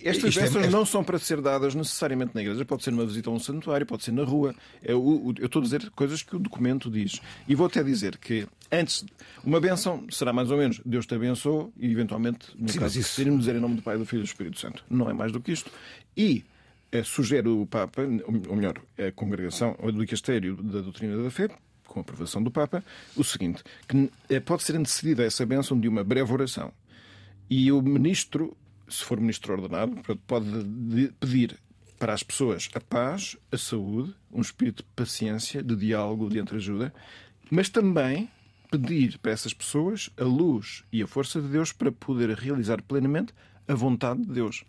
estas 0.04 0.38
é- 0.38 0.41
bênçãos 0.41 0.65
é... 0.65 0.69
não 0.69 0.86
são 0.86 1.04
para 1.04 1.19
ser 1.19 1.41
dadas 1.41 1.76
necessariamente 1.76 2.32
na 2.34 2.41
igreja. 2.41 2.63
Pode 2.65 2.84
ser 2.84 2.91
numa 2.91 3.06
visita 3.06 3.30
a 3.30 3.34
um 3.34 3.39
santuário, 3.39 3.86
pode 3.86 4.04
ser 4.04 4.12
na 4.12 4.24
rua. 4.24 4.56
Eu, 4.84 5.34
eu 5.38 5.45
estou 5.45 5.62
a 5.62 5.63
dizer 5.63 5.89
coisas 5.91 6.22
que 6.22 6.36
o 6.36 6.39
documento 6.39 6.89
diz. 6.89 7.19
E 7.48 7.56
vou 7.56 7.67
até 7.67 7.84
dizer 7.84 8.17
que 8.17 8.48
antes, 8.72 9.06
uma 9.43 9.60
bênção 9.60 10.06
será 10.10 10.32
mais 10.32 10.52
ou 10.52 10.58
menos 10.58 10.82
Deus 10.86 11.06
te 11.06 11.15
abençoou 11.15 11.74
e 11.78 11.91
eventualmente, 11.91 12.48
no 12.58 12.69
Sim, 12.69 12.80
caso, 12.80 13.00
isso... 13.00 13.24
dizer 13.38 13.56
em 13.56 13.60
nome 13.60 13.76
do 13.76 13.82
Pai, 13.82 13.98
do 13.98 14.06
Filho 14.06 14.22
e 14.22 14.24
do 14.24 14.28
Espírito 14.28 14.60
Santo. 14.60 14.84
Não 14.89 15.10
é 15.10 15.13
mais 15.13 15.32
do 15.32 15.39
que 15.39 15.52
isto. 15.52 15.72
E 16.15 16.43
é, 16.91 17.04
sugere 17.04 17.48
o 17.48 17.65
Papa, 17.65 18.02
ou 18.48 18.56
melhor, 18.56 18.82
a 18.98 19.12
congregação, 19.12 19.76
o 19.82 19.91
dicastério 19.91 20.56
da 20.56 20.82
doutrina 20.82 21.22
da 21.22 21.30
fé, 21.30 21.50
com 21.86 22.00
a 22.00 22.02
aprovação 22.02 22.41
do 22.41 22.52
Papa, 22.52 22.84
o 23.15 23.24
seguinte, 23.24 23.63
que 23.88 24.10
é, 24.30 24.39
pode 24.39 24.63
ser 24.63 24.76
antecedida 24.76 25.24
essa 25.24 25.45
bênção 25.45 25.80
de 25.80 25.88
uma 25.88 26.04
breve 26.04 26.32
oração. 26.32 26.72
E 27.50 27.72
o 27.72 27.82
ministro 27.82 28.56
se 28.89 29.04
for 29.04 29.19
ministro 29.19 29.54
ordenado, 29.54 30.02
pode 30.28 30.47
pedir 31.19 31.58
para 31.97 32.13
as 32.13 32.23
pessoas 32.23 32.69
a 32.73 32.80
paz, 32.80 33.38
a 33.52 33.58
saúde, 33.58 34.15
um 34.32 34.41
espírito 34.41 34.84
de 34.84 34.89
paciência, 34.95 35.62
de 35.62 35.75
diálogo, 35.75 36.30
de 36.30 36.39
entreajuda, 36.39 36.93
mas 37.52 37.69
também 37.69 38.30
pedir 38.71 39.17
para 39.17 39.32
essas 39.32 39.54
pessoas 39.54 40.10
a 40.17 40.23
luz 40.23 40.84
e 40.91 41.02
a 41.02 41.08
força 41.08 41.41
de 41.41 41.47
Deus 41.47 41.73
para 41.73 41.91
poder 41.91 42.30
realizar 42.38 42.82
plenamente 42.82 43.34
a 43.69 43.75
vontade 43.75 44.21
de 44.21 44.34
Deus. 44.34 44.65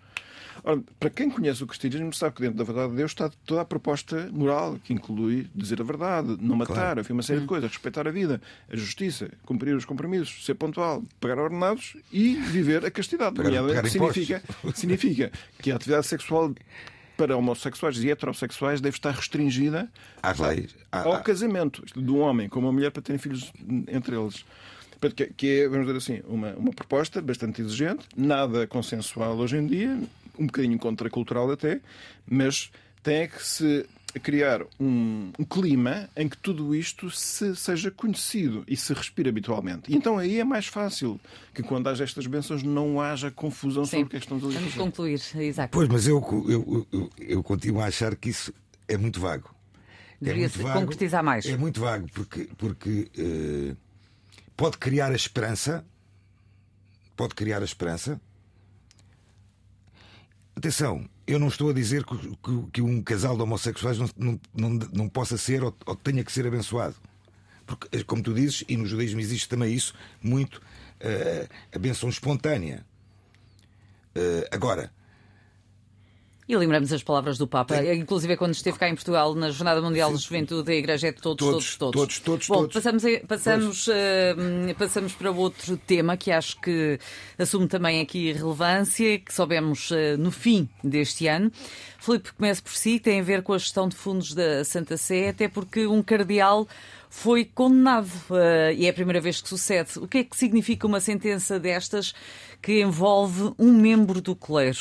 Ora, 0.62 0.82
para 0.98 1.08
quem 1.08 1.30
conhece 1.30 1.64
o 1.64 1.66
cristianismo, 1.66 2.12
sabe 2.12 2.36
que 2.36 2.42
dentro 2.42 2.58
da 2.58 2.64
verdade 2.64 2.90
de 2.90 2.96
Deus 2.96 3.12
está 3.12 3.30
toda 3.46 3.62
a 3.62 3.64
proposta 3.64 4.28
moral, 4.30 4.78
que 4.84 4.92
inclui 4.92 5.48
dizer 5.54 5.80
a 5.80 5.84
verdade, 5.84 6.36
não 6.40 6.54
matar, 6.54 6.74
claro. 6.74 7.00
afirmar 7.00 7.18
uma 7.18 7.22
série 7.22 7.40
de 7.40 7.46
coisas, 7.46 7.70
respeitar 7.70 8.06
a 8.06 8.10
vida, 8.10 8.40
a 8.70 8.76
justiça, 8.76 9.30
cumprir 9.46 9.74
os 9.74 9.84
compromissos, 9.84 10.44
ser 10.44 10.54
pontual, 10.54 11.02
pagar 11.18 11.38
ordenados 11.38 11.96
e 12.12 12.34
viver 12.34 12.84
a 12.84 12.90
castidade. 12.90 13.36
Pagar, 13.36 13.62
pagar 13.62 13.88
significa, 13.88 14.42
significa 14.74 15.32
que 15.58 15.72
a 15.72 15.76
atividade 15.76 16.06
sexual 16.06 16.52
para 17.16 17.36
homossexuais 17.36 18.02
e 18.02 18.10
heterossexuais 18.10 18.80
deve 18.80 18.96
estar 18.96 19.12
restringida 19.12 19.90
às 20.22 20.38
leis. 20.38 20.74
ao 20.90 21.22
casamento 21.22 21.84
de 21.94 22.10
um 22.10 22.20
homem 22.20 22.48
com 22.48 22.60
uma 22.60 22.72
mulher 22.72 22.90
para 22.90 23.02
terem 23.02 23.18
filhos 23.18 23.52
entre 23.88 24.16
eles. 24.16 24.44
Que 25.36 25.60
é, 25.62 25.68
vamos 25.68 25.86
dizer 25.86 25.98
assim, 25.98 26.22
uma, 26.28 26.52
uma 26.54 26.72
proposta 26.72 27.22
bastante 27.22 27.62
exigente, 27.62 28.06
nada 28.16 28.66
consensual 28.66 29.36
hoje 29.36 29.56
em 29.56 29.66
dia, 29.66 29.98
um 30.38 30.46
bocadinho 30.46 30.78
contracultural 30.78 31.50
até, 31.50 31.80
mas 32.26 32.70
tem 33.02 33.28
que 33.28 33.44
se 33.44 33.86
criar 34.18 34.62
um, 34.78 35.30
um, 35.38 35.44
clima 35.44 36.08
em 36.16 36.28
que 36.28 36.36
tudo 36.36 36.74
isto 36.74 37.10
se, 37.10 37.54
seja 37.54 37.90
conhecido 37.90 38.64
e 38.66 38.76
se 38.76 38.92
respire 38.92 39.28
habitualmente. 39.28 39.90
E 39.92 39.94
então 39.94 40.18
aí 40.18 40.40
é 40.40 40.44
mais 40.44 40.66
fácil 40.66 41.20
que 41.54 41.62
quando 41.62 41.88
haja 41.88 42.02
estas 42.02 42.26
bênçãos 42.26 42.62
não 42.62 43.00
haja 43.00 43.30
confusão 43.30 43.84
Sim. 43.84 43.90
sobre 43.90 44.04
o 44.04 44.08
que 44.08 44.16
é 44.16 44.18
que 44.18 44.26
estamos 44.26 44.44
a 44.44 44.48
dizer. 44.48 44.58
Vamos 44.58 44.74
concluir, 44.74 45.20
Isaac. 45.36 45.70
Pois, 45.70 45.88
mas 45.88 46.06
eu, 46.08 46.24
eu, 46.48 46.86
eu, 46.92 47.10
eu, 47.20 47.42
continuo 47.42 47.80
a 47.80 47.86
achar 47.86 48.16
que 48.16 48.30
isso 48.30 48.52
é 48.88 48.96
muito 48.96 49.20
vago. 49.20 49.54
Deveria 50.20 50.46
é 50.46 50.48
muito 50.48 50.62
vago, 50.62 50.80
concretizar 50.80 51.22
mais. 51.22 51.46
É 51.46 51.56
muito 51.56 51.80
vago 51.80 52.06
porque, 52.12 52.48
porque 52.58 53.10
uh, 53.16 53.76
pode 54.60 54.76
criar 54.76 55.10
a 55.10 55.14
esperança, 55.14 55.82
pode 57.16 57.34
criar 57.34 57.62
a 57.62 57.64
esperança, 57.64 58.20
Atenção, 60.54 61.08
eu 61.26 61.38
não 61.38 61.48
estou 61.48 61.70
a 61.70 61.72
dizer 61.72 62.04
que, 62.04 62.18
que, 62.18 62.70
que 62.74 62.82
um 62.82 63.02
casal 63.02 63.34
de 63.34 63.42
homossexuais 63.42 63.96
não, 63.96 64.10
não, 64.14 64.40
não, 64.52 64.70
não 64.92 65.08
possa 65.08 65.38
ser 65.38 65.64
ou, 65.64 65.74
ou, 65.86 65.96
tenha 65.96 66.22
que 66.22 66.30
ser 66.30 66.46
abençoado. 66.46 66.96
Porque, 67.64 68.04
como 68.04 68.22
tu 68.22 68.34
dizes, 68.34 68.62
e 68.68 68.76
no 68.76 68.84
judaísmo 68.84 69.20
existe 69.20 69.48
também 69.48 69.72
isso, 69.72 69.94
muito 70.20 70.56
uh, 70.56 71.48
a 71.74 71.78
benção 71.78 72.10
espontânea. 72.10 72.84
Uh, 74.14 74.44
agora, 74.50 74.92
E 76.50 76.56
lembramos 76.56 76.92
as 76.92 77.00
palavras 77.00 77.38
do 77.38 77.46
Papa, 77.46 77.76
Tem... 77.76 78.00
inclusive 78.00 78.36
quando 78.36 78.54
esteve 78.54 78.76
cá 78.76 78.88
em 78.88 78.94
Portugal 78.96 79.36
na 79.36 79.50
Jornada 79.50 79.80
Mundial 79.80 80.12
de 80.12 80.18
Juventude, 80.20 80.72
a 80.72 80.74
Igreja 80.74 81.06
é 81.06 81.12
de 81.12 81.22
todos, 81.22 81.46
todos, 81.46 81.76
todos. 81.76 82.00
Todos, 82.00 82.18
todos, 82.18 82.48
Bom, 82.48 82.54
todos. 82.62 82.74
Passamos, 82.74 83.04
a, 83.04 83.20
passamos, 83.20 83.86
uh, 83.86 84.74
passamos 84.76 85.12
para 85.12 85.30
outro 85.30 85.76
tema 85.76 86.16
que 86.16 86.32
acho 86.32 86.60
que 86.60 86.98
assume 87.38 87.68
também 87.68 88.00
aqui 88.00 88.32
relevância, 88.32 89.20
que 89.20 89.32
soubemos 89.32 89.92
uh, 89.92 90.18
no 90.18 90.32
fim 90.32 90.68
deste 90.82 91.28
ano. 91.28 91.52
Filipe, 92.00 92.32
comece 92.32 92.60
por 92.60 92.72
si, 92.72 92.98
tem 92.98 93.20
a 93.20 93.22
ver 93.22 93.42
com 93.42 93.52
a 93.52 93.58
gestão 93.58 93.88
de 93.88 93.94
fundos 93.94 94.34
da 94.34 94.64
Santa 94.64 94.96
Sé, 94.96 95.28
até 95.28 95.46
porque 95.46 95.86
um 95.86 96.02
cardeal 96.02 96.66
foi 97.08 97.44
condenado 97.44 98.10
uh, 98.28 98.72
e 98.76 98.86
é 98.86 98.88
a 98.88 98.92
primeira 98.92 99.20
vez 99.20 99.40
que 99.40 99.48
sucede. 99.48 100.00
O 100.00 100.08
que 100.08 100.18
é 100.18 100.24
que 100.24 100.36
significa 100.36 100.84
uma 100.84 100.98
sentença 100.98 101.60
destas 101.60 102.12
que 102.60 102.80
envolve 102.80 103.54
um 103.56 103.72
membro 103.72 104.20
do 104.20 104.34
clero? 104.34 104.76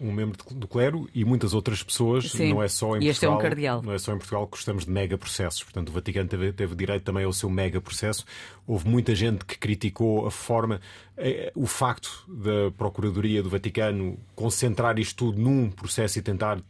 Um 0.00 0.12
membro 0.12 0.38
do 0.54 0.66
clero 0.66 1.08
e 1.14 1.24
muitas 1.24 1.52
outras 1.52 1.82
pessoas, 1.82 2.30
Sim. 2.30 2.54
não 2.54 2.62
é 2.62 2.68
só 2.68 2.96
em 2.96 3.04
e 3.04 3.08
este 3.08 3.20
Portugal, 3.20 3.34
é 3.34 3.36
um 3.36 3.42
cardeal. 3.42 3.82
não 3.82 3.92
é 3.92 3.98
só 3.98 4.12
em 4.12 4.18
Portugal 4.18 4.46
que 4.46 4.52
gostamos 4.52 4.86
de 4.86 4.90
mega 4.90 5.18
processos. 5.18 5.62
Portanto, 5.62 5.90
o 5.90 5.92
Vaticano 5.92 6.28
teve, 6.28 6.52
teve 6.52 6.74
direito 6.74 7.04
também 7.04 7.24
ao 7.24 7.32
seu 7.32 7.50
mega 7.50 7.80
processo. 7.80 8.24
Houve 8.66 8.88
muita 8.88 9.14
gente 9.14 9.44
que 9.44 9.58
criticou 9.58 10.26
a 10.26 10.30
forma, 10.30 10.80
eh, 11.16 11.52
o 11.54 11.66
facto 11.66 12.24
da 12.26 12.70
Procuradoria 12.76 13.42
do 13.42 13.50
Vaticano 13.50 14.18
concentrar 14.34 14.98
isto 14.98 15.26
tudo 15.26 15.38
num 15.38 15.70
processo 15.70 16.18
e 16.18 16.22
tentar 16.22 16.62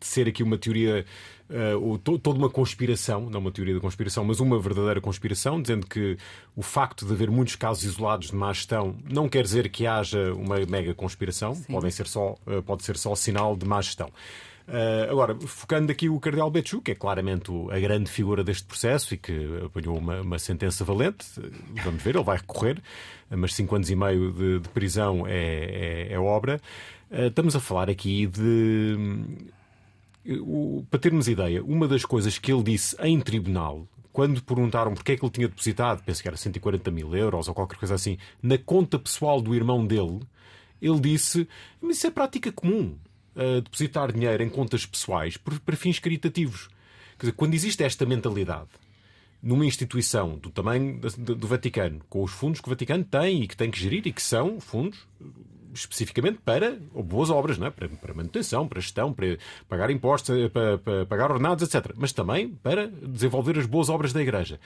ser 0.00 0.28
aqui 0.28 0.42
uma 0.42 0.56
teoria 0.56 1.04
uh, 1.50 1.98
toda 1.98 2.38
uma 2.38 2.50
conspiração, 2.50 3.28
não 3.30 3.40
uma 3.40 3.50
teoria 3.52 3.74
da 3.74 3.80
conspiração, 3.80 4.24
mas 4.24 4.40
uma 4.40 4.58
verdadeira 4.58 5.00
conspiração, 5.00 5.60
dizendo 5.60 5.86
que 5.86 6.16
o 6.54 6.62
facto 6.62 7.06
de 7.06 7.12
haver 7.12 7.30
muitos 7.30 7.56
casos 7.56 7.84
isolados 7.84 8.30
de 8.30 8.36
má 8.36 8.52
gestão 8.52 8.96
não 9.04 9.28
quer 9.28 9.42
dizer 9.42 9.68
que 9.68 9.86
haja 9.86 10.32
uma 10.34 10.58
mega 10.66 10.94
conspiração, 10.94 11.54
Podem 11.68 11.90
ser 11.90 12.06
só, 12.06 12.34
uh, 12.46 12.62
pode 12.62 12.84
ser 12.84 12.96
só 12.96 13.14
sinal 13.14 13.56
de 13.56 13.66
má 13.66 13.80
gestão. 13.80 14.10
Uh, 14.68 15.10
agora, 15.10 15.36
focando 15.46 15.92
aqui 15.92 16.08
o 16.08 16.18
Cardeal 16.18 16.50
Betchu, 16.50 16.80
que 16.80 16.90
é 16.90 16.94
claramente 16.94 17.52
a 17.70 17.78
grande 17.78 18.10
figura 18.10 18.42
deste 18.42 18.64
processo 18.64 19.14
e 19.14 19.16
que 19.16 19.32
apanhou 19.64 19.96
uma, 19.96 20.20
uma 20.22 20.38
sentença 20.40 20.84
valente, 20.84 21.24
vamos 21.84 22.02
ver, 22.02 22.16
ele 22.16 22.24
vai 22.24 22.36
recorrer, 22.36 22.82
mas 23.30 23.54
cinco 23.54 23.76
anos 23.76 23.88
e 23.90 23.94
meio 23.94 24.32
de, 24.32 24.58
de 24.58 24.68
prisão 24.70 25.24
é, 25.26 26.08
é, 26.08 26.12
é 26.14 26.18
obra. 26.18 26.60
Uh, 27.10 27.26
estamos 27.26 27.54
a 27.54 27.60
falar 27.60 27.88
aqui 27.88 28.26
de 28.26 28.96
o, 30.40 30.84
para 30.90 30.98
termos 30.98 31.28
ideia, 31.28 31.62
uma 31.62 31.86
das 31.86 32.04
coisas 32.04 32.38
que 32.38 32.52
ele 32.52 32.62
disse 32.62 32.96
em 33.00 33.20
tribunal, 33.20 33.86
quando 34.12 34.42
perguntaram 34.42 34.94
porque 34.94 35.12
é 35.12 35.16
que 35.16 35.24
ele 35.24 35.32
tinha 35.32 35.48
depositado, 35.48 36.02
penso 36.02 36.22
que 36.22 36.28
era 36.28 36.36
140 36.36 36.90
mil 36.90 37.14
euros 37.14 37.48
ou 37.48 37.54
qualquer 37.54 37.76
coisa 37.76 37.94
assim, 37.94 38.16
na 38.42 38.56
conta 38.56 38.98
pessoal 38.98 39.40
do 39.40 39.54
irmão 39.54 39.86
dele, 39.86 40.20
ele 40.80 41.00
disse: 41.00 41.46
Mas 41.80 41.98
isso 41.98 42.06
é 42.06 42.10
prática 42.10 42.50
comum, 42.50 42.96
uh, 43.36 43.60
depositar 43.60 44.12
dinheiro 44.12 44.42
em 44.42 44.48
contas 44.48 44.86
pessoais 44.86 45.36
para, 45.36 45.76
fins 45.76 45.98
caritativos. 45.98 46.68
Quer 47.18 47.26
dizer, 47.26 47.32
quando 47.32 47.54
existe 47.54 47.82
esta 47.82 48.04
mentalidade 48.06 48.68
numa 49.42 49.66
instituição 49.66 50.38
do 50.38 50.50
tamanho 50.50 50.98
do 50.98 51.46
Vaticano, 51.46 52.00
com 52.08 52.22
os 52.22 52.32
fundos 52.32 52.60
que 52.60 52.68
o 52.68 52.70
Vaticano 52.70 53.04
tem 53.04 53.42
e 53.42 53.46
que 53.46 53.56
tem 53.56 53.70
que 53.70 53.78
gerir 53.78 54.06
e 54.06 54.12
que 54.12 54.22
são 54.22 54.60
fundos 54.60 55.06
especificamente 55.80 56.38
para 56.44 56.76
boas 56.94 57.30
obras, 57.30 57.58
não 57.58 57.66
é? 57.66 57.70
para, 57.70 57.88
para 57.88 58.14
manutenção, 58.14 58.66
para 58.66 58.80
gestão, 58.80 59.12
para 59.12 59.36
pagar 59.68 59.90
impostos, 59.90 60.36
eh, 60.36 60.48
para, 60.48 60.78
para 60.78 61.06
pagar 61.06 61.30
ordenados, 61.30 61.62
etc. 61.62 61.92
Mas 61.96 62.12
também 62.12 62.48
para 62.48 62.88
desenvolver 62.88 63.58
as 63.58 63.66
boas 63.66 63.88
obras 63.88 64.12
da 64.12 64.22
Igreja. 64.22 64.58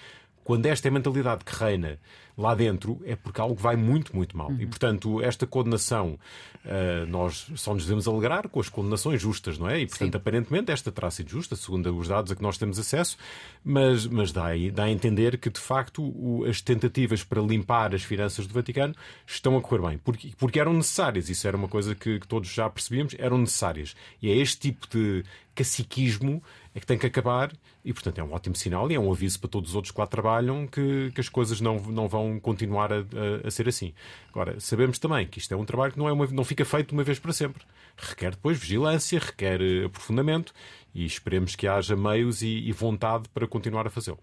Quando 0.42 0.66
esta 0.66 0.88
é 0.88 0.90
a 0.90 0.92
mentalidade 0.92 1.44
que 1.44 1.54
reina 1.54 1.98
lá 2.40 2.54
dentro, 2.54 3.00
é 3.04 3.14
porque 3.14 3.40
algo 3.40 3.54
vai 3.54 3.76
muito, 3.76 4.16
muito 4.16 4.36
mal. 4.36 4.48
Uhum. 4.48 4.60
E, 4.60 4.66
portanto, 4.66 5.20
esta 5.22 5.46
condenação, 5.46 6.18
uh, 6.64 7.06
nós 7.06 7.46
só 7.54 7.74
nos 7.74 7.84
devemos 7.84 8.08
alegrar 8.08 8.48
com 8.48 8.58
as 8.58 8.68
condenações 8.68 9.20
justas, 9.20 9.58
não 9.58 9.68
é? 9.68 9.80
E, 9.80 9.86
portanto, 9.86 10.12
Sim. 10.12 10.16
aparentemente, 10.16 10.72
esta 10.72 10.90
terá 10.90 11.10
sido 11.10 11.30
justa, 11.30 11.54
segundo 11.54 11.96
os 11.96 12.08
dados 12.08 12.32
a 12.32 12.36
que 12.36 12.42
nós 12.42 12.56
temos 12.56 12.78
acesso, 12.78 13.18
mas, 13.62 14.06
mas 14.06 14.32
dá, 14.32 14.48
dá 14.72 14.84
a 14.84 14.90
entender 14.90 15.38
que, 15.38 15.50
de 15.50 15.60
facto, 15.60 16.02
o, 16.02 16.44
as 16.48 16.60
tentativas 16.60 17.22
para 17.22 17.42
limpar 17.42 17.94
as 17.94 18.02
finanças 18.02 18.46
do 18.46 18.54
Vaticano 18.54 18.94
estão 19.26 19.56
a 19.56 19.60
correr 19.60 19.86
bem. 19.88 19.98
Porque, 19.98 20.32
porque 20.38 20.58
eram 20.58 20.72
necessárias. 20.72 21.28
Isso 21.28 21.46
era 21.46 21.56
uma 21.56 21.68
coisa 21.68 21.94
que, 21.94 22.18
que 22.18 22.26
todos 22.26 22.48
já 22.48 22.68
percebíamos, 22.70 23.14
eram 23.18 23.38
necessárias. 23.38 23.94
E 24.22 24.30
é 24.30 24.36
este 24.36 24.58
tipo 24.60 24.88
de 24.88 25.24
caciquismo 25.54 26.42
é 26.74 26.80
que 26.80 26.86
tem 26.86 26.96
que 26.96 27.06
acabar 27.06 27.52
e, 27.84 27.92
portanto, 27.92 28.18
é 28.18 28.22
um 28.22 28.32
ótimo 28.32 28.54
sinal 28.54 28.90
e 28.90 28.94
é 28.94 29.00
um 29.00 29.10
aviso 29.10 29.40
para 29.40 29.50
todos 29.50 29.70
os 29.70 29.76
outros 29.76 29.92
que 29.92 30.00
lá 30.00 30.06
trabalham 30.06 30.66
que, 30.66 31.10
que 31.12 31.20
as 31.20 31.28
coisas 31.28 31.60
não, 31.60 31.80
não 31.80 32.08
vão 32.08 32.38
continuar 32.38 32.92
a, 32.92 32.98
a, 32.98 33.48
a, 33.48 33.50
ser 33.50 33.68
assim. 33.68 33.92
Agora, 34.28 34.60
sabemos 34.60 34.98
também 34.98 35.26
que 35.26 35.38
isto 35.38 35.52
é 35.52 35.56
um 35.56 35.64
trabalho 35.64 35.92
que 35.92 35.98
não, 35.98 36.08
é 36.08 36.12
uma, 36.12 36.26
não 36.28 36.44
fica 36.44 36.64
feito 36.64 36.92
uma 36.92 37.02
vez 37.02 37.18
para 37.18 37.32
sempre. 37.32 37.62
Requer 37.96 38.30
depois 38.30 38.58
vigilância, 38.58 39.18
requer 39.18 39.60
eh, 39.60 39.84
aprofundamento 39.86 40.52
e 40.94 41.04
esperemos 41.04 41.56
que 41.56 41.66
haja 41.66 41.96
meios 41.96 42.40
e, 42.42 42.68
e 42.68 42.72
vontade 42.72 43.28
para 43.30 43.46
continuar 43.46 43.86
a 43.86 43.90
fazê-lo. 43.90 44.18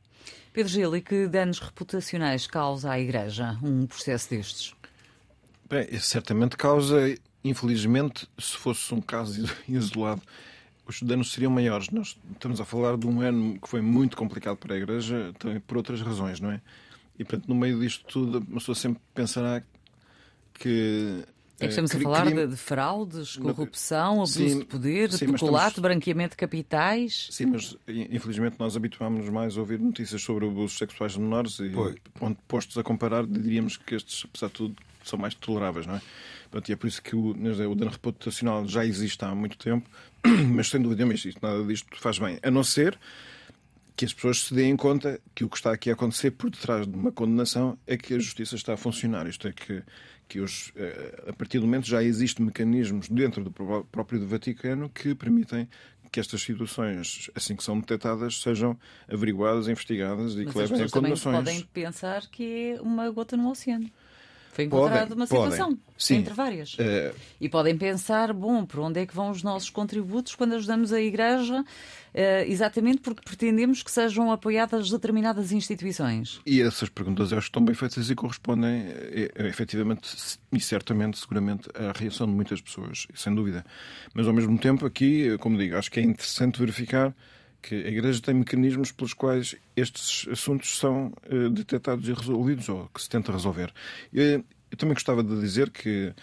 Pedro 0.53 0.71
Gil, 0.71 0.95
e 0.95 1.01
que 1.01 1.27
danos 1.27 1.59
reputacionais 1.59 2.47
causa 2.47 2.91
à 2.91 2.99
Igreja 2.99 3.57
um 3.61 3.85
processo 3.85 4.29
destes? 4.29 4.73
Bem, 5.69 5.99
certamente 5.99 6.55
causa, 6.55 7.13
infelizmente, 7.43 8.27
se 8.39 8.55
fosse 8.55 8.93
um 8.93 9.01
caso 9.01 9.47
isolado, 9.67 10.21
os 10.89 11.01
danos 11.01 11.31
seriam 11.31 11.51
maiores. 11.51 11.89
Nós 11.89 12.17
estamos 12.33 12.61
a 12.61 12.65
falar 12.65 12.97
de 12.97 13.07
um 13.07 13.21
ano 13.21 13.59
que 13.59 13.67
foi 13.67 13.81
muito 13.81 14.15
complicado 14.15 14.57
para 14.57 14.75
a 14.75 14.77
Igreja, 14.77 15.33
também 15.39 15.59
por 15.59 15.77
outras 15.77 16.01
razões, 16.01 16.39
não 16.39 16.51
é? 16.51 16.61
E, 17.19 17.23
portanto, 17.23 17.47
no 17.47 17.55
meio 17.55 17.79
disto 17.79 18.05
tudo, 18.05 18.39
uma 18.47 18.59
pessoa 18.59 18.75
sempre 18.75 19.01
pensará 19.13 19.61
que. 20.53 21.23
É 21.59 21.65
que 21.65 21.69
estamos 21.69 21.95
a 21.95 21.99
falar 21.99 22.25
crime... 22.27 22.45
de, 22.45 22.51
de, 22.51 22.55
fraudes, 22.55 23.35
corrupção, 23.35 24.17
abuso 24.17 24.33
sim, 24.33 24.59
de 24.59 24.65
poder, 24.65 25.11
sim, 25.11 25.25
peculato, 25.25 25.69
estamos... 25.69 25.79
branqueamento 25.79 26.31
de 26.31 26.37
capitais. 26.37 27.29
Sim, 27.31 27.47
mas 27.47 27.75
infelizmente 27.87 28.57
nós 28.59 28.77
habituámos 28.77 29.27
mais 29.29 29.57
a 29.57 29.61
ouvir 29.61 29.79
notícias 29.79 30.21
sobre 30.21 30.45
abusos 30.45 30.77
sexuais 30.77 31.13
de 31.13 31.19
menores 31.19 31.57
e, 31.57 31.71
onde 32.21 32.37
postos 32.47 32.77
a 32.77 32.83
comparar, 32.83 33.25
diríamos 33.25 33.75
que 33.75 33.95
estes, 33.95 34.25
apesar 34.25 34.47
de 34.47 34.53
tudo, 34.53 34.75
são 35.09 35.19
mais 35.19 35.33
toleráveis, 35.33 35.85
não 35.85 35.95
é? 35.95 36.01
Portanto, 36.49 36.69
e 36.69 36.73
é 36.73 36.75
por 36.75 36.87
isso 36.87 37.01
que 37.01 37.15
o, 37.15 37.31
o 37.31 37.75
dano 37.75 37.91
reputacional 37.91 38.67
já 38.67 38.85
existe 38.85 39.23
há 39.23 39.33
muito 39.35 39.57
tempo, 39.57 39.89
mas 40.53 40.69
sem 40.69 40.81
dúvida, 40.81 41.05
mas 41.05 41.23
isto, 41.25 41.39
nada 41.41 41.63
disto 41.63 41.87
faz 41.97 42.17
bem. 42.19 42.39
A 42.41 42.49
não 42.49 42.63
ser 42.63 42.97
que 43.97 44.05
as 44.05 44.13
pessoas 44.13 44.43
se 44.43 44.53
deem 44.53 44.77
conta 44.77 45.19
que 45.33 45.43
o 45.43 45.49
que 45.49 45.57
está 45.57 45.71
aqui 45.71 45.89
a 45.89 45.93
acontecer 45.93 46.31
por 46.31 46.51
detrás 46.51 46.87
de 46.87 46.95
uma 46.95 47.11
condenação 47.11 47.77
é 47.87 47.97
que 47.97 48.13
a 48.13 48.19
justiça 48.19 48.55
está 48.55 48.73
a 48.73 48.77
funcionar. 48.77 49.25
Isto 49.27 49.47
é 49.47 49.51
que, 49.51 49.81
que 50.29 50.39
os, 50.39 50.71
eh, 50.75 51.25
a 51.29 51.33
partir 51.33 51.57
do 51.57 51.65
momento 51.65 51.87
já 51.87 52.03
existem 52.03 52.45
mecanismos 52.45 53.09
dentro 53.09 53.43
do 53.43 53.51
próprio 53.51 54.19
do 54.19 54.27
Vaticano 54.27 54.87
que 54.87 55.15
permitem 55.15 55.67
que 56.11 56.19
estas 56.19 56.41
situações, 56.41 57.29
assim 57.33 57.55
que 57.55 57.63
são 57.63 57.79
detectadas, 57.79 58.39
sejam 58.39 58.77
averiguadas, 59.11 59.67
investigadas 59.67 60.33
e 60.33 60.43
Mas 60.43 60.53
que 60.53 60.59
levem 60.59 60.83
a 60.83 60.89
condenações. 60.89 61.37
podem 61.37 61.63
pensar 61.73 62.21
que 62.27 62.75
é 62.75 62.81
uma 62.81 63.09
gota 63.09 63.35
no 63.35 63.49
oceano. 63.49 63.89
Foi 64.57 64.65
encontrada 64.65 65.13
uma 65.13 65.27
situação 65.27 65.77
podem. 65.77 66.17
entre 66.17 66.33
várias. 66.33 66.73
Uh... 66.73 67.13
E 67.39 67.47
podem 67.47 67.77
pensar, 67.77 68.33
bom, 68.33 68.65
por 68.65 68.79
onde 68.79 68.99
é 68.99 69.05
que 69.05 69.13
vão 69.13 69.29
os 69.29 69.43
nossos 69.43 69.69
contributos 69.69 70.33
quando 70.33 70.55
ajudamos 70.55 70.91
a 70.91 70.99
Igreja? 70.99 71.61
Uh, 71.61 72.43
exatamente 72.47 73.01
porque 73.01 73.21
pretendemos 73.23 73.83
que 73.83 73.91
sejam 73.91 74.31
apoiadas 74.31 74.89
determinadas 74.89 75.51
instituições. 75.51 76.41
E 76.43 76.59
essas 76.59 76.89
perguntas 76.89 77.31
acho 77.31 77.41
que 77.41 77.49
estão 77.49 77.63
bem 77.63 77.75
feitas 77.75 78.09
e 78.09 78.15
correspondem 78.15 78.85
é, 78.87 79.31
efetivamente 79.47 80.09
e 80.51 80.59
certamente, 80.59 81.19
seguramente, 81.19 81.69
à 81.75 81.91
reação 81.95 82.25
de 82.25 82.33
muitas 82.33 82.59
pessoas, 82.59 83.05
sem 83.13 83.35
dúvida. 83.35 83.63
Mas 84.11 84.25
ao 84.25 84.33
mesmo 84.33 84.57
tempo, 84.57 84.87
aqui, 84.87 85.37
como 85.37 85.55
digo, 85.55 85.75
acho 85.75 85.91
que 85.91 85.99
é 85.99 86.03
interessante 86.03 86.59
verificar 86.59 87.13
que 87.61 87.75
a 87.75 87.89
Igreja 87.89 88.21
tem 88.21 88.33
mecanismos 88.33 88.91
pelos 88.91 89.13
quais 89.13 89.55
estes 89.75 90.27
assuntos 90.31 90.77
são 90.77 91.13
uh, 91.31 91.49
detectados 91.49 92.07
e 92.07 92.13
resolvidos, 92.13 92.69
ou 92.69 92.89
que 92.93 93.01
se 93.01 93.09
tenta 93.09 93.31
resolver. 93.31 93.73
Eu, 94.13 94.43
eu 94.71 94.77
também 94.77 94.93
gostava 94.93 95.23
de 95.23 95.39
dizer 95.39 95.69
que, 95.69 96.13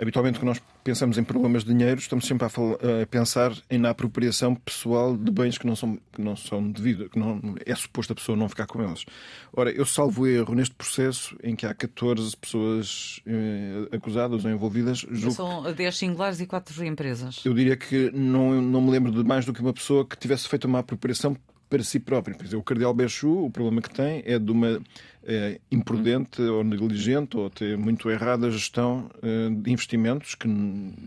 habitualmente, 0.00 0.38
quando 0.38 0.48
nós 0.48 0.62
pensamos 0.82 1.18
em 1.18 1.24
problemas 1.24 1.64
de 1.64 1.72
dinheiro, 1.72 2.00
estamos 2.00 2.26
sempre 2.26 2.46
a, 2.46 2.48
falar, 2.48 2.76
a 3.02 3.06
pensar 3.06 3.52
em 3.70 3.78
na 3.78 3.90
apropriação 3.90 4.54
pessoal 4.54 5.16
de 5.16 5.30
bens 5.30 5.58
que 5.58 5.66
não 5.66 5.74
são, 5.74 5.98
que 6.12 6.20
não 6.20 6.36
são 6.36 6.70
devidos, 6.70 7.08
que 7.08 7.18
não 7.18 7.40
é 7.64 7.74
suposto 7.74 8.12
a 8.12 8.16
pessoa 8.16 8.36
não 8.36 8.48
ficar 8.48 8.66
com 8.66 8.82
eles. 8.82 9.04
Ora, 9.52 9.70
eu 9.70 9.84
salvo 9.84 10.26
erro 10.26 10.54
neste 10.54 10.74
processo 10.74 11.36
em 11.42 11.56
que 11.56 11.66
há 11.66 11.74
14 11.74 12.36
pessoas 12.36 13.20
eh, 13.26 13.96
acusadas 13.96 14.44
ou 14.44 14.50
envolvidas. 14.50 15.06
São 15.34 15.72
10 15.72 15.96
singulares 15.96 16.40
e 16.40 16.46
4 16.46 16.84
empresas. 16.84 17.44
Eu 17.44 17.54
diria 17.54 17.76
que 17.76 18.10
não, 18.12 18.60
não 18.60 18.80
me 18.80 18.90
lembro 18.90 19.10
de 19.10 19.24
mais 19.24 19.44
do 19.44 19.52
que 19.52 19.60
uma 19.60 19.72
pessoa 19.72 20.06
que 20.06 20.16
tivesse 20.16 20.48
feito 20.48 20.64
uma 20.64 20.80
apropriação 20.80 21.36
para 21.70 21.84
si 21.84 22.00
próprio. 22.00 22.36
Quer 22.36 22.44
dizer, 22.44 22.56
o 22.56 22.62
Cardeal 22.62 22.92
Bechu, 22.92 23.46
o 23.46 23.50
problema 23.50 23.80
que 23.80 23.90
tem 23.90 24.22
é 24.26 24.38
de 24.38 24.50
uma 24.50 24.82
é, 25.24 25.60
imprudente 25.70 26.42
ou 26.42 26.64
negligente 26.64 27.36
ou 27.36 27.46
até 27.46 27.76
muito 27.76 28.10
errada 28.10 28.50
gestão 28.50 29.08
é, 29.22 29.48
de 29.48 29.70
investimentos 29.70 30.34
que 30.34 30.48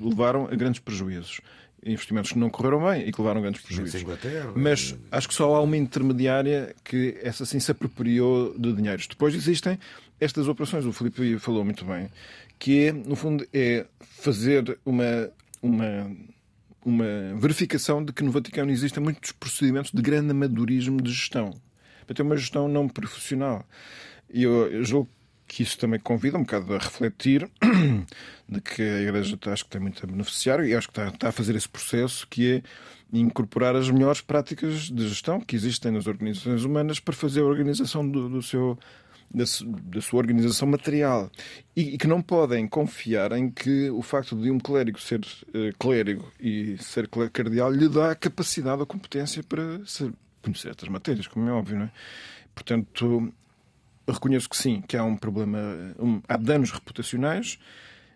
levaram 0.01 0.47
a 0.49 0.55
grandes 0.55 0.79
prejuízos. 0.79 1.41
Investimentos 1.85 2.31
que 2.31 2.39
não 2.39 2.49
correram 2.49 2.81
bem 2.89 3.05
e 3.05 3.11
que 3.11 3.19
levaram 3.19 3.39
a 3.39 3.41
grandes 3.41 3.61
prejuízos. 3.61 4.01
Mas 4.55 4.97
acho 5.11 5.27
que 5.27 5.33
só 5.33 5.53
há 5.53 5.61
uma 5.61 5.75
intermediária 5.75 6.73
que 6.81 7.19
essa 7.21 7.45
sim 7.45 7.59
se 7.59 7.71
apropriou 7.71 8.57
de 8.57 8.71
dinheiros. 8.71 9.05
Depois 9.05 9.35
existem 9.35 9.77
estas 10.17 10.47
operações, 10.47 10.85
o 10.85 10.93
Filipe 10.93 11.37
falou 11.39 11.65
muito 11.65 11.83
bem, 11.83 12.09
que 12.57 12.85
é, 12.85 12.93
no 12.93 13.17
fundo, 13.17 13.45
é 13.53 13.85
fazer 13.99 14.79
uma, 14.85 15.29
uma 15.61 16.09
uma 16.85 17.35
verificação 17.35 18.03
de 18.03 18.11
que 18.13 18.23
no 18.23 18.31
Vaticano 18.31 18.71
existem 18.71 19.01
muitos 19.01 19.31
procedimentos 19.31 19.91
de 19.91 20.01
grande 20.01 20.31
amadorismo 20.31 21.01
de 21.01 21.11
gestão. 21.11 21.53
Para 22.05 22.15
ter 22.15 22.21
uma 22.21 22.35
gestão 22.37 22.67
não 22.67 22.87
profissional. 22.87 23.65
E 24.29 24.43
eu, 24.43 24.71
eu 24.71 24.83
julgo 24.83 25.09
que 25.47 25.61
isso 25.61 25.77
também 25.77 25.99
convida 25.99 26.37
um 26.37 26.41
bocado 26.41 26.73
a 26.73 26.79
refletir 26.79 27.49
de 28.49 28.61
que 28.61 28.81
a 28.81 29.01
Igreja 29.01 29.37
acho 29.47 29.65
que 29.65 29.69
tem 29.69 29.81
muito 29.81 30.03
a 30.03 30.07
beneficiar 30.07 30.65
e 30.65 30.73
acho 30.73 30.87
que 30.87 30.91
está, 30.93 31.07
está 31.09 31.29
a 31.29 31.31
fazer 31.31 31.55
esse 31.55 31.69
processo 31.69 32.27
que 32.27 32.53
é 32.53 32.63
incorporar 33.11 33.75
as 33.75 33.89
melhores 33.89 34.21
práticas 34.21 34.89
de 34.89 35.07
gestão 35.07 35.39
que 35.39 35.55
existem 35.55 35.91
nas 35.91 36.07
organizações 36.07 36.63
humanas 36.63 36.99
para 36.99 37.13
fazer 37.13 37.41
a 37.41 37.45
organização 37.45 38.07
do, 38.07 38.27
do 38.27 38.41
seu 38.41 38.77
da, 39.33 39.43
da, 39.85 40.01
sua 40.01 40.19
organização 40.19 40.67
material 40.67 41.31
e, 41.75 41.95
e, 41.95 41.97
que 41.97 42.07
não 42.07 42.21
podem 42.21 42.67
confiar 42.67 43.31
em 43.31 43.49
que 43.49 43.89
o 43.89 44.01
facto 44.01 44.35
de 44.35 44.51
um 44.51 44.59
clérigo 44.59 44.99
ser 44.99 45.19
uh, 45.19 45.75
clérigo 45.79 46.31
e 46.39 46.77
ser 46.77 47.09
cardeal 47.31 47.71
lhe 47.71 47.89
dá 47.89 48.11
a 48.11 48.15
capacidade 48.15 48.79
ou 48.79 48.85
competência 48.85 49.41
para 49.43 49.83
ser, 49.85 50.13
conhecer 50.41 50.69
estas 50.69 50.87
matérias, 50.87 51.27
como 51.27 51.49
é 51.49 51.51
óbvio, 51.51 51.79
não 51.79 51.85
é? 51.85 51.91
Portanto, 52.53 53.33
reconheço 54.07 54.49
que 54.49 54.57
sim, 54.57 54.81
que 54.81 54.95
há 54.95 55.03
um 55.03 55.17
problema, 55.17 55.59
um, 55.99 56.21
há 56.27 56.37
danos 56.37 56.71
reputacionais. 56.71 57.57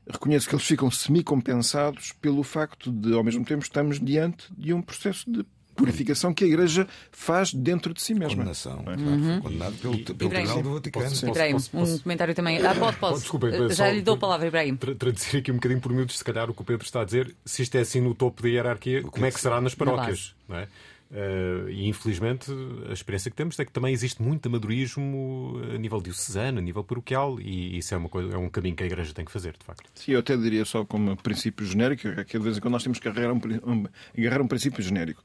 Reconheço 0.10 0.48
que 0.48 0.56
eles 0.56 0.66
ficam 0.66 0.90
semi-compensados 0.90 2.14
pelo 2.14 2.44
facto 2.44 2.92
de, 2.92 3.14
ao 3.14 3.24
mesmo 3.24 3.44
tempo, 3.44 3.64
estamos 3.64 4.00
diante 4.00 4.48
de 4.58 4.74
um 4.74 4.82
processo 4.82 5.30
de 5.30 5.46
purificação 5.78 6.34
que 6.34 6.44
a 6.44 6.48
Igreja 6.48 6.88
faz 7.12 7.54
dentro 7.54 7.94
de 7.94 8.02
si 8.02 8.14
mesma. 8.14 8.36
Condenação. 8.36 8.84
É? 8.88 8.96
Uhum. 8.96 9.42
Condenado 9.42 9.76
pelo, 9.76 9.98
pelo 10.00 10.30
Tribunal 10.30 10.64
do 10.64 10.74
Vaticano. 10.74 11.10
Posso, 11.10 11.28
Ibrahim, 11.28 11.52
posso, 11.54 11.72
posso, 11.72 11.96
um 11.96 12.00
comentário 12.00 12.36
também. 12.36 12.66
Ah, 12.66 12.76
pode, 12.76 12.98
pode. 12.98 13.20
Desculpa, 13.20 13.70
Já 13.70 13.92
lhe 13.92 14.02
dou 14.02 14.16
a 14.16 14.18
palavra, 14.18 14.48
Ibrahim. 14.48 14.76
Tra 14.76 14.96
traduzir 14.96 15.38
aqui 15.38 15.52
um 15.52 15.56
bocadinho 15.56 15.80
por 15.80 15.94
miúdos, 15.94 16.18
se 16.18 16.24
calhar, 16.24 16.50
o 16.50 16.54
que 16.54 16.62
o 16.62 16.66
Pedro 16.66 16.84
está 16.84 17.02
a 17.02 17.06
dizer. 17.06 17.34
Se 17.46 17.62
isto 17.62 17.76
é 17.76 17.82
assim 17.82 18.02
no 18.02 18.16
topo 18.16 18.42
da 18.42 18.50
hierarquia, 18.50 19.04
como 19.04 19.26
é 19.26 19.32
que 19.32 19.40
será 19.40 19.62
nas 19.62 19.76
paróquias? 19.76 20.36
Não 20.50 20.58
é? 20.58 20.68
Uh, 21.10 21.70
e 21.70 21.88
infelizmente 21.88 22.52
a 22.90 22.92
experiência 22.92 23.32
que 23.32 23.38
temos 23.38 23.58
é 23.58 23.64
que 23.64 23.72
também 23.72 23.94
existe 23.94 24.22
muito 24.22 24.48
amadorismo 24.48 25.62
a 25.74 25.78
nível 25.78 26.02
diocesano, 26.02 26.60
a 26.60 26.62
nível 26.62 26.84
paroquial, 26.84 27.40
e 27.40 27.78
isso 27.78 27.94
é, 27.94 27.98
uma 27.98 28.10
coisa, 28.10 28.36
é 28.36 28.38
um 28.38 28.50
caminho 28.50 28.76
que 28.76 28.84
a 28.84 28.86
Igreja 28.86 29.14
tem 29.14 29.24
que 29.24 29.32
fazer, 29.32 29.56
de 29.58 29.64
facto. 29.64 29.90
Sim, 29.96 30.12
eu 30.12 30.20
até 30.20 30.36
diria 30.36 30.66
só 30.66 30.84
como 30.84 31.16
princípio 31.16 31.66
genérico, 31.66 32.10
é 32.10 32.24
que 32.26 32.38
de 32.38 32.44
vez 32.44 32.58
em 32.58 32.60
quando 32.60 32.74
nós 32.74 32.84
temos 32.84 33.00
que 33.00 33.08
agarrar 33.08 33.32
um, 33.32 33.40
um, 33.66 33.86
agarrar 34.18 34.42
um 34.42 34.48
princípio 34.48 34.84
genérico, 34.84 35.24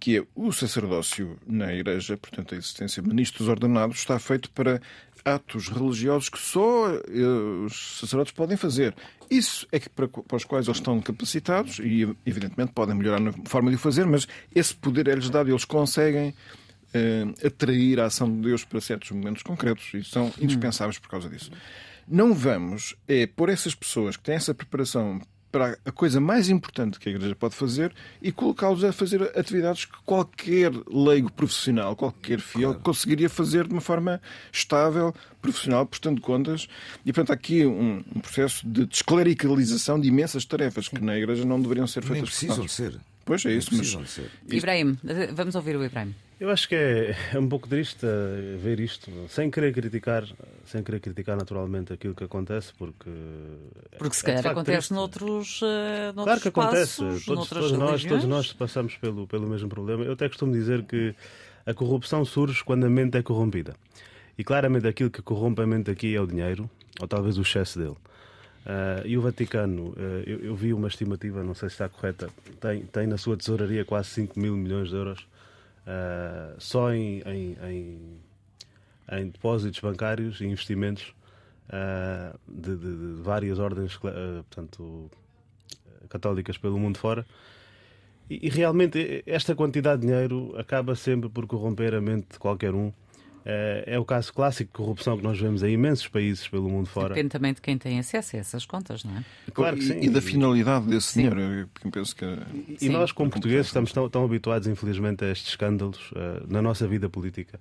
que 0.00 0.18
é 0.18 0.24
o 0.34 0.50
sacerdócio 0.50 1.38
na 1.46 1.72
Igreja, 1.72 2.16
portanto 2.16 2.54
a 2.54 2.58
existência 2.58 3.00
de 3.00 3.08
ministros 3.08 3.46
ordenados, 3.46 3.98
está 3.98 4.18
feito 4.18 4.50
para 4.50 4.80
atos 5.24 5.68
religiosos 5.68 6.28
que 6.28 6.38
só 6.38 6.90
uh, 6.90 7.64
os 7.64 7.98
sacerdotes 8.00 8.32
podem 8.32 8.56
fazer. 8.56 8.94
Isso 9.30 9.66
é 9.70 9.78
que 9.78 9.88
para, 9.88 10.08
para, 10.08 10.36
os 10.36 10.44
quais 10.44 10.66
eles 10.66 10.78
estão 10.78 11.00
capacitados 11.00 11.78
e, 11.78 12.08
evidentemente, 12.26 12.72
podem 12.72 12.96
melhorar 12.96 13.20
na 13.20 13.32
forma 13.46 13.70
de 13.70 13.76
o 13.76 13.78
fazer, 13.78 14.06
mas 14.06 14.26
esse 14.54 14.74
poder 14.74 15.08
é-lhes 15.08 15.30
dado 15.30 15.48
e 15.48 15.52
eles 15.52 15.64
conseguem 15.64 16.30
uh, 16.30 17.46
atrair 17.46 18.00
a 18.00 18.06
ação 18.06 18.30
de 18.30 18.42
Deus 18.42 18.64
para 18.64 18.80
certos 18.80 19.10
momentos 19.10 19.42
concretos 19.42 19.92
e 19.94 20.04
são 20.04 20.32
indispensáveis 20.40 20.98
por 20.98 21.08
causa 21.08 21.28
disso. 21.28 21.50
Não 22.08 22.34
vamos 22.34 22.96
é 23.06 23.26
por 23.26 23.48
essas 23.48 23.74
pessoas 23.74 24.16
que 24.16 24.24
têm 24.24 24.34
essa 24.34 24.52
preparação 24.52 25.20
para 25.50 25.78
a 25.84 25.92
coisa 25.92 26.20
mais 26.20 26.48
importante 26.48 26.98
que 26.98 27.08
a 27.08 27.12
Igreja 27.12 27.34
pode 27.34 27.54
fazer 27.54 27.92
e 28.22 28.30
colocá-los 28.30 28.84
a 28.84 28.92
fazer 28.92 29.22
atividades 29.36 29.84
que 29.84 29.96
qualquer 30.04 30.72
leigo 30.88 31.30
profissional, 31.32 31.96
qualquer 31.96 32.40
fiel, 32.40 32.70
claro. 32.70 32.80
conseguiria 32.80 33.28
fazer 33.28 33.66
de 33.66 33.72
uma 33.72 33.80
forma 33.80 34.20
estável, 34.52 35.14
profissional, 35.42 35.84
prestando 35.86 36.20
contas. 36.20 36.68
E, 37.04 37.12
portanto, 37.12 37.30
há 37.30 37.34
aqui 37.34 37.66
um, 37.66 38.02
um 38.14 38.20
processo 38.20 38.66
de 38.66 38.86
desclericalização 38.86 40.00
de 40.00 40.08
imensas 40.08 40.44
tarefas 40.44 40.88
que 40.88 41.00
na 41.00 41.16
Igreja 41.16 41.44
não 41.44 41.60
deveriam 41.60 41.86
ser 41.86 42.02
feitas. 42.02 42.16
Nem 42.16 42.22
precisam 42.22 42.64
de 42.64 42.72
ser. 42.72 43.00
Pois 43.24 43.44
é 43.44 43.52
isso, 43.52 43.70
mas... 43.72 44.20
Ibrahim, 44.48 44.98
vamos 45.34 45.54
ouvir 45.54 45.76
o 45.76 45.84
Ibrahim. 45.84 46.14
Eu 46.40 46.48
acho 46.48 46.66
que 46.66 46.74
é, 46.74 47.14
é 47.34 47.38
um 47.38 47.46
pouco 47.46 47.68
triste 47.68 48.06
eh, 48.06 48.56
ver 48.56 48.80
isto, 48.80 49.10
sem 49.28 49.50
querer 49.50 49.74
criticar, 49.74 50.26
sem 50.64 50.82
querer 50.82 50.98
criticar 50.98 51.36
naturalmente 51.36 51.92
aquilo 51.92 52.14
que 52.14 52.24
acontece, 52.24 52.72
porque. 52.78 53.10
Porque 53.98 54.16
se 54.16 54.22
é 54.22 54.36
calhar 54.36 54.52
acontece 54.52 54.88
triste. 54.88 54.94
noutros, 54.94 55.60
uh, 55.60 56.14
noutros 56.14 56.24
Claro 56.24 56.40
que 56.40 56.48
acontece. 56.48 56.96
Todos, 57.26 57.48
todos 57.50 57.72
nós, 57.72 58.04
todos 58.06 58.24
nós 58.24 58.52
passamos 58.54 58.96
pelo, 58.96 59.26
pelo 59.26 59.46
mesmo 59.46 59.68
problema. 59.68 60.02
Eu 60.02 60.14
até 60.14 60.28
costumo 60.28 60.50
dizer 60.50 60.82
que 60.84 61.14
a 61.66 61.74
corrupção 61.74 62.24
surge 62.24 62.64
quando 62.64 62.84
a 62.84 62.88
mente 62.88 63.18
é 63.18 63.22
corrompida. 63.22 63.76
E 64.38 64.42
claramente 64.42 64.88
aquilo 64.88 65.10
que 65.10 65.20
corrompe 65.20 65.60
a 65.60 65.66
mente 65.66 65.90
aqui 65.90 66.16
é 66.16 66.20
o 66.22 66.26
dinheiro, 66.26 66.70
ou 66.98 67.06
talvez 67.06 67.36
o 67.36 67.42
excesso 67.42 67.78
dele. 67.78 67.96
Uh, 68.64 69.04
e 69.04 69.18
o 69.18 69.20
Vaticano, 69.20 69.88
uh, 69.90 70.22
eu, 70.24 70.38
eu, 70.38 70.56
vi 70.56 70.72
uma 70.72 70.88
estimativa, 70.88 71.44
não 71.44 71.54
sei 71.54 71.68
se 71.68 71.74
está 71.74 71.88
correta, 71.88 72.30
tem, 72.58 72.80
tem 72.80 73.06
na 73.06 73.18
sua 73.18 73.36
tesouraria 73.36 73.84
quase 73.84 74.08
5 74.08 74.40
mil 74.40 74.56
milhões 74.56 74.88
de 74.88 74.94
euros 74.96 75.26
uh, 75.86 76.54
só 76.58 76.92
em, 76.92 77.22
em, 77.26 77.56
em, 77.62 78.20
em, 79.12 79.28
depósitos 79.28 79.80
bancários 79.80 80.40
e 80.40 80.46
investimentos 80.46 81.14
uh, 81.68 82.38
de, 82.48 82.76
de, 82.76 83.16
de, 83.16 83.22
várias 83.22 83.58
ordens 83.58 83.96
uh, 83.96 84.44
portanto, 84.48 85.10
católicas 86.08 86.58
pelo 86.58 86.78
mundo 86.78 86.98
fora. 86.98 87.26
E, 88.28 88.46
e, 88.46 88.48
realmente 88.48 89.22
esta 89.26 89.54
quantidade 89.54 90.02
de 90.02 90.08
dinheiro 90.08 90.54
acaba 90.56 90.94
sempre 90.94 91.28
por 91.28 91.46
corromper 91.46 91.94
a 91.94 92.00
mente 92.00 92.28
de 92.32 92.38
qualquer 92.38 92.74
um. 92.74 92.92
É, 93.86 93.98
o 93.98 94.04
caso 94.04 94.32
clássico 94.32 94.70
de 94.70 94.76
corrupção 94.76 95.16
que 95.16 95.24
nós 95.24 95.38
vemos 95.40 95.62
em 95.62 95.72
imensos 95.72 96.06
países 96.06 96.46
pelo 96.46 96.68
mundo 96.68 96.86
fora. 96.86 97.08
Depende 97.08 97.30
também 97.30 97.52
de 97.52 97.60
quem 97.60 97.76
tem 97.76 97.98
acesso 97.98 98.36
a 98.36 98.38
essas 98.38 98.64
contas, 98.64 99.02
não 99.02 99.16
é? 99.16 99.24
Claro 99.52 99.76
que 99.76 99.82
sim. 99.82 99.98
E, 99.98 100.06
e 100.06 100.10
da 100.10 100.20
finalidade 100.20 100.86
desse 100.86 101.08
sim. 101.08 101.28
dinheiro. 101.28 101.68
Eu 101.84 101.90
penso 101.90 102.14
que... 102.14 102.24
E, 102.24 102.78
e 102.82 102.88
nós, 102.88 103.10
como 103.10 103.30
portugueses, 103.30 103.66
estamos 103.66 103.92
tão, 103.92 104.08
tão, 104.08 104.24
habituados, 104.24 104.68
infelizmente, 104.68 105.24
a 105.24 105.32
estes 105.32 105.48
escândalos 105.48 106.12
uh, 106.12 106.46
na 106.48 106.62
nossa 106.62 106.86
vida 106.86 107.08
política. 107.08 107.58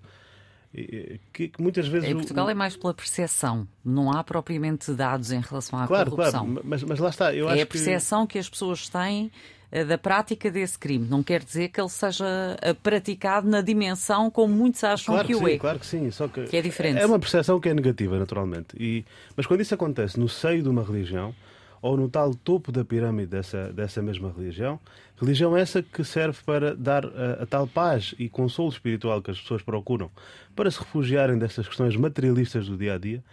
Que, 0.71 1.47
que, 1.47 1.61
muitas 1.61 1.87
vezes. 1.87 2.07
Em 2.07 2.13
Portugal 2.13 2.45
o... 2.45 2.49
é 2.49 2.53
mais 2.53 2.75
pela 2.75 2.93
percepção, 2.93 3.67
não 3.83 4.11
há 4.11 4.23
propriamente 4.23 4.93
dados 4.93 5.31
em 5.31 5.41
relação 5.41 5.79
à 5.79 5.87
claro, 5.87 6.11
corrupção. 6.11 6.45
Claro, 6.45 6.61
mas, 6.63 6.83
mas 6.83 6.99
lá 6.99 7.09
está. 7.09 7.33
Eu 7.33 7.49
é 7.49 7.61
a 7.61 7.65
percepção 7.65 8.27
que... 8.27 8.33
que 8.33 8.39
as 8.39 8.47
pessoas 8.47 8.87
têm 8.87 9.31
eh, 9.71 9.83
da 9.83 9.97
prática 9.97 10.49
desse 10.49 10.77
crime. 10.77 11.07
Não 11.07 11.21
quer 11.21 11.43
dizer 11.43 11.69
que 11.69 11.79
ele 11.79 11.89
seja 11.89 12.25
eh, 12.61 12.73
praticado 12.73 13.47
na 13.47 13.61
dimensão 13.61 14.29
como 14.29 14.53
muitos 14.53 14.83
acham 14.83 15.13
claro 15.13 15.27
que, 15.27 15.33
que 15.33 15.39
o 15.39 15.45
sim, 15.47 15.53
é. 15.53 15.57
Claro 15.59 15.79
que 15.79 15.85
sim, 15.85 16.11
só 16.11 16.27
que, 16.27 16.43
que 16.45 16.57
é 16.57 16.61
diferente. 16.61 16.99
É 16.99 17.05
uma 17.05 17.19
percepção 17.19 17.59
que 17.59 17.69
é 17.69 17.73
negativa, 17.73 18.17
naturalmente. 18.17 18.75
E, 18.79 19.05
mas 19.35 19.45
quando 19.45 19.61
isso 19.61 19.73
acontece 19.73 20.19
no 20.19 20.27
seio 20.27 20.63
de 20.63 20.69
uma 20.69 20.83
religião, 20.83 21.35
ou 21.81 21.97
no 21.97 22.09
tal 22.09 22.33
topo 22.33 22.71
da 22.71 22.83
pirâmide 22.83 23.27
dessa, 23.27 23.71
dessa 23.71 24.01
mesma 24.01 24.33
religião, 24.35 24.79
religião 25.19 25.55
essa 25.55 25.81
que 25.81 26.03
serve 26.03 26.39
para 26.45 26.75
dar 26.75 27.05
a, 27.05 27.43
a 27.43 27.45
tal 27.45 27.67
paz 27.67 28.13
e 28.17 28.29
consolo 28.29 28.69
espiritual 28.69 29.21
que 29.21 29.31
as 29.31 29.39
pessoas 29.39 29.61
procuram 29.61 30.09
para 30.55 30.69
se 30.69 30.79
refugiarem 30.79 31.37
dessas 31.37 31.67
questões 31.67 31.95
materialistas 31.95 32.67
do 32.67 32.77
dia 32.77 32.95
a 32.95 32.97
dia, 32.97 33.23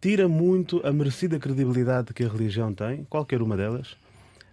tira 0.00 0.28
muito 0.28 0.80
a 0.86 0.92
merecida 0.92 1.38
credibilidade 1.38 2.12
que 2.14 2.24
a 2.24 2.28
religião 2.28 2.72
tem, 2.72 3.04
qualquer 3.04 3.42
uma 3.42 3.56
delas, 3.56 3.96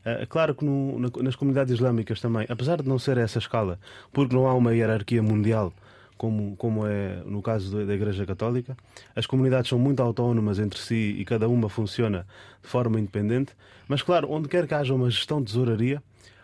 é 0.08 0.26
claro 0.26 0.56
que 0.56 0.64
no, 0.64 0.98
nas 1.22 1.36
comunidades 1.36 1.74
islâmicas 1.74 2.22
também, 2.22 2.46
apesar 2.48 2.82
de 2.82 2.88
não 2.88 2.98
ser 2.98 3.18
essa 3.18 3.40
escala, 3.40 3.78
porque 4.14 4.34
não 4.34 4.48
há 4.48 4.54
uma 4.54 4.74
hierarquia 4.74 5.22
mundial 5.22 5.74
como, 6.18 6.56
como 6.58 6.86
é 6.86 7.22
no 7.26 7.42
caso 7.42 7.86
da 7.86 7.94
Igreja 7.94 8.26
Católica, 8.26 8.76
as 9.16 9.26
comunidades 9.26 9.70
são 9.70 9.78
muito 9.78 10.02
autónomas 10.02 10.60
entre 10.60 10.80
si 10.80 11.16
e 11.18 11.26
cada 11.26 11.48
uma 11.48 11.70
funciona 11.70 12.26
de 12.62 12.68
forma 12.68 13.00
independente. 13.00 13.54
Mas, 13.88 14.02
claro, 14.02 14.30
onde 14.32 14.48
quer 14.48 14.68
que 14.68 14.74
haja 14.74 14.94
uma 14.94 15.10
gestão 15.10 15.40
de 15.40 15.46
tesouraria, 15.46 16.02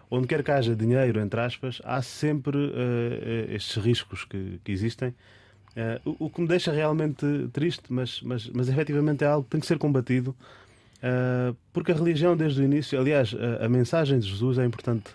onde 0.09 0.27
quer 0.27 0.43
que 0.43 0.51
haja 0.51 0.75
dinheiro, 0.75 1.19
entre 1.19 1.39
aspas, 1.39 1.81
há 1.83 2.01
sempre 2.01 2.57
uh, 2.57 3.51
estes 3.53 3.83
riscos 3.83 4.23
que, 4.23 4.59
que 4.63 4.71
existem. 4.71 5.09
Uh, 5.75 6.15
o, 6.19 6.25
o, 6.25 6.29
que 6.29 6.39
me 6.39 6.47
deixa 6.47 6.71
realmente 6.71 7.25
triste, 7.51 7.83
mas, 7.89 8.21
mas, 8.21 8.47
mas 8.49 8.69
efetivamente 8.69 9.23
é 9.23 9.27
algo 9.27 9.43
que 9.43 9.49
tem 9.49 9.59
que 9.59 9.65
ser 9.65 9.79
combatido 9.79 10.35
Uh, 11.03 11.53
porque 11.73 11.91
a 11.91 11.95
religião, 11.95 12.35
desde 12.35 12.61
o 12.61 12.63
início, 12.63 12.97
aliás, 12.97 13.35
a, 13.35 13.65
a, 13.65 13.69
mensagem 13.69 14.17
de 14.19 14.29
Jesus 14.29 14.57
é 14.57 14.63
importante 14.63 15.11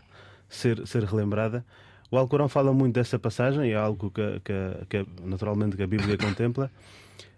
ser, 0.46 0.86
ser 0.86 1.02
relembrada. 1.04 1.64
O 2.10 2.16
Alcorão 2.16 2.48
fala 2.48 2.72
muito 2.72 2.94
dessa 2.94 3.18
passagem, 3.18 3.70
é 3.70 3.76
algo 3.76 4.10
que, 4.10 4.40
que, 4.40 4.86
que 4.88 5.06
naturalmente 5.24 5.76
que 5.76 5.82
a 5.82 5.86
Bíblia 5.86 6.16
contempla. 6.18 6.70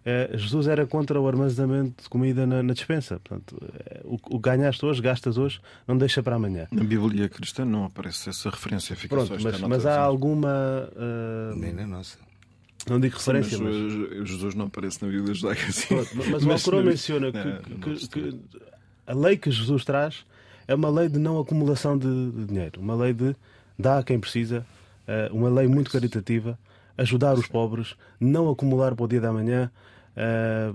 Uh, 0.00 0.36
Jesus 0.38 0.66
era 0.66 0.86
contra 0.86 1.20
o 1.20 1.28
armazenamento 1.28 2.04
de 2.04 2.08
comida 2.08 2.46
na, 2.46 2.62
na 2.62 2.72
dispensa. 2.72 3.20
Portanto, 3.20 3.52
uh, 3.60 4.16
o, 4.30 4.36
o 4.36 4.38
ganhaste 4.38 4.84
hoje, 4.86 5.02
gastas 5.02 5.36
hoje, 5.36 5.60
não 5.86 5.98
deixa 5.98 6.22
para 6.22 6.36
amanhã. 6.36 6.66
Na 6.72 6.82
Bíblia 6.82 7.28
cristã 7.28 7.64
não 7.64 7.84
aparece 7.84 8.30
essa 8.30 8.48
referência. 8.48 8.96
Fica 8.96 9.14
Pronto, 9.14 9.36
mas, 9.42 9.60
mas 9.60 9.86
há 9.86 10.00
alguma. 10.00 10.88
Nem 11.56 11.72
na 11.74 11.86
nossa. 11.86 12.18
Não 12.88 12.98
digo 12.98 13.16
referência, 13.16 13.58
Sim, 13.58 13.64
mas, 13.64 13.76
mas... 13.76 14.28
Jesus 14.28 14.54
não 14.54 14.66
aparece 14.66 15.04
na 15.04 15.10
Bíblia 15.10 15.34
judaica 15.34 15.66
assim. 15.66 15.94
Mas, 15.94 16.44
o 16.44 16.50
Alcorão 16.50 16.82
menciona 16.82 17.30
que, 17.30 17.74
que, 17.74 18.08
que, 18.08 18.40
a 19.06 19.14
lei 19.14 19.36
que 19.36 19.50
Jesus 19.50 19.84
traz 19.84 20.24
é 20.66 20.74
uma 20.74 20.88
lei 20.88 21.08
de 21.08 21.18
não 21.18 21.38
acumulação 21.38 21.98
de, 21.98 22.30
de 22.30 22.46
dinheiro, 22.46 22.80
uma 22.80 22.94
lei 22.94 23.12
de 23.12 23.36
dar 23.80 23.98
a 23.98 24.02
quem 24.02 24.18
precisa, 24.18 24.64
eh, 25.06 25.28
uma 25.32 25.48
lei 25.48 25.66
muito 25.66 25.90
caritativa, 25.90 26.58
ajudar 26.96 27.34
os 27.34 27.46
pobres, 27.46 27.96
não 28.20 28.50
acumular 28.50 28.94
para 28.94 29.04
o 29.04 29.08
dia 29.08 29.20
da 29.20 29.32
manhã, 29.32 29.70
eh, 30.16 30.72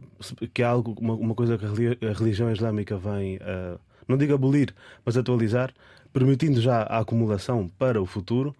que 0.53 0.61
é 0.61 0.65
algo, 0.65 0.95
uma, 0.99 1.35
coisa 1.35 1.57
que 1.57 1.65
a 1.65 2.13
religião 2.13 2.51
islâmica 2.51 2.97
vem, 2.97 3.37
eh, 3.41 3.77
não 4.07 4.17
digo 4.17 4.33
abolir, 4.33 4.73
mas 5.05 5.17
atualizar, 5.17 5.71
permitindo 6.11 6.59
já 6.61 6.83
a 6.83 6.99
acumulação 6.99 7.69
para 7.77 8.01
o 8.01 8.05
futuro, 8.05 8.55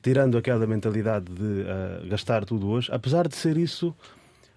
tirando 0.00 0.38
aquela 0.38 0.66
mentalidade 0.66 1.26
de 1.26 2.08
gastar 2.08 2.46
tudo 2.46 2.68
hoje, 2.68 2.88
apesar 2.90 3.28
de 3.28 3.36
ser 3.36 3.58
isso, 3.58 3.94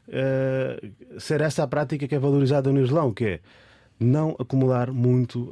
uh, 0.07 1.19
ser 1.19 1.41
essa 1.41 1.63
a 1.63 1.67
prática 1.67 2.07
que 2.07 2.15
é 2.15 2.19
valorizada 2.19 2.71
no 2.71 2.81
Islão, 2.81 3.13
que 3.13 3.25
é 3.25 3.39
não 4.03 4.35
acumular 4.39 4.91
muito, 4.91 5.51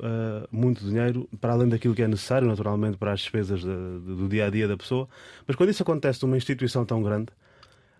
muito 0.52 0.84
dinheiro 0.84 1.30
para 1.40 1.54
além 1.54 1.70
daquilo 1.70 1.94
que 1.94 2.02
é 2.02 2.08
necessário, 2.08 2.48
naturalmente, 2.48 2.98
para 2.98 3.14
as 3.14 3.20
despesas 3.20 3.62
de, 3.62 3.68
de, 3.68 4.16
do 4.16 4.28
dia 4.28 4.48
a 4.48 4.50
dia 4.50 4.68
da 4.68 4.76
pessoa. 4.76 5.08
Mas 5.46 5.56
quando 5.56 5.70
isso 5.70 5.84
acontece 5.84 6.24
numa 6.24 6.36
instituição 6.36 6.84
tão 6.84 7.04
grande, 7.04 7.28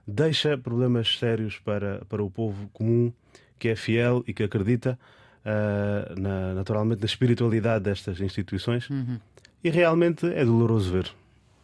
deixa 0.08 0.58
problemas 0.58 1.18
sérios 1.18 1.60
para, 1.60 2.04
para 2.10 2.24
o 2.24 2.30
povo 2.30 2.68
comum 2.74 3.14
que 3.60 3.68
é 3.68 3.76
fiel 3.76 4.24
e 4.26 4.34
que 4.34 4.44
acredita 4.44 4.98
uh, 5.46 6.20
na, 6.20 6.54
naturalmente 6.54 7.02
na 7.02 7.06
espiritualidade 7.06 7.84
destas 7.84 8.20
instituições 8.22 8.90
uhum. 8.90 9.20
e 9.64 9.70
realmente 9.70 10.26
é 10.26 10.44
doloroso 10.44 10.92
ver. 10.92 11.12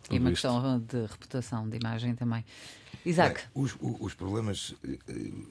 E 0.09 0.19
uma 0.19 0.31
isto. 0.31 0.47
questão 0.47 0.79
de 0.79 1.05
reputação, 1.05 1.67
de 1.67 1.77
imagem 1.77 2.15
também. 2.15 2.45
Isaac. 3.05 3.41
Bem, 3.41 3.63
os, 3.63 3.75
os, 3.79 4.13
problemas, 4.13 4.75
eh, 4.83 4.97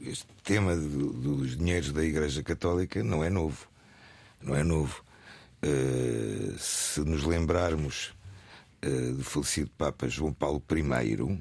este 0.03 0.27
tema 0.43 0.77
do, 0.77 1.13
dos 1.13 1.57
dinheiros 1.57 1.93
da 1.93 2.05
Igreja 2.05 2.43
Católica 2.43 3.03
não 3.03 3.23
é 3.23 3.31
novo. 3.31 3.67
Não 4.43 4.55
é 4.55 4.63
novo. 4.63 5.05
Uh, 5.63 6.59
se 6.59 7.01
nos 7.01 7.25
lembrarmos 7.25 8.13
uh, 8.85 9.15
do 9.15 9.25
falecido 9.25 9.71
Papa 9.79 10.09
João 10.09 10.33
Paulo 10.33 10.63
I, 10.71 11.41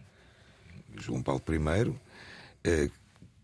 João 0.97 1.21
Paulo 1.21 1.41
I, 1.49 1.89
uh, 1.89 2.91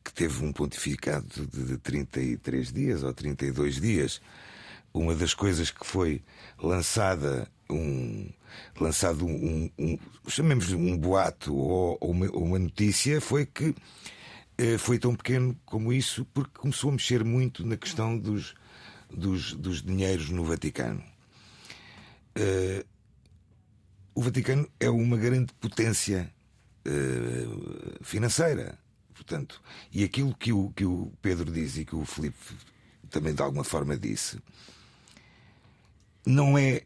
que 0.04 0.14
teve 0.14 0.44
um 0.44 0.54
pontificado 0.54 1.28
de 1.48 1.78
33 1.78 2.72
dias 2.72 3.04
ou 3.04 3.14
32 3.14 3.82
dias. 3.82 4.22
Uma 4.94 5.14
das 5.14 5.34
coisas 5.34 5.70
que 5.70 5.86
foi 5.86 6.24
lançada 6.58 7.48
um 7.70 8.30
lançado 8.80 9.26
um, 9.26 9.70
um 9.78 9.98
chamemos 10.28 10.72
um 10.72 10.98
boato 10.98 11.56
ou, 11.56 11.98
ou, 12.02 12.12
uma, 12.12 12.26
uma, 12.32 12.60
notícia 12.60 13.22
foi 13.22 13.46
que 13.46 13.76
eh, 14.58 14.78
foi 14.78 14.98
tão 14.98 15.16
pequeno 15.16 15.58
como 15.66 15.94
isso 15.94 16.26
porque 16.34 16.58
começou 16.58 16.90
a 16.90 16.94
mexer 16.94 17.24
muito 17.24 17.66
na 17.66 17.78
questão 17.78 18.18
dos 18.18 18.56
dos, 19.12 19.54
dos 19.54 19.82
dinheiros 19.82 20.30
no 20.30 20.44
Vaticano. 20.44 21.04
Eh, 22.36 22.86
o 24.14 24.22
Vaticano 24.22 24.70
é 24.80 24.90
uma 24.90 25.18
grande 25.18 25.54
potência 25.54 26.32
eh, 26.86 27.48
financeira 28.02 28.78
Portanto, 29.20 29.62
e 29.92 30.02
aquilo 30.02 30.34
que 30.34 30.54
o, 30.54 30.72
que 30.72 30.86
o 30.86 31.12
Pedro 31.22 31.52
diz 31.52 31.76
e 31.76 31.84
que 31.84 31.94
o 31.94 32.06
Felipe 32.06 32.38
também 33.10 33.34
de 33.34 33.42
alguma 33.42 33.66
forma 33.66 33.98
disse, 33.98 34.40
não 36.26 36.58
é 36.58 36.84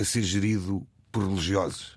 para 0.00 0.04
ser 0.06 0.22
gerido 0.22 0.86
por 1.12 1.22
religiosos. 1.22 1.94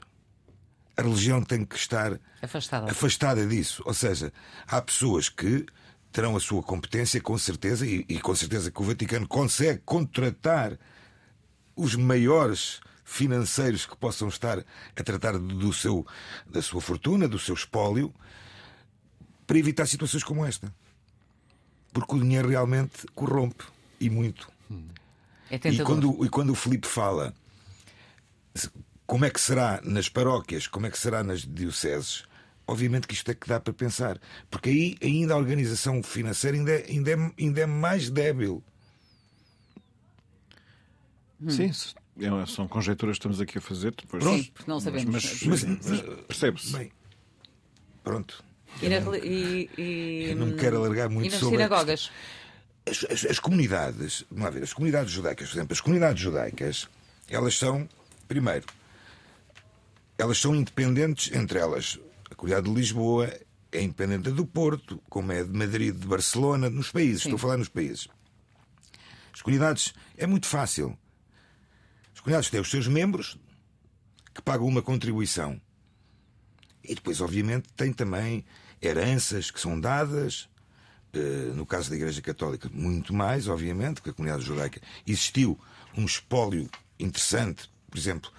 A 0.98 1.02
religião 1.02 1.42
tem 1.42 1.63
que 1.63 1.78
estar 1.78 2.20
afastada, 2.42 2.92
afastada 2.92 3.48
disso. 3.48 3.82
Ou 3.86 3.94
seja, 3.94 4.34
há 4.68 4.82
pessoas 4.82 5.30
que 5.30 5.66
terão 6.12 6.36
a 6.36 6.39
sua 6.42 6.62
competência, 6.62 7.22
com 7.22 7.38
certeza, 7.38 7.88
e, 7.88 8.06
e 8.10 8.20
com 8.20 8.36
certeza 8.36 8.70
que 8.70 8.82
o 8.82 8.84
Vaticano 8.84 9.26
consegue 9.26 9.82
contratar 9.86 10.78
os 11.78 11.96
maiores 11.96 12.82
financeiros 13.06 13.86
que 13.86 13.96
possam 13.96 14.28
estar 14.28 14.60
a 14.60 15.04
tratar 15.04 15.39
do 15.39 15.72
seu, 15.72 16.06
da 16.46 16.62
sua 16.62 16.82
fortuna, 16.82 17.26
do 17.26 17.39
seu 17.39 17.56
espólio, 17.56 18.13
para 19.48 19.58
evitar 19.58 19.88
situações 19.88 20.26
como 20.26 20.46
esta. 20.46 20.76
Porque 21.94 22.16
o 22.16 22.20
dinheiro 22.20 22.50
realmente 22.50 23.08
corrompe 23.16 23.63
e 23.98 24.10
muito. 24.10 24.52
É 25.50 25.56
e, 25.70 25.80
quando, 25.84 26.26
e 26.26 26.28
quando 26.28 26.50
o 26.50 26.56
Felipe 26.56 26.88
fala 26.88 27.34
como 29.06 29.26
é 29.26 29.30
que 29.30 29.39
será 29.39 29.82
nas 29.84 30.10
paróquias, 30.10 30.68
como 30.68 30.86
é 30.86 30.92
que 30.92 30.98
será 30.98 31.24
nas 31.24 31.42
dioceses, 31.42 32.24
obviamente 32.68 33.08
que 33.08 33.13
isto 33.13 33.30
é 33.30 33.34
que 33.34 33.48
dá 33.48 33.60
para 33.60 33.74
pensar. 33.74 34.20
Porque 34.50 34.70
aí 34.70 34.98
ainda 35.02 35.34
a 35.34 35.38
organização 35.38 36.02
financeira 36.02 36.58
ainda 36.58 36.72
é, 36.72 36.86
ainda 36.89 37.12
é, 37.12 37.32
ainda 37.39 37.62
é 37.62 37.66
mais 37.66 38.10
débil. 38.10 38.63
Sim, 41.50 41.72
é, 42.20 42.46
são 42.46 42.68
conjecturas 42.68 43.16
que 43.16 43.20
estamos 43.20 43.42
aqui 43.42 43.58
a 43.58 43.62
fazer. 43.62 43.94
Depois, 43.96 44.24
Sim, 44.24 44.52
porque 44.54 44.72
não 44.72 44.80
sabemos. 44.80 45.06
Mas, 45.06 45.44
mas, 45.44 45.63
mas 45.63 46.02
percebe-se. 46.28 46.92
Pronto. 48.04 48.44
E, 48.82 48.89
na, 48.89 49.18
e, 49.18 49.70
e, 49.78 50.36
não 50.36 50.48
me 50.48 50.56
quero 50.56 50.78
alargar 50.78 51.10
muito 51.10 51.28
e 51.28 51.32
nas 51.32 51.39
sobre. 51.39 51.58
sinagogas? 51.58 52.12
As, 52.86 53.06
as, 53.10 53.26
as, 53.26 53.39
comunidades, 53.39 54.26
vamos 54.30 54.54
ver, 54.54 54.63
as 54.63 54.74
comunidades 54.74 55.12
judaicas, 55.12 55.50
por 55.50 55.56
exemplo, 55.56 55.74
as 55.74 55.80
comunidades 55.80 56.22
judaicas, 56.22 56.89
elas 57.30 57.58
são, 57.58 57.88
primeiro, 58.34 58.65
elas 60.17 60.39
são 60.39 60.56
independentes 60.56 61.32
entre 61.36 61.60
elas. 61.60 62.00
A 62.32 62.34
comunidade 62.34 62.67
de 62.67 62.74
Lisboa 62.74 63.32
é 63.72 63.80
independente 63.80 64.32
do 64.32 64.43
Porto, 64.43 65.00
como 65.08 65.32
é 65.32 65.43
de 65.43 65.52
Madrid, 65.52 65.96
de 65.96 66.08
Barcelona, 66.08 66.67
nos 66.67 66.89
países, 66.91 67.22
Sim. 67.22 67.30
estou 67.30 67.36
a 67.36 67.39
falar 67.39 67.58
nos 67.58 67.69
países. 67.69 68.08
As 69.32 69.39
comunidades 69.39 69.93
é 70.17 70.26
muito 70.26 70.48
fácil. 70.48 70.98
As 72.12 72.22
comunidades 72.22 72.50
têm 72.50 72.60
os 72.60 72.72
seus 72.72 72.88
membros 72.88 73.38
que 74.34 74.41
pagam 74.41 74.65
uma 74.65 74.82
contribuição. 74.82 75.62
E 76.84 76.96
depois, 76.96 77.22
obviamente, 77.22 77.67
tem 77.76 77.93
também 77.93 78.43
heranças 78.82 79.52
que 79.52 79.62
são 79.62 79.80
dadas, 79.80 80.50
eh, 81.13 81.52
no 81.54 81.67
caso 81.67 81.91
da 81.91 81.96
Igreja 81.96 82.22
Católica, 82.22 82.67
muito 82.74 83.13
mais, 83.13 83.48
obviamente, 83.48 84.02
que 84.02 84.10
a 84.10 84.13
comunidade 84.13 84.43
judaica. 84.43 84.82
Existiu 85.06 85.60
um 85.96 86.04
espólio 86.04 86.67
interessante, 87.00 87.72
por 87.93 87.99
exemplo, 87.99 88.32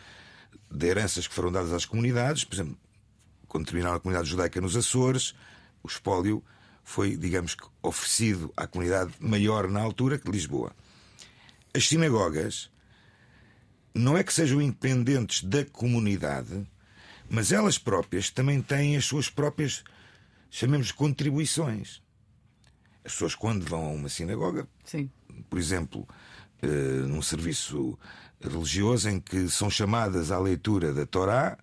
de 0.69 0.85
heranças 0.85 1.29
que 1.29 1.35
foram 1.35 1.53
dadas 1.53 1.73
às 1.73 1.85
comunidades, 1.85 2.43
por 2.43 2.57
exemplo, 2.57 2.77
quando 3.47 3.67
terminaram 3.67 3.97
a 3.97 4.01
comunidade 4.01 4.29
judaica 4.29 4.61
nos 4.61 4.75
Açores, 4.75 5.33
o 5.81 5.87
espólio 5.87 6.43
foi, 6.83 7.17
digamos 7.17 7.55
que, 7.55 7.65
oferecido 7.81 8.53
à 8.57 8.67
comunidade 8.67 9.15
maior 9.21 9.69
na 9.69 9.81
altura 9.81 10.19
que 10.19 10.29
Lisboa. 10.29 10.73
As 11.73 11.87
sinagogas 11.87 12.69
não 13.95 14.19
é 14.19 14.25
que 14.25 14.35
sejam 14.35 14.61
independentes 14.61 15.45
da 15.45 15.65
comunidade, 15.65 16.67
mas 17.31 17.53
elas 17.53 17.79
próprias 17.79 18.29
também 18.29 18.61
têm 18.61 18.97
as 18.97 19.05
suas 19.05 19.31
próprias 19.31 19.85
chamemos 20.51 20.89
de 20.89 20.95
contribuições. 20.95 22.03
As 23.05 23.13
pessoas, 23.13 23.37
quando 23.37 23.65
vão 23.65 23.85
a 23.85 23.91
uma 23.91 24.09
sinagoga, 24.09 24.67
Sim. 24.85 25.09
por 25.49 25.61
exemplo, 25.61 26.09
num 27.09 27.23
serviço 27.23 27.99
religioso 28.41 29.09
em 29.09 29.21
que 29.21 29.49
são 29.49 29.71
chamadas 29.71 30.31
à 30.31 30.39
leitura 30.39 30.93
da 30.93 31.07
Torá, 31.07 31.59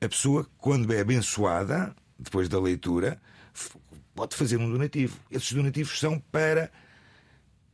a 0.00 0.08
pessoa, 0.08 0.46
quando 0.58 0.92
é 0.92 1.00
abençoada, 1.00 1.94
depois 2.18 2.48
da 2.48 2.58
leitura, 2.58 3.20
pode 4.14 4.34
fazer 4.34 4.56
um 4.56 4.70
donativo. 4.70 5.18
Esses 5.30 5.52
donativos 5.52 5.98
são 5.98 6.18
para 6.18 6.70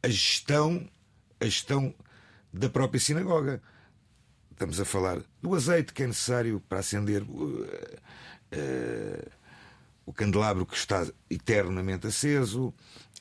a 0.03 0.09
gestão, 0.09 0.89
a 1.41 1.45
gestão 1.45 1.95
da 2.53 2.69
própria 2.69 3.01
sinagoga. 3.01 3.63
Estamos 4.51 4.81
a 4.81 4.85
falar 4.85 5.21
do 5.43 5.55
azeite 5.55 5.93
que 5.93 6.03
é 6.03 6.07
necessário 6.07 6.61
para 6.69 6.79
acender 6.79 7.23
uh, 7.23 7.63
uh, 7.63 9.31
o 10.05 10.13
candelabro 10.13 10.65
que 10.65 10.77
está 10.77 11.07
eternamente 11.29 12.07
aceso. 12.07 12.73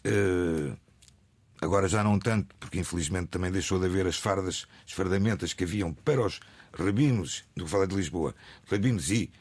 Uh, 0.05 0.77
agora 1.61 1.87
já 1.87 2.03
não 2.03 2.19
tanto, 2.19 2.55
porque 2.59 2.79
infelizmente 2.79 3.27
também 3.27 3.51
deixou 3.51 3.79
de 3.79 3.85
haver 3.85 4.07
as 4.07 4.17
fardas, 4.17 4.67
as 4.85 4.91
fardamentas 4.91 5.53
que 5.53 5.63
haviam 5.63 5.93
para 5.93 6.25
os 6.25 6.39
rabinos, 6.73 7.43
do 7.55 7.65
Vale 7.65 7.87
de 7.87 7.95
Lisboa, 7.95 8.35
rabinos 8.69 9.09
e, 9.11 9.31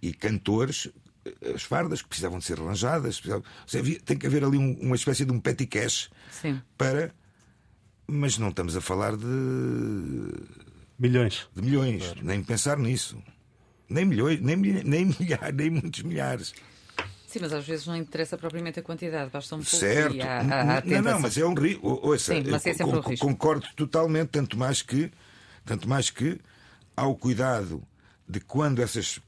e 0.00 0.12
cantores, 0.12 0.90
eh, 1.24 1.52
as 1.54 1.62
fardas 1.62 2.02
que 2.02 2.08
precisavam 2.08 2.38
de 2.38 2.44
ser 2.44 2.60
arranjadas. 2.60 3.16
Precisavam, 3.20 3.44
seja, 3.66 4.00
tem 4.04 4.16
que 4.16 4.26
haver 4.26 4.44
ali 4.44 4.58
um, 4.58 4.74
uma 4.80 4.96
espécie 4.96 5.24
de 5.24 5.32
um 5.32 5.40
petty 5.40 5.66
cash 5.66 6.10
Sim. 6.30 6.60
para. 6.76 7.14
Mas 8.06 8.36
não 8.36 8.48
estamos 8.48 8.76
a 8.76 8.80
falar 8.80 9.16
de. 9.16 9.26
Milhões. 10.98 11.48
De 11.54 11.62
milhões. 11.62 12.04
Claro. 12.04 12.20
Nem 12.22 12.42
pensar 12.42 12.78
nisso. 12.78 13.22
Nem 13.88 14.04
milhões, 14.04 14.40
nem, 14.40 14.56
nem 14.56 15.06
milhares, 15.06 15.54
nem 15.54 15.70
muitos 15.70 16.02
milhares. 16.02 16.54
Sim, 17.32 17.38
mas 17.40 17.52
às 17.54 17.66
vezes 17.66 17.86
não 17.86 17.96
interessa 17.96 18.36
propriamente 18.36 18.78
a 18.78 18.82
quantidade, 18.82 19.30
basta 19.30 19.54
um 19.54 19.60
pouco 19.60 19.74
certo. 19.74 20.14
e 20.14 20.20
há, 20.20 20.40
há, 20.40 20.78
há 20.78 20.82
Não, 20.84 21.00
não, 21.00 21.20
mas 21.20 21.38
é 21.38 21.46
um 21.46 21.54
risco. 21.54 21.88
Ouça, 22.02 22.34
Sim, 22.34 22.44
mas 22.50 22.66
é 22.66 22.74
sempre 22.74 22.94
um 22.94 23.00
risco. 23.00 23.26
Concordo 23.26 23.66
totalmente, 23.74 24.28
tanto 24.28 24.58
mais 24.58 24.82
que, 24.82 25.10
tanto 25.64 25.88
mais 25.88 26.10
que 26.10 26.38
há 26.94 27.06
o 27.06 27.14
cuidado 27.14 27.82
de 28.28 28.38
quando 28.38 28.82
essas 28.82 29.18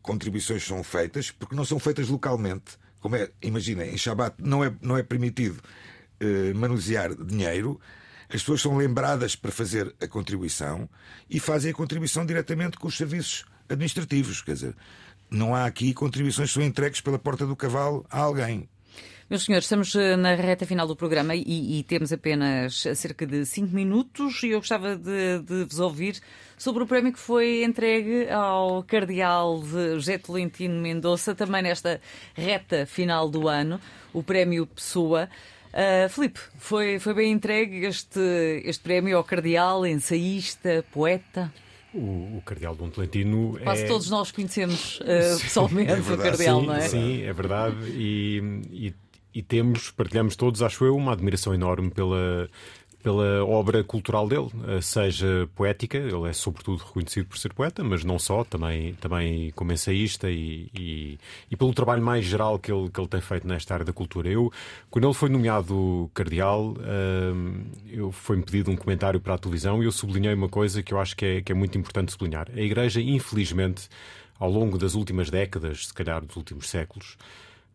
contribuições 0.00 0.64
são 0.64 0.82
feitas, 0.82 1.30
porque 1.30 1.54
não 1.54 1.66
são 1.66 1.78
feitas 1.78 2.08
localmente. 2.08 2.78
Como 2.98 3.14
é, 3.14 3.30
imagina, 3.42 3.84
em 3.84 3.98
Shabat 3.98 4.36
não 4.38 4.64
é, 4.64 4.72
não 4.80 4.96
é 4.96 5.02
permitido 5.02 5.62
eh, 6.18 6.54
manusear 6.54 7.14
dinheiro, 7.14 7.78
as 8.30 8.40
pessoas 8.40 8.62
são 8.62 8.74
lembradas 8.74 9.36
para 9.36 9.52
fazer 9.52 9.94
a 10.00 10.08
contribuição 10.08 10.88
e 11.28 11.38
fazem 11.38 11.72
a 11.72 11.74
contribuição 11.74 12.24
diretamente 12.24 12.78
com 12.78 12.88
os 12.88 12.96
serviços 12.96 13.44
administrativos. 13.68 14.40
Quer 14.40 14.54
dizer, 14.54 14.76
não 15.30 15.54
há 15.54 15.64
aqui 15.64 15.92
contribuições 15.92 16.50
que 16.50 16.54
são 16.54 16.62
entregues 16.62 17.00
pela 17.00 17.18
porta 17.18 17.46
do 17.46 17.56
cavalo 17.56 18.04
a 18.10 18.18
alguém. 18.18 18.68
Meus 19.30 19.44
senhores, 19.44 19.66
estamos 19.66 19.94
eh, 19.94 20.16
na 20.16 20.34
reta 20.34 20.64
final 20.64 20.86
do 20.86 20.96
programa 20.96 21.34
e, 21.34 21.80
e 21.80 21.82
temos 21.82 22.10
apenas 22.14 22.82
cerca 22.94 23.26
de 23.26 23.44
cinco 23.44 23.74
minutos 23.74 24.42
e 24.42 24.48
eu 24.48 24.58
gostava 24.58 24.96
de, 24.96 25.40
de, 25.40 25.64
vos 25.64 25.78
ouvir 25.78 26.18
sobre 26.56 26.82
o 26.82 26.86
prémio 26.86 27.12
que 27.12 27.18
foi 27.18 27.62
entregue 27.62 28.26
ao 28.30 28.82
Cardeal 28.84 29.62
José 29.62 30.16
Tolentino 30.16 30.80
Mendonça, 30.80 31.34
também 31.34 31.60
nesta 31.60 32.00
reta 32.34 32.86
final 32.86 33.28
do 33.28 33.48
ano, 33.48 33.78
o 34.14 34.22
prémio 34.22 34.66
Pessoa. 34.66 35.28
Uh, 35.74 36.08
Filipe, 36.08 36.40
foi, 36.56 36.98
foi 36.98 37.12
bem 37.12 37.30
entregue 37.30 37.84
este, 37.84 38.18
este 38.64 38.82
prémio 38.82 39.18
ao 39.18 39.24
Cardeal, 39.24 39.86
ensaísta, 39.86 40.82
poeta? 40.90 41.52
O, 41.94 42.38
o 42.38 42.42
Cardeal 42.44 42.74
Dom 42.74 42.90
Tolentino 42.90 43.58
Quase 43.62 43.84
é... 43.84 43.86
todos 43.86 44.10
nós 44.10 44.30
conhecemos 44.30 45.00
uh, 45.00 45.40
pessoalmente 45.40 45.90
é 45.90 45.98
o 45.98 46.18
Cardeal, 46.18 46.60
sim, 46.60 46.66
não 46.66 46.74
é? 46.74 46.80
Sim, 46.82 47.22
é 47.22 47.32
verdade. 47.32 47.76
E, 47.90 48.42
e, 48.70 48.94
e, 49.34 49.42
temos, 49.42 49.90
partilhamos 49.90 50.36
todos, 50.36 50.62
acho 50.62 50.84
eu, 50.84 50.94
uma 50.94 51.12
admiração 51.12 51.54
enorme 51.54 51.90
pela, 51.90 52.50
pela 53.02 53.44
obra 53.44 53.84
cultural 53.84 54.28
dele, 54.28 54.48
eh, 54.66 54.80
seja 54.80 55.48
poética, 55.54 55.96
ele 55.96 56.28
é 56.28 56.32
sobretudo 56.32 56.82
reconhecido 56.82 57.26
por 57.26 57.38
ser 57.38 57.52
poeta, 57.54 57.84
mas 57.84 58.02
não 58.04 58.18
só, 58.18 58.42
também, 58.42 58.94
também 58.94 59.52
como 59.52 59.72
ensaísta 59.72 60.28
e, 60.30 60.68
e, 60.74 61.18
e, 61.50 61.56
pelo 61.56 61.72
trabalho 61.72 62.02
mais 62.02 62.24
geral 62.24 62.58
que 62.58 62.72
ele, 62.72 62.90
que 62.90 63.00
ele 63.00 63.08
tem 63.08 63.20
feito 63.20 63.46
nesta 63.46 63.74
área 63.74 63.86
da 63.86 63.92
cultura. 63.92 64.28
Eu, 64.28 64.52
quando 64.90 65.06
ele 65.06 65.14
foi 65.14 65.28
nomeado 65.28 66.10
cardeal, 66.12 66.72
uh, 66.72 67.66
eu 67.88 68.10
foi-me 68.10 68.42
pedido 68.42 68.70
um 68.70 68.76
comentário 68.76 69.20
para 69.20 69.34
a 69.34 69.38
televisão 69.38 69.80
e 69.80 69.86
eu 69.86 69.92
sublinhei 69.92 70.34
uma 70.34 70.48
coisa 70.48 70.82
que 70.82 70.92
eu 70.92 71.00
acho 71.00 71.16
que 71.16 71.24
é, 71.24 71.40
que 71.40 71.52
é 71.52 71.54
muito 71.54 71.78
importante 71.78 72.10
sublinhar. 72.12 72.48
A 72.52 72.60
Igreja, 72.60 73.00
infelizmente, 73.00 73.88
ao 74.40 74.50
longo 74.50 74.76
das 74.76 74.94
últimas 74.94 75.30
décadas, 75.30 75.86
se 75.86 75.94
calhar 75.94 76.24
dos 76.24 76.36
últimos 76.36 76.68
séculos, 76.68 77.16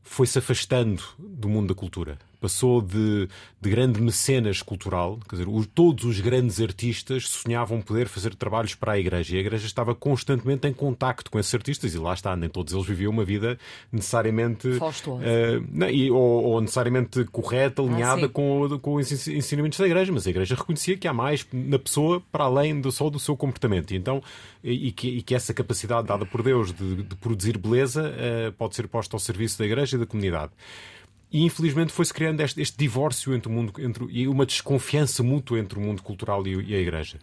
foi-se 0.01 0.37
afastando 0.37 1.01
do 1.17 1.47
mundo 1.47 1.69
da 1.69 1.75
cultura 1.79 2.17
passou 2.43 2.81
de, 2.81 3.29
de 3.61 3.69
grande 3.69 4.01
mecenas 4.01 4.61
cultural, 4.61 5.17
quer 5.29 5.37
dizer, 5.37 5.47
os, 5.49 5.65
todos 5.65 6.03
os 6.03 6.19
grandes 6.19 6.59
artistas 6.59 7.29
sonhavam 7.29 7.79
poder 7.79 8.09
fazer 8.09 8.35
trabalhos 8.35 8.75
para 8.75 8.91
a 8.91 8.99
Igreja 8.99 9.35
e 9.35 9.37
a 9.37 9.39
Igreja 9.39 9.65
estava 9.65 9.95
constantemente 9.95 10.67
em 10.67 10.73
contacto 10.73 11.31
com 11.31 11.39
esses 11.39 11.55
artistas 11.55 11.95
e 11.95 11.97
lá 11.97 12.13
está, 12.13 12.35
nem 12.35 12.49
todos 12.49 12.73
eles 12.73 12.85
viviam 12.85 13.13
uma 13.13 13.23
vida 13.23 13.57
necessariamente 13.89 14.67
uh, 14.67 14.81
não, 15.71 15.89
e, 15.89 16.11
ou, 16.11 16.43
ou, 16.43 16.59
necessariamente 16.59 17.23
correta, 17.31 17.81
ah, 17.81 17.85
alinhada 17.85 18.25
ah, 18.25 18.29
com, 18.29 18.77
com 18.81 18.95
os 18.95 19.09
ensinamentos 19.29 19.79
da 19.79 19.85
Igreja, 19.85 20.11
mas 20.11 20.27
a 20.27 20.29
Igreja 20.29 20.55
reconhecia 20.55 20.97
que 20.97 21.07
há 21.07 21.13
mais 21.13 21.47
na 21.53 21.79
pessoa 21.79 22.21
para 22.29 22.43
além 22.43 22.81
do, 22.81 22.91
só 22.91 23.09
do 23.09 23.19
seu 23.19 23.37
comportamento. 23.37 23.91
E 23.91 23.95
então 23.95 24.21
e, 24.61 24.91
que, 24.91 25.07
e 25.07 25.21
que 25.21 25.33
essa 25.33 25.53
capacidade 25.53 26.05
dada 26.05 26.25
por 26.25 26.43
Deus 26.43 26.73
de, 26.73 27.03
de 27.03 27.15
produzir 27.15 27.57
beleza 27.57 28.03
uh, 28.03 28.51
pode 28.51 28.75
ser 28.75 28.89
posta 28.89 29.15
ao 29.15 29.19
serviço 29.19 29.57
da 29.59 29.65
Igreja 29.65 29.95
e 29.95 29.99
da 30.01 30.05
comunidade. 30.05 30.51
E 31.33 31.41
infelizmente 31.41 31.91
foi-se 31.91 32.13
criando 32.13 32.41
este, 32.41 32.61
este, 32.61 32.77
divórcio 32.77 33.33
entre 33.33 33.49
o 33.49 33.51
mundo 33.51 33.73
entre, 33.79 34.05
e 34.11 34.27
uma 34.27 34.45
desconfiança 34.45 35.23
mútua 35.23 35.57
entre 35.57 35.79
o 35.79 35.81
mundo 35.81 36.03
cultural 36.03 36.45
e, 36.45 36.53
e 36.63 36.75
a 36.75 36.79
Igreja. 36.79 37.17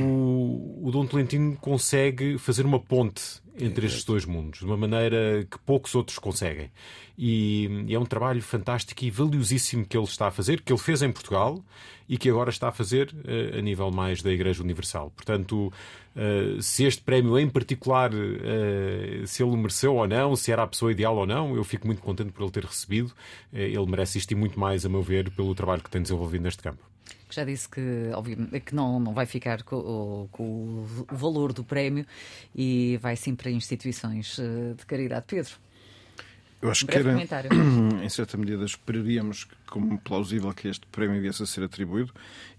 O, 0.00 0.88
o 0.88 0.90
Dom 0.90 1.06
Tolentino 1.06 1.56
consegue 1.60 2.36
fazer 2.36 2.66
uma 2.66 2.80
ponte 2.80 3.40
entre 3.58 3.86
estes 3.86 4.04
dois 4.04 4.24
mundos, 4.24 4.60
de 4.60 4.64
uma 4.64 4.76
maneira 4.76 5.46
que 5.50 5.58
poucos 5.58 5.94
outros 5.94 6.18
conseguem. 6.18 6.70
E, 7.16 7.84
e, 7.86 7.94
é 7.94 7.98
um 7.98 8.04
trabalho 8.04 8.42
fantástico 8.42 9.04
e 9.04 9.10
valiosíssimo 9.10 9.84
que 9.84 9.96
ele 9.96 10.06
está 10.06 10.28
a 10.28 10.30
fazer, 10.30 10.62
que 10.62 10.72
ele 10.72 10.80
fez 10.80 11.02
em 11.02 11.12
Portugal 11.12 11.62
e 12.08 12.16
que 12.16 12.28
agora 12.28 12.50
está 12.50 12.68
a 12.68 12.72
fazer 12.72 13.14
uh, 13.14 13.58
a 13.58 13.62
nível 13.62 13.90
mais 13.90 14.22
da 14.22 14.30
Igreja 14.30 14.62
Universal. 14.62 15.10
Portanto, 15.14 15.72
uh, 16.16 16.62
se 16.62 16.84
este 16.84 17.02
prémio 17.02 17.38
em 17.38 17.48
particular, 17.48 18.12
uh, 18.12 19.26
se 19.26 19.42
ele 19.42 19.56
mereceu 19.56 19.96
ou 19.96 20.08
não, 20.08 20.34
se 20.34 20.50
era 20.50 20.62
a 20.62 20.66
pessoa 20.66 20.92
ideal 20.92 21.16
ou 21.16 21.26
não, 21.26 21.54
eu 21.54 21.64
fico 21.64 21.86
muito 21.86 22.02
contente 22.02 22.32
por 22.32 22.42
ele 22.42 22.52
ter 22.52 22.64
recebido. 22.64 23.12
ele 23.52 23.86
merece 23.86 24.18
isto 24.18 24.32
e 24.32 24.34
muito 24.34 24.58
mais, 24.58 24.84
a 24.86 24.88
meu 24.88 25.02
ver, 25.02 25.30
pelo 25.30 25.54
trabalho 25.54 25.82
que 25.82 25.90
tem 25.90 26.02
desenvolvido 26.02 26.42
neste 26.42 26.62
campo 26.62 26.91
já 27.34 27.44
disse 27.44 27.68
que, 27.68 28.10
obviamente, 28.14 28.60
que 28.60 28.74
não, 28.74 29.00
não 29.00 29.12
vai 29.12 29.26
ficar 29.26 29.62
com, 29.62 30.28
com, 30.30 30.44
o 30.44 31.14
valor 31.14 31.52
do 31.52 31.64
prémio 31.64 32.06
e 32.54 32.98
vai 33.00 33.16
sim 33.16 33.34
para 33.34 33.50
instituições 33.50 34.36
de 34.76 34.86
caridade. 34.86 35.24
Pedro. 35.26 35.54
Eu 36.62 36.70
acho 36.70 36.86
que 36.86 36.96
era, 36.96 37.12
em 38.04 38.08
certa 38.08 38.36
medida, 38.36 38.64
esperaríamos 38.64 39.48
como 39.66 39.98
plausível 39.98 40.52
que 40.54 40.68
este 40.68 40.86
prémio 40.86 41.20
viesse 41.20 41.42
a 41.42 41.46
ser 41.46 41.64
atribuído. 41.64 42.12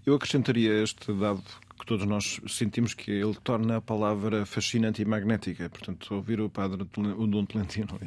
Eu 0.04 0.14
acrescentaria 0.14 0.82
este 0.82 1.10
dado 1.14 1.42
que 1.78 1.86
todos 1.86 2.06
nós 2.06 2.38
sentimos 2.46 2.92
que 2.92 3.10
ele 3.10 3.34
torna 3.42 3.78
a 3.78 3.80
palavra 3.80 4.44
fascinante 4.44 5.00
e 5.00 5.06
magnética. 5.06 5.70
Portanto, 5.70 6.14
ouvir 6.14 6.40
o 6.40 6.50
padre, 6.50 6.86
o 7.16 7.26
Dom 7.26 7.46
Tolentino, 7.46 7.98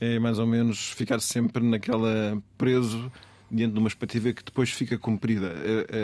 é 0.00 0.18
mais 0.20 0.38
ou 0.38 0.46
menos 0.46 0.92
ficar 0.92 1.20
sempre 1.20 1.62
naquela 1.64 2.40
preso 2.56 3.10
diante 3.50 3.72
de 3.72 3.78
uma 3.78 3.88
expectativa 3.88 4.32
que 4.32 4.42
depois 4.42 4.70
fica 4.70 4.98
cumprida. 4.98 5.54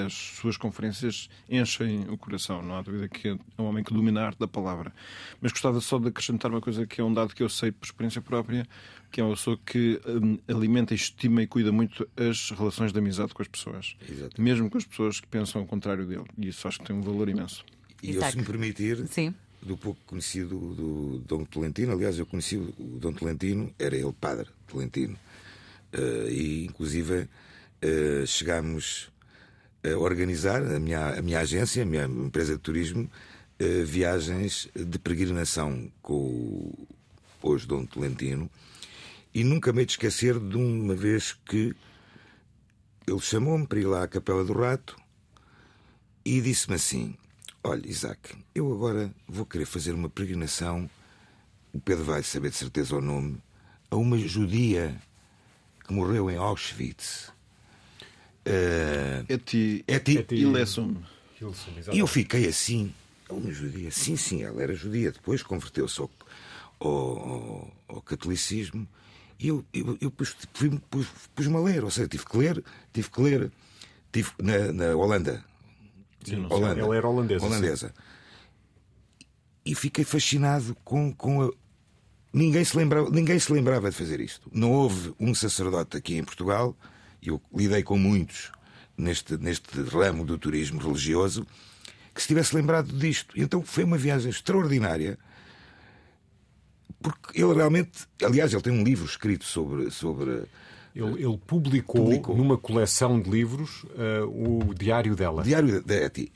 As 0.07 0.13
suas 0.13 0.57
conferências 0.57 1.29
enchem 1.49 2.09
o 2.09 2.17
coração, 2.17 2.63
não 2.63 2.77
há 2.77 2.83
dúvida 2.83 3.09
que 3.09 3.29
é 3.29 3.37
um 3.59 3.65
homem 3.65 3.83
que 3.83 3.93
domina 3.93 4.23
a 4.23 4.27
arte 4.27 4.39
da 4.39 4.49
palavra. 4.49 4.93
Mas 5.41 5.53
gostava 5.53 5.81
só 5.81 5.99
de 5.99 6.09
acrescentar 6.09 6.51
uma 6.51 6.61
coisa 6.61 6.87
que 6.87 7.01
é 7.01 7.05
um 7.05 7.13
dado 7.13 7.35
que 7.35 7.43
eu 7.43 7.49
sei 7.49 7.73
por 7.73 7.85
experiência 7.85 8.21
própria, 8.21 8.67
que 9.11 9.21
é 9.21 9.25
uma 9.25 9.35
pessoa 9.35 9.59
que 9.65 10.01
hum, 10.07 10.39
alimenta, 10.49 10.95
estima 10.95 11.43
e 11.43 11.47
cuida 11.47 11.73
muito 11.73 12.09
as 12.17 12.51
relações 12.51 12.93
de 12.93 12.99
amizade 12.99 13.35
com 13.35 13.43
as 13.43 13.49
pessoas. 13.49 13.97
Exato. 14.09 14.41
Mesmo 14.41 14.71
com 14.71 14.79
as 14.79 14.85
pessoas 14.85 15.21
que 15.21 15.27
pensam 15.27 15.63
o 15.63 15.67
contrário 15.67 16.07
dele. 16.07 16.25
E 16.39 16.49
isso 16.49 16.67
acho 16.67 16.79
que 16.79 16.87
tem 16.87 16.97
um 16.97 17.03
valor 17.03 17.29
imenso. 17.29 17.65
E 18.03 18.15
eu, 18.15 18.23
se 18.23 18.37
me 18.37 18.45
permitir, 18.45 19.07
Sim. 19.09 19.35
do 19.61 19.77
pouco 19.77 20.01
conhecido 20.07 20.59
do 20.75 21.23
Dom 21.27 21.45
Tolentino, 21.45 21.93
aliás, 21.93 22.19
eu 22.19 22.27
conheci 22.27 22.57
o 22.57 22.99
Dom 23.01 23.13
Tolentino, 23.13 23.73
era 23.79 23.97
ele 23.97 24.13
padre 24.13 24.49
Tolentino 24.67 25.17
Uh, 25.93 26.29
e, 26.29 26.65
inclusive, 26.65 27.29
uh, 27.85 28.27
chegámos 28.27 29.11
a 29.85 29.97
organizar, 29.99 30.63
a 30.63 30.79
minha, 30.79 31.19
a 31.19 31.23
minha 31.23 31.41
agência, 31.41 31.83
a 31.83 31.87
minha 31.87 32.05
empresa 32.05 32.53
de 32.55 32.59
turismo, 32.59 33.11
uh, 33.61 33.85
viagens 33.85 34.69
de 34.75 34.99
peregrinação 34.99 35.91
com 36.01 36.15
o 36.15 36.89
hoje 37.43 37.67
Dom 37.67 37.85
Tolentino. 37.85 38.51
E 39.35 39.43
nunca 39.45 39.73
me 39.73 39.81
hei 39.81 39.87
de 39.87 39.93
esquecer 39.93 40.39
de 40.39 40.57
uma 40.57 40.95
vez 40.95 41.33
que 41.47 41.75
ele 43.07 43.21
chamou-me 43.21 43.67
para 43.67 43.81
ir 43.81 43.87
lá 43.87 44.05
à 44.05 44.09
Capela 44.09 44.45
do 44.45 44.53
Rato 44.53 44.97
e 46.25 46.41
disse-me 46.41 46.77
assim: 46.77 47.17
Olha, 47.65 47.87
Isaac, 47.89 48.37
eu 48.55 48.73
agora 48.73 49.13
vou 49.27 49.47
querer 49.47 49.65
fazer 49.65 49.93
uma 49.93 50.09
peregrinação. 50.09 50.89
O 51.73 51.81
Pedro 51.81 52.05
vai 52.05 52.23
saber 52.23 52.51
de 52.51 52.57
certeza 52.57 52.95
o 52.95 53.01
nome. 53.01 53.39
A 53.91 53.97
uma 53.97 54.19
judia 54.19 55.01
que 55.83 55.93
morreu 55.93 56.31
em 56.31 56.37
Auschwitz. 56.37 57.33
Uh, 58.47 59.25
Eti, 59.29 59.85
Eti, 59.87 60.19
Eti 60.19 60.35
Ilesum. 60.35 60.97
E 61.93 61.99
eu 61.99 62.07
fiquei 62.07 62.47
assim, 62.47 62.93
uma 63.29 63.51
judia. 63.51 63.91
Sim, 63.91 64.17
sim, 64.17 64.43
ela 64.43 64.63
era 64.63 64.75
judia. 64.75 65.11
Depois 65.11 65.43
converteu-se 65.43 66.01
ao, 66.01 66.11
ao, 66.79 67.73
ao, 67.89 68.03
catolicismo. 68.03 68.87
E 69.39 69.49
eu, 69.49 69.65
eu, 69.73 69.99
eu 70.01 70.11
pus, 70.11 70.37
pus, 70.89 71.07
pus-me 71.35 71.57
a 71.57 71.61
ler, 71.61 71.83
ou 71.83 71.91
seja, 71.91 72.07
tive 72.07 72.25
que 72.25 72.37
ler, 72.37 72.63
tive 72.93 73.11
que 73.11 73.21
ler, 73.21 73.51
tive 74.13 74.31
na, 74.41 74.73
na 74.73 74.97
Holanda. 74.97 75.45
Sim, 76.25 76.47
Holanda. 76.49 76.81
Ela 76.81 76.97
era 76.97 77.09
holandesa. 77.09 77.45
holandesa. 77.45 77.95
E 79.65 79.75
fiquei 79.75 80.05
fascinado 80.05 80.77
com, 80.85 81.13
com 81.13 81.43
a, 81.43 81.51
Ninguém 82.33 82.65
se, 82.65 82.77
lembrava, 82.77 83.11
ninguém 83.11 83.39
se 83.39 83.53
lembrava 83.53 83.91
de 83.91 83.97
fazer 83.97 84.19
isto. 84.21 84.49
Não 84.53 84.71
houve 84.73 85.13
um 85.21 85.35
sacerdote 85.35 85.97
aqui 85.99 86.17
em 86.17 86.25
Portugal, 86.25 86.75
e 87.21 87.29
eu 87.29 87.41
lidei 87.55 87.83
com 87.83 87.99
muitos 87.99 88.51
neste, 88.97 89.37
neste 89.37 89.83
ramo 89.83 90.25
do 90.25 90.39
turismo 90.39 90.81
religioso, 90.81 91.47
que 92.15 92.23
se 92.23 92.29
tivesse 92.29 92.55
lembrado 92.55 92.93
disto. 92.93 93.39
Então 93.39 93.63
foi 93.63 93.85
uma 93.85 93.99
viagem 93.99 94.31
extraordinária, 94.31 95.19
porque 97.03 97.41
ele 97.41 97.53
realmente. 97.53 98.07
Aliás, 98.23 98.53
ele 98.53 98.63
tem 98.63 98.73
um 98.73 98.83
livro 98.83 99.05
escrito 99.05 99.45
sobre. 99.45 99.91
sobre 99.91 100.45
ele, 100.95 101.25
ele 101.25 101.39
publicou, 101.47 102.05
publicou, 102.05 102.37
numa 102.37 102.59
coleção 102.59 103.19
de 103.19 103.31
livros 103.31 103.85
uh, 103.85 104.69
o 104.69 104.75
Diário 104.75 105.17
dela. 105.17 105.43
Diário 105.43 105.83
da 105.83 105.95
Eti, 105.95 106.31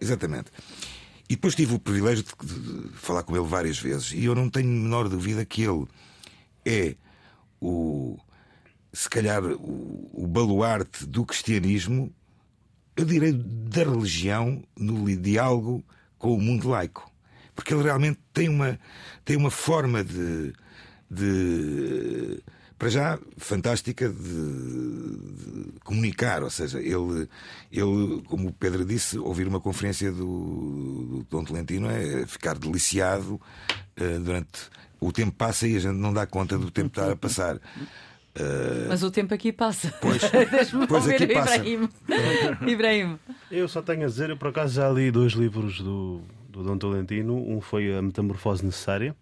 exatamente. 0.00 0.52
E 1.28 1.34
depois 1.34 1.54
tive 1.54 1.74
o 1.74 1.78
privilégio 1.78 2.24
de, 2.24 2.88
falar 2.94 3.22
com 3.22 3.36
ele 3.36 3.46
várias 3.46 3.78
vezes 3.78 4.12
e 4.12 4.24
eu 4.24 4.34
não 4.34 4.48
tenho 4.48 4.68
menor 4.68 5.08
dúvida 5.08 5.44
que 5.44 5.62
ele 5.62 5.86
é 6.64 6.96
o, 7.60 8.18
se 8.92 9.08
calhar, 9.10 9.44
o, 9.44 10.10
o 10.12 10.26
baluarte 10.26 11.06
do 11.06 11.24
cristianismo, 11.24 12.12
eu 12.96 13.04
direi 13.04 13.32
da 13.32 13.84
religião 13.84 14.62
no 14.76 15.04
diálogo 15.16 15.84
com 16.18 16.34
o 16.34 16.40
mundo 16.40 16.68
laico. 16.68 17.10
Porque 17.54 17.74
ele 17.74 17.82
realmente 17.82 18.18
tem 18.32 18.48
uma, 18.48 18.78
tem 19.24 19.36
uma 19.36 19.50
forma 19.50 20.02
de, 20.02 20.52
de 21.10 22.42
para 22.78 22.88
já, 22.88 23.18
fantástica 23.36 24.08
de, 24.08 24.14
comunicar. 25.88 26.42
Ou 26.42 26.50
seja, 26.50 26.78
ele, 26.78 27.26
ele, 27.72 28.22
como 28.28 28.48
o 28.48 28.52
Pedro 28.52 28.84
disse, 28.84 29.18
ouvir 29.18 29.48
uma 29.48 29.58
conferência 29.58 30.12
do, 30.12 30.26
do 31.24 31.26
Dom 31.30 31.44
Tolentino 31.44 31.90
é 31.90 32.26
ficar 32.26 32.58
deliciado 32.58 33.40
uh, 33.98 34.20
durante. 34.20 34.68
O 35.00 35.10
tempo 35.10 35.32
passa 35.32 35.66
e 35.66 35.76
a 35.76 35.80
gente 35.80 35.96
não 35.96 36.12
dá 36.12 36.26
conta 36.26 36.58
do 36.58 36.70
tempo 36.70 36.90
que 36.90 37.00
está 37.00 37.12
a 37.12 37.16
passar. 37.16 37.58
Mas 38.88 39.02
o 39.02 39.10
tempo 39.10 39.32
aqui 39.32 39.52
passa. 39.52 39.92
Pois, 40.00 40.22
pois 40.88 41.08
aqui 41.08 41.24
o 41.24 41.32
passa. 41.32 41.56
Ibrahim. 41.56 41.88
Ibrahim. 42.70 43.18
Eu 43.50 43.66
só 43.68 43.80
tenho 43.80 44.04
a 44.04 44.06
dizer, 44.06 44.30
eu 44.30 44.36
por 44.36 44.48
acaso 44.48 44.74
já 44.74 44.88
li 44.90 45.10
dois 45.10 45.32
livros 45.32 45.80
do, 45.80 46.20
do 46.48 46.62
Dom 46.62 46.76
Tolentino. 46.76 47.34
Um 47.34 47.60
foi 47.60 47.96
A 47.96 48.02
Metamorfose 48.02 48.64
Necessária 48.64 49.16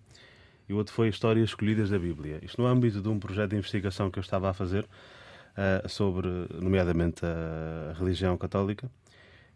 e 0.68 0.72
o 0.72 0.76
outro 0.76 0.92
foi 0.92 1.08
Histórias 1.08 1.50
Escolhidas 1.50 1.90
da 1.90 1.98
Bíblia. 1.98 2.40
Isto 2.42 2.60
no 2.60 2.66
âmbito 2.66 3.00
de 3.00 3.08
um 3.08 3.18
projeto 3.18 3.50
de 3.50 3.56
investigação 3.56 4.10
que 4.10 4.18
eu 4.18 4.22
estava 4.22 4.50
a 4.50 4.54
fazer 4.54 4.86
uh, 5.56 5.88
sobre, 5.88 6.28
nomeadamente, 6.60 7.22
a 7.24 7.94
religião 7.98 8.36
católica. 8.36 8.90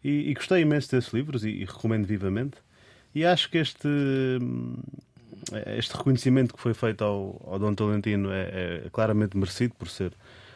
E, 0.02 0.30
e 0.30 0.34
gostei 0.34 0.62
imenso 0.62 0.90
desses 0.90 1.12
livros 1.12 1.44
e, 1.44 1.50
e, 1.50 1.64
recomendo 1.64 2.06
vivamente. 2.06 2.56
E 3.14 3.24
acho 3.24 3.50
que 3.50 3.58
este, 3.58 3.88
este 5.76 5.96
reconhecimento 5.96 6.54
que 6.54 6.60
foi 6.60 6.74
feito 6.74 7.04
ao, 7.04 7.40
ao 7.46 7.58
Dom 7.58 7.74
Tolentino 7.74 8.30
é, 8.30 8.84
é, 8.84 8.90
claramente 8.90 9.36
merecido 9.36 9.74
por 9.74 9.88
ser, 9.88 10.12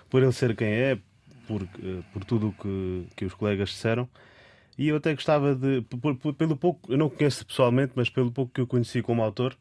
por 0.09 0.23
ele 0.23 0.33
ser 0.33 0.57
quem 0.57 0.69
é, 0.69 0.99
por, 1.47 1.67
por 2.13 2.25
tudo 2.25 2.49
o 2.49 2.53
que, 2.53 3.07
que 3.17 3.25
os 3.25 3.35
colegas 3.35 3.71
disseram. 3.71 4.09
E 4.77 4.89
eu 4.89 4.97
até 4.97 5.15
gostava 5.15 5.55
de, 5.55 5.83
pelo 6.37 6.57
pouco, 6.57 6.93
eu 6.93 6.99
não 6.99 7.09
conheço 7.09 7.47
pessoalmente, 7.47 7.93
mas 7.95 8.09
pelo 8.11 8.31
pouco 8.33 8.53
que 8.53 8.61
eu 8.61 8.67
conheci 8.67 9.03
como 9.03 9.23
autor, 9.23 9.57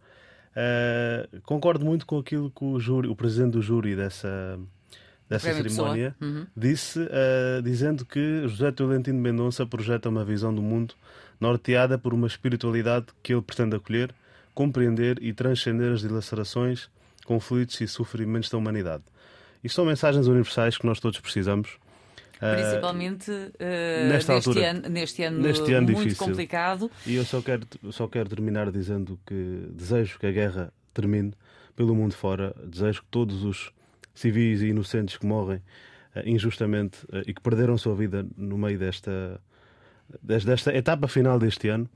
uh, 0.56 1.42
concordo 1.42 1.86
muito 1.86 2.06
com 2.06 2.18
aquilo 2.18 2.50
que 2.50 2.64
o, 2.64 2.80
júri, 2.80 3.08
o 3.08 3.16
presidente 3.16 3.52
do 3.52 3.62
júri 3.62 3.96
dessa, 3.96 4.60
dessa 5.34 5.48
Prémio 5.54 5.70
cerimónia 5.70 6.16
Uhum. 6.22 6.46
disse, 6.56 7.00
uh, 7.00 7.62
dizendo 7.62 8.06
que 8.06 8.48
José 8.48 8.72
Tolentino 8.72 9.20
Mendonça 9.20 9.66
projeta 9.66 10.10
uma 10.10 10.24
visão 10.24 10.54
do 10.54 10.62
mundo 10.62 10.94
norteada 11.40 11.98
por 11.98 12.14
uma 12.14 12.28
espiritualidade 12.28 13.08
que 13.22 13.34
ele 13.34 13.42
pretende 13.42 13.76
acolher, 13.76 14.14
compreender 14.54 15.18
e 15.22 15.34
transcender 15.34 15.92
as 15.94 16.02
dilacerações, 16.02 16.90
conflitos 17.26 17.80
e 17.82 17.88
sofrimentos 17.88 18.50
da 18.50 18.58
humanidade. 18.58 19.04
Isto 19.64 19.76
são 19.78 19.86
mensagens 19.86 20.28
universais 20.28 20.78
que 20.78 20.86
nós 20.86 21.00
todos 21.00 21.20
precisamos. 21.20 21.78
Uh, 22.36 22.56
Principalmente 22.56 23.32
uh, 23.32 24.08
nesta 24.10 24.34
neste, 24.34 24.50
altura, 24.50 24.72
ano, 24.72 24.90
neste 24.90 25.24
ano 25.24 25.40
neste 25.40 25.74
ano 25.74 25.88
muito 25.88 26.04
difícil. 26.04 26.26
complicado. 26.28 26.92
E 27.06 27.16
eu 27.16 27.24
só 27.24 27.42
quero, 27.42 27.66
só 27.92 28.08
quero 28.08 28.28
terminar 28.30 28.70
dizendo 28.72 29.18
que 29.26 29.68
desejo 29.72 30.20
que 30.20 30.26
a 30.26 30.32
guerra 30.32 30.74
termine 30.94 31.34
pelo 31.76 31.96
mundo 31.96 32.14
fora, 32.14 32.54
desejo 32.66 33.02
que 33.02 33.08
todos 33.10 33.44
os 33.44 33.72
civis 34.14 34.62
e 34.62 34.68
inocentes 34.68 35.18
que 35.18 35.26
morrem 35.26 35.58
uh, 36.16 36.22
injustamente 36.26 37.04
uh, 37.06 37.22
e 37.26 37.34
que 37.34 37.42
perderam 37.42 37.74
a 37.74 37.78
sua 37.78 37.96
vida 37.96 38.26
no 38.38 38.58
meio 38.58 38.78
desta, 38.78 39.42
desta 40.22 40.74
etapa 40.76 41.08
final 41.08 41.40
deste 41.40 41.70
ano, 41.70 41.90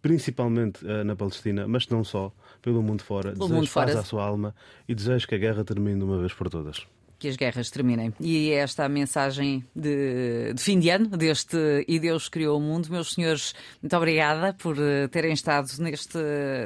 principalmente 0.00 0.84
uh, 0.84 1.02
na 1.04 1.16
Palestina, 1.16 1.66
mas 1.66 1.88
não 1.88 2.04
só, 2.04 2.32
pelo 2.60 2.82
mundo 2.82 3.02
fora, 3.02 3.32
Pelo 3.32 3.48
desejo 3.48 3.54
mundo 3.54 3.70
paz 3.72 3.90
fora. 3.90 4.00
à 4.00 4.04
sua 4.04 4.24
alma 4.24 4.54
e 4.88 4.94
desejo 4.94 5.26
que 5.26 5.34
a 5.34 5.38
guerra 5.38 5.64
termine 5.64 5.98
de 5.98 6.04
uma 6.04 6.18
vez 6.18 6.32
por 6.32 6.48
todas. 6.50 6.86
Que 7.24 7.28
as 7.30 7.36
guerras 7.36 7.70
terminem. 7.70 8.12
E 8.20 8.50
é 8.50 8.56
esta 8.56 8.84
a 8.84 8.88
mensagem 8.88 9.64
de, 9.74 10.52
de, 10.52 10.62
fim 10.62 10.78
de 10.78 10.90
ano 10.90 11.08
deste 11.08 11.56
E 11.88 11.98
Deus 11.98 12.28
Criou 12.28 12.58
o 12.58 12.60
Mundo. 12.60 12.90
Meus 12.90 13.14
senhores, 13.14 13.54
muito 13.80 13.96
obrigada 13.96 14.52
por 14.52 14.76
uh, 14.76 15.08
terem 15.10 15.32
estado 15.32 15.66
neste, 15.78 16.18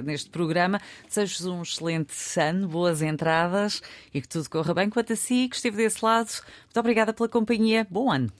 neste 0.02 0.30
programa. 0.30 0.80
Desejo-vos 1.06 1.46
um 1.46 1.62
excelente 1.62 2.40
ano, 2.40 2.66
boas 2.66 3.02
entradas 3.02 3.80
e 4.12 4.20
que 4.20 4.26
tudo 4.26 4.50
corra 4.50 4.74
bem. 4.74 4.90
Quanto 4.90 5.12
a 5.12 5.16
si, 5.16 5.48
que 5.48 5.54
esteve 5.54 5.76
desse 5.76 6.04
lado, 6.04 6.28
muito 6.64 6.80
obrigada 6.80 7.12
pela 7.12 7.28
companhia. 7.28 7.86
Bom 7.88 8.10
ano. 8.10 8.32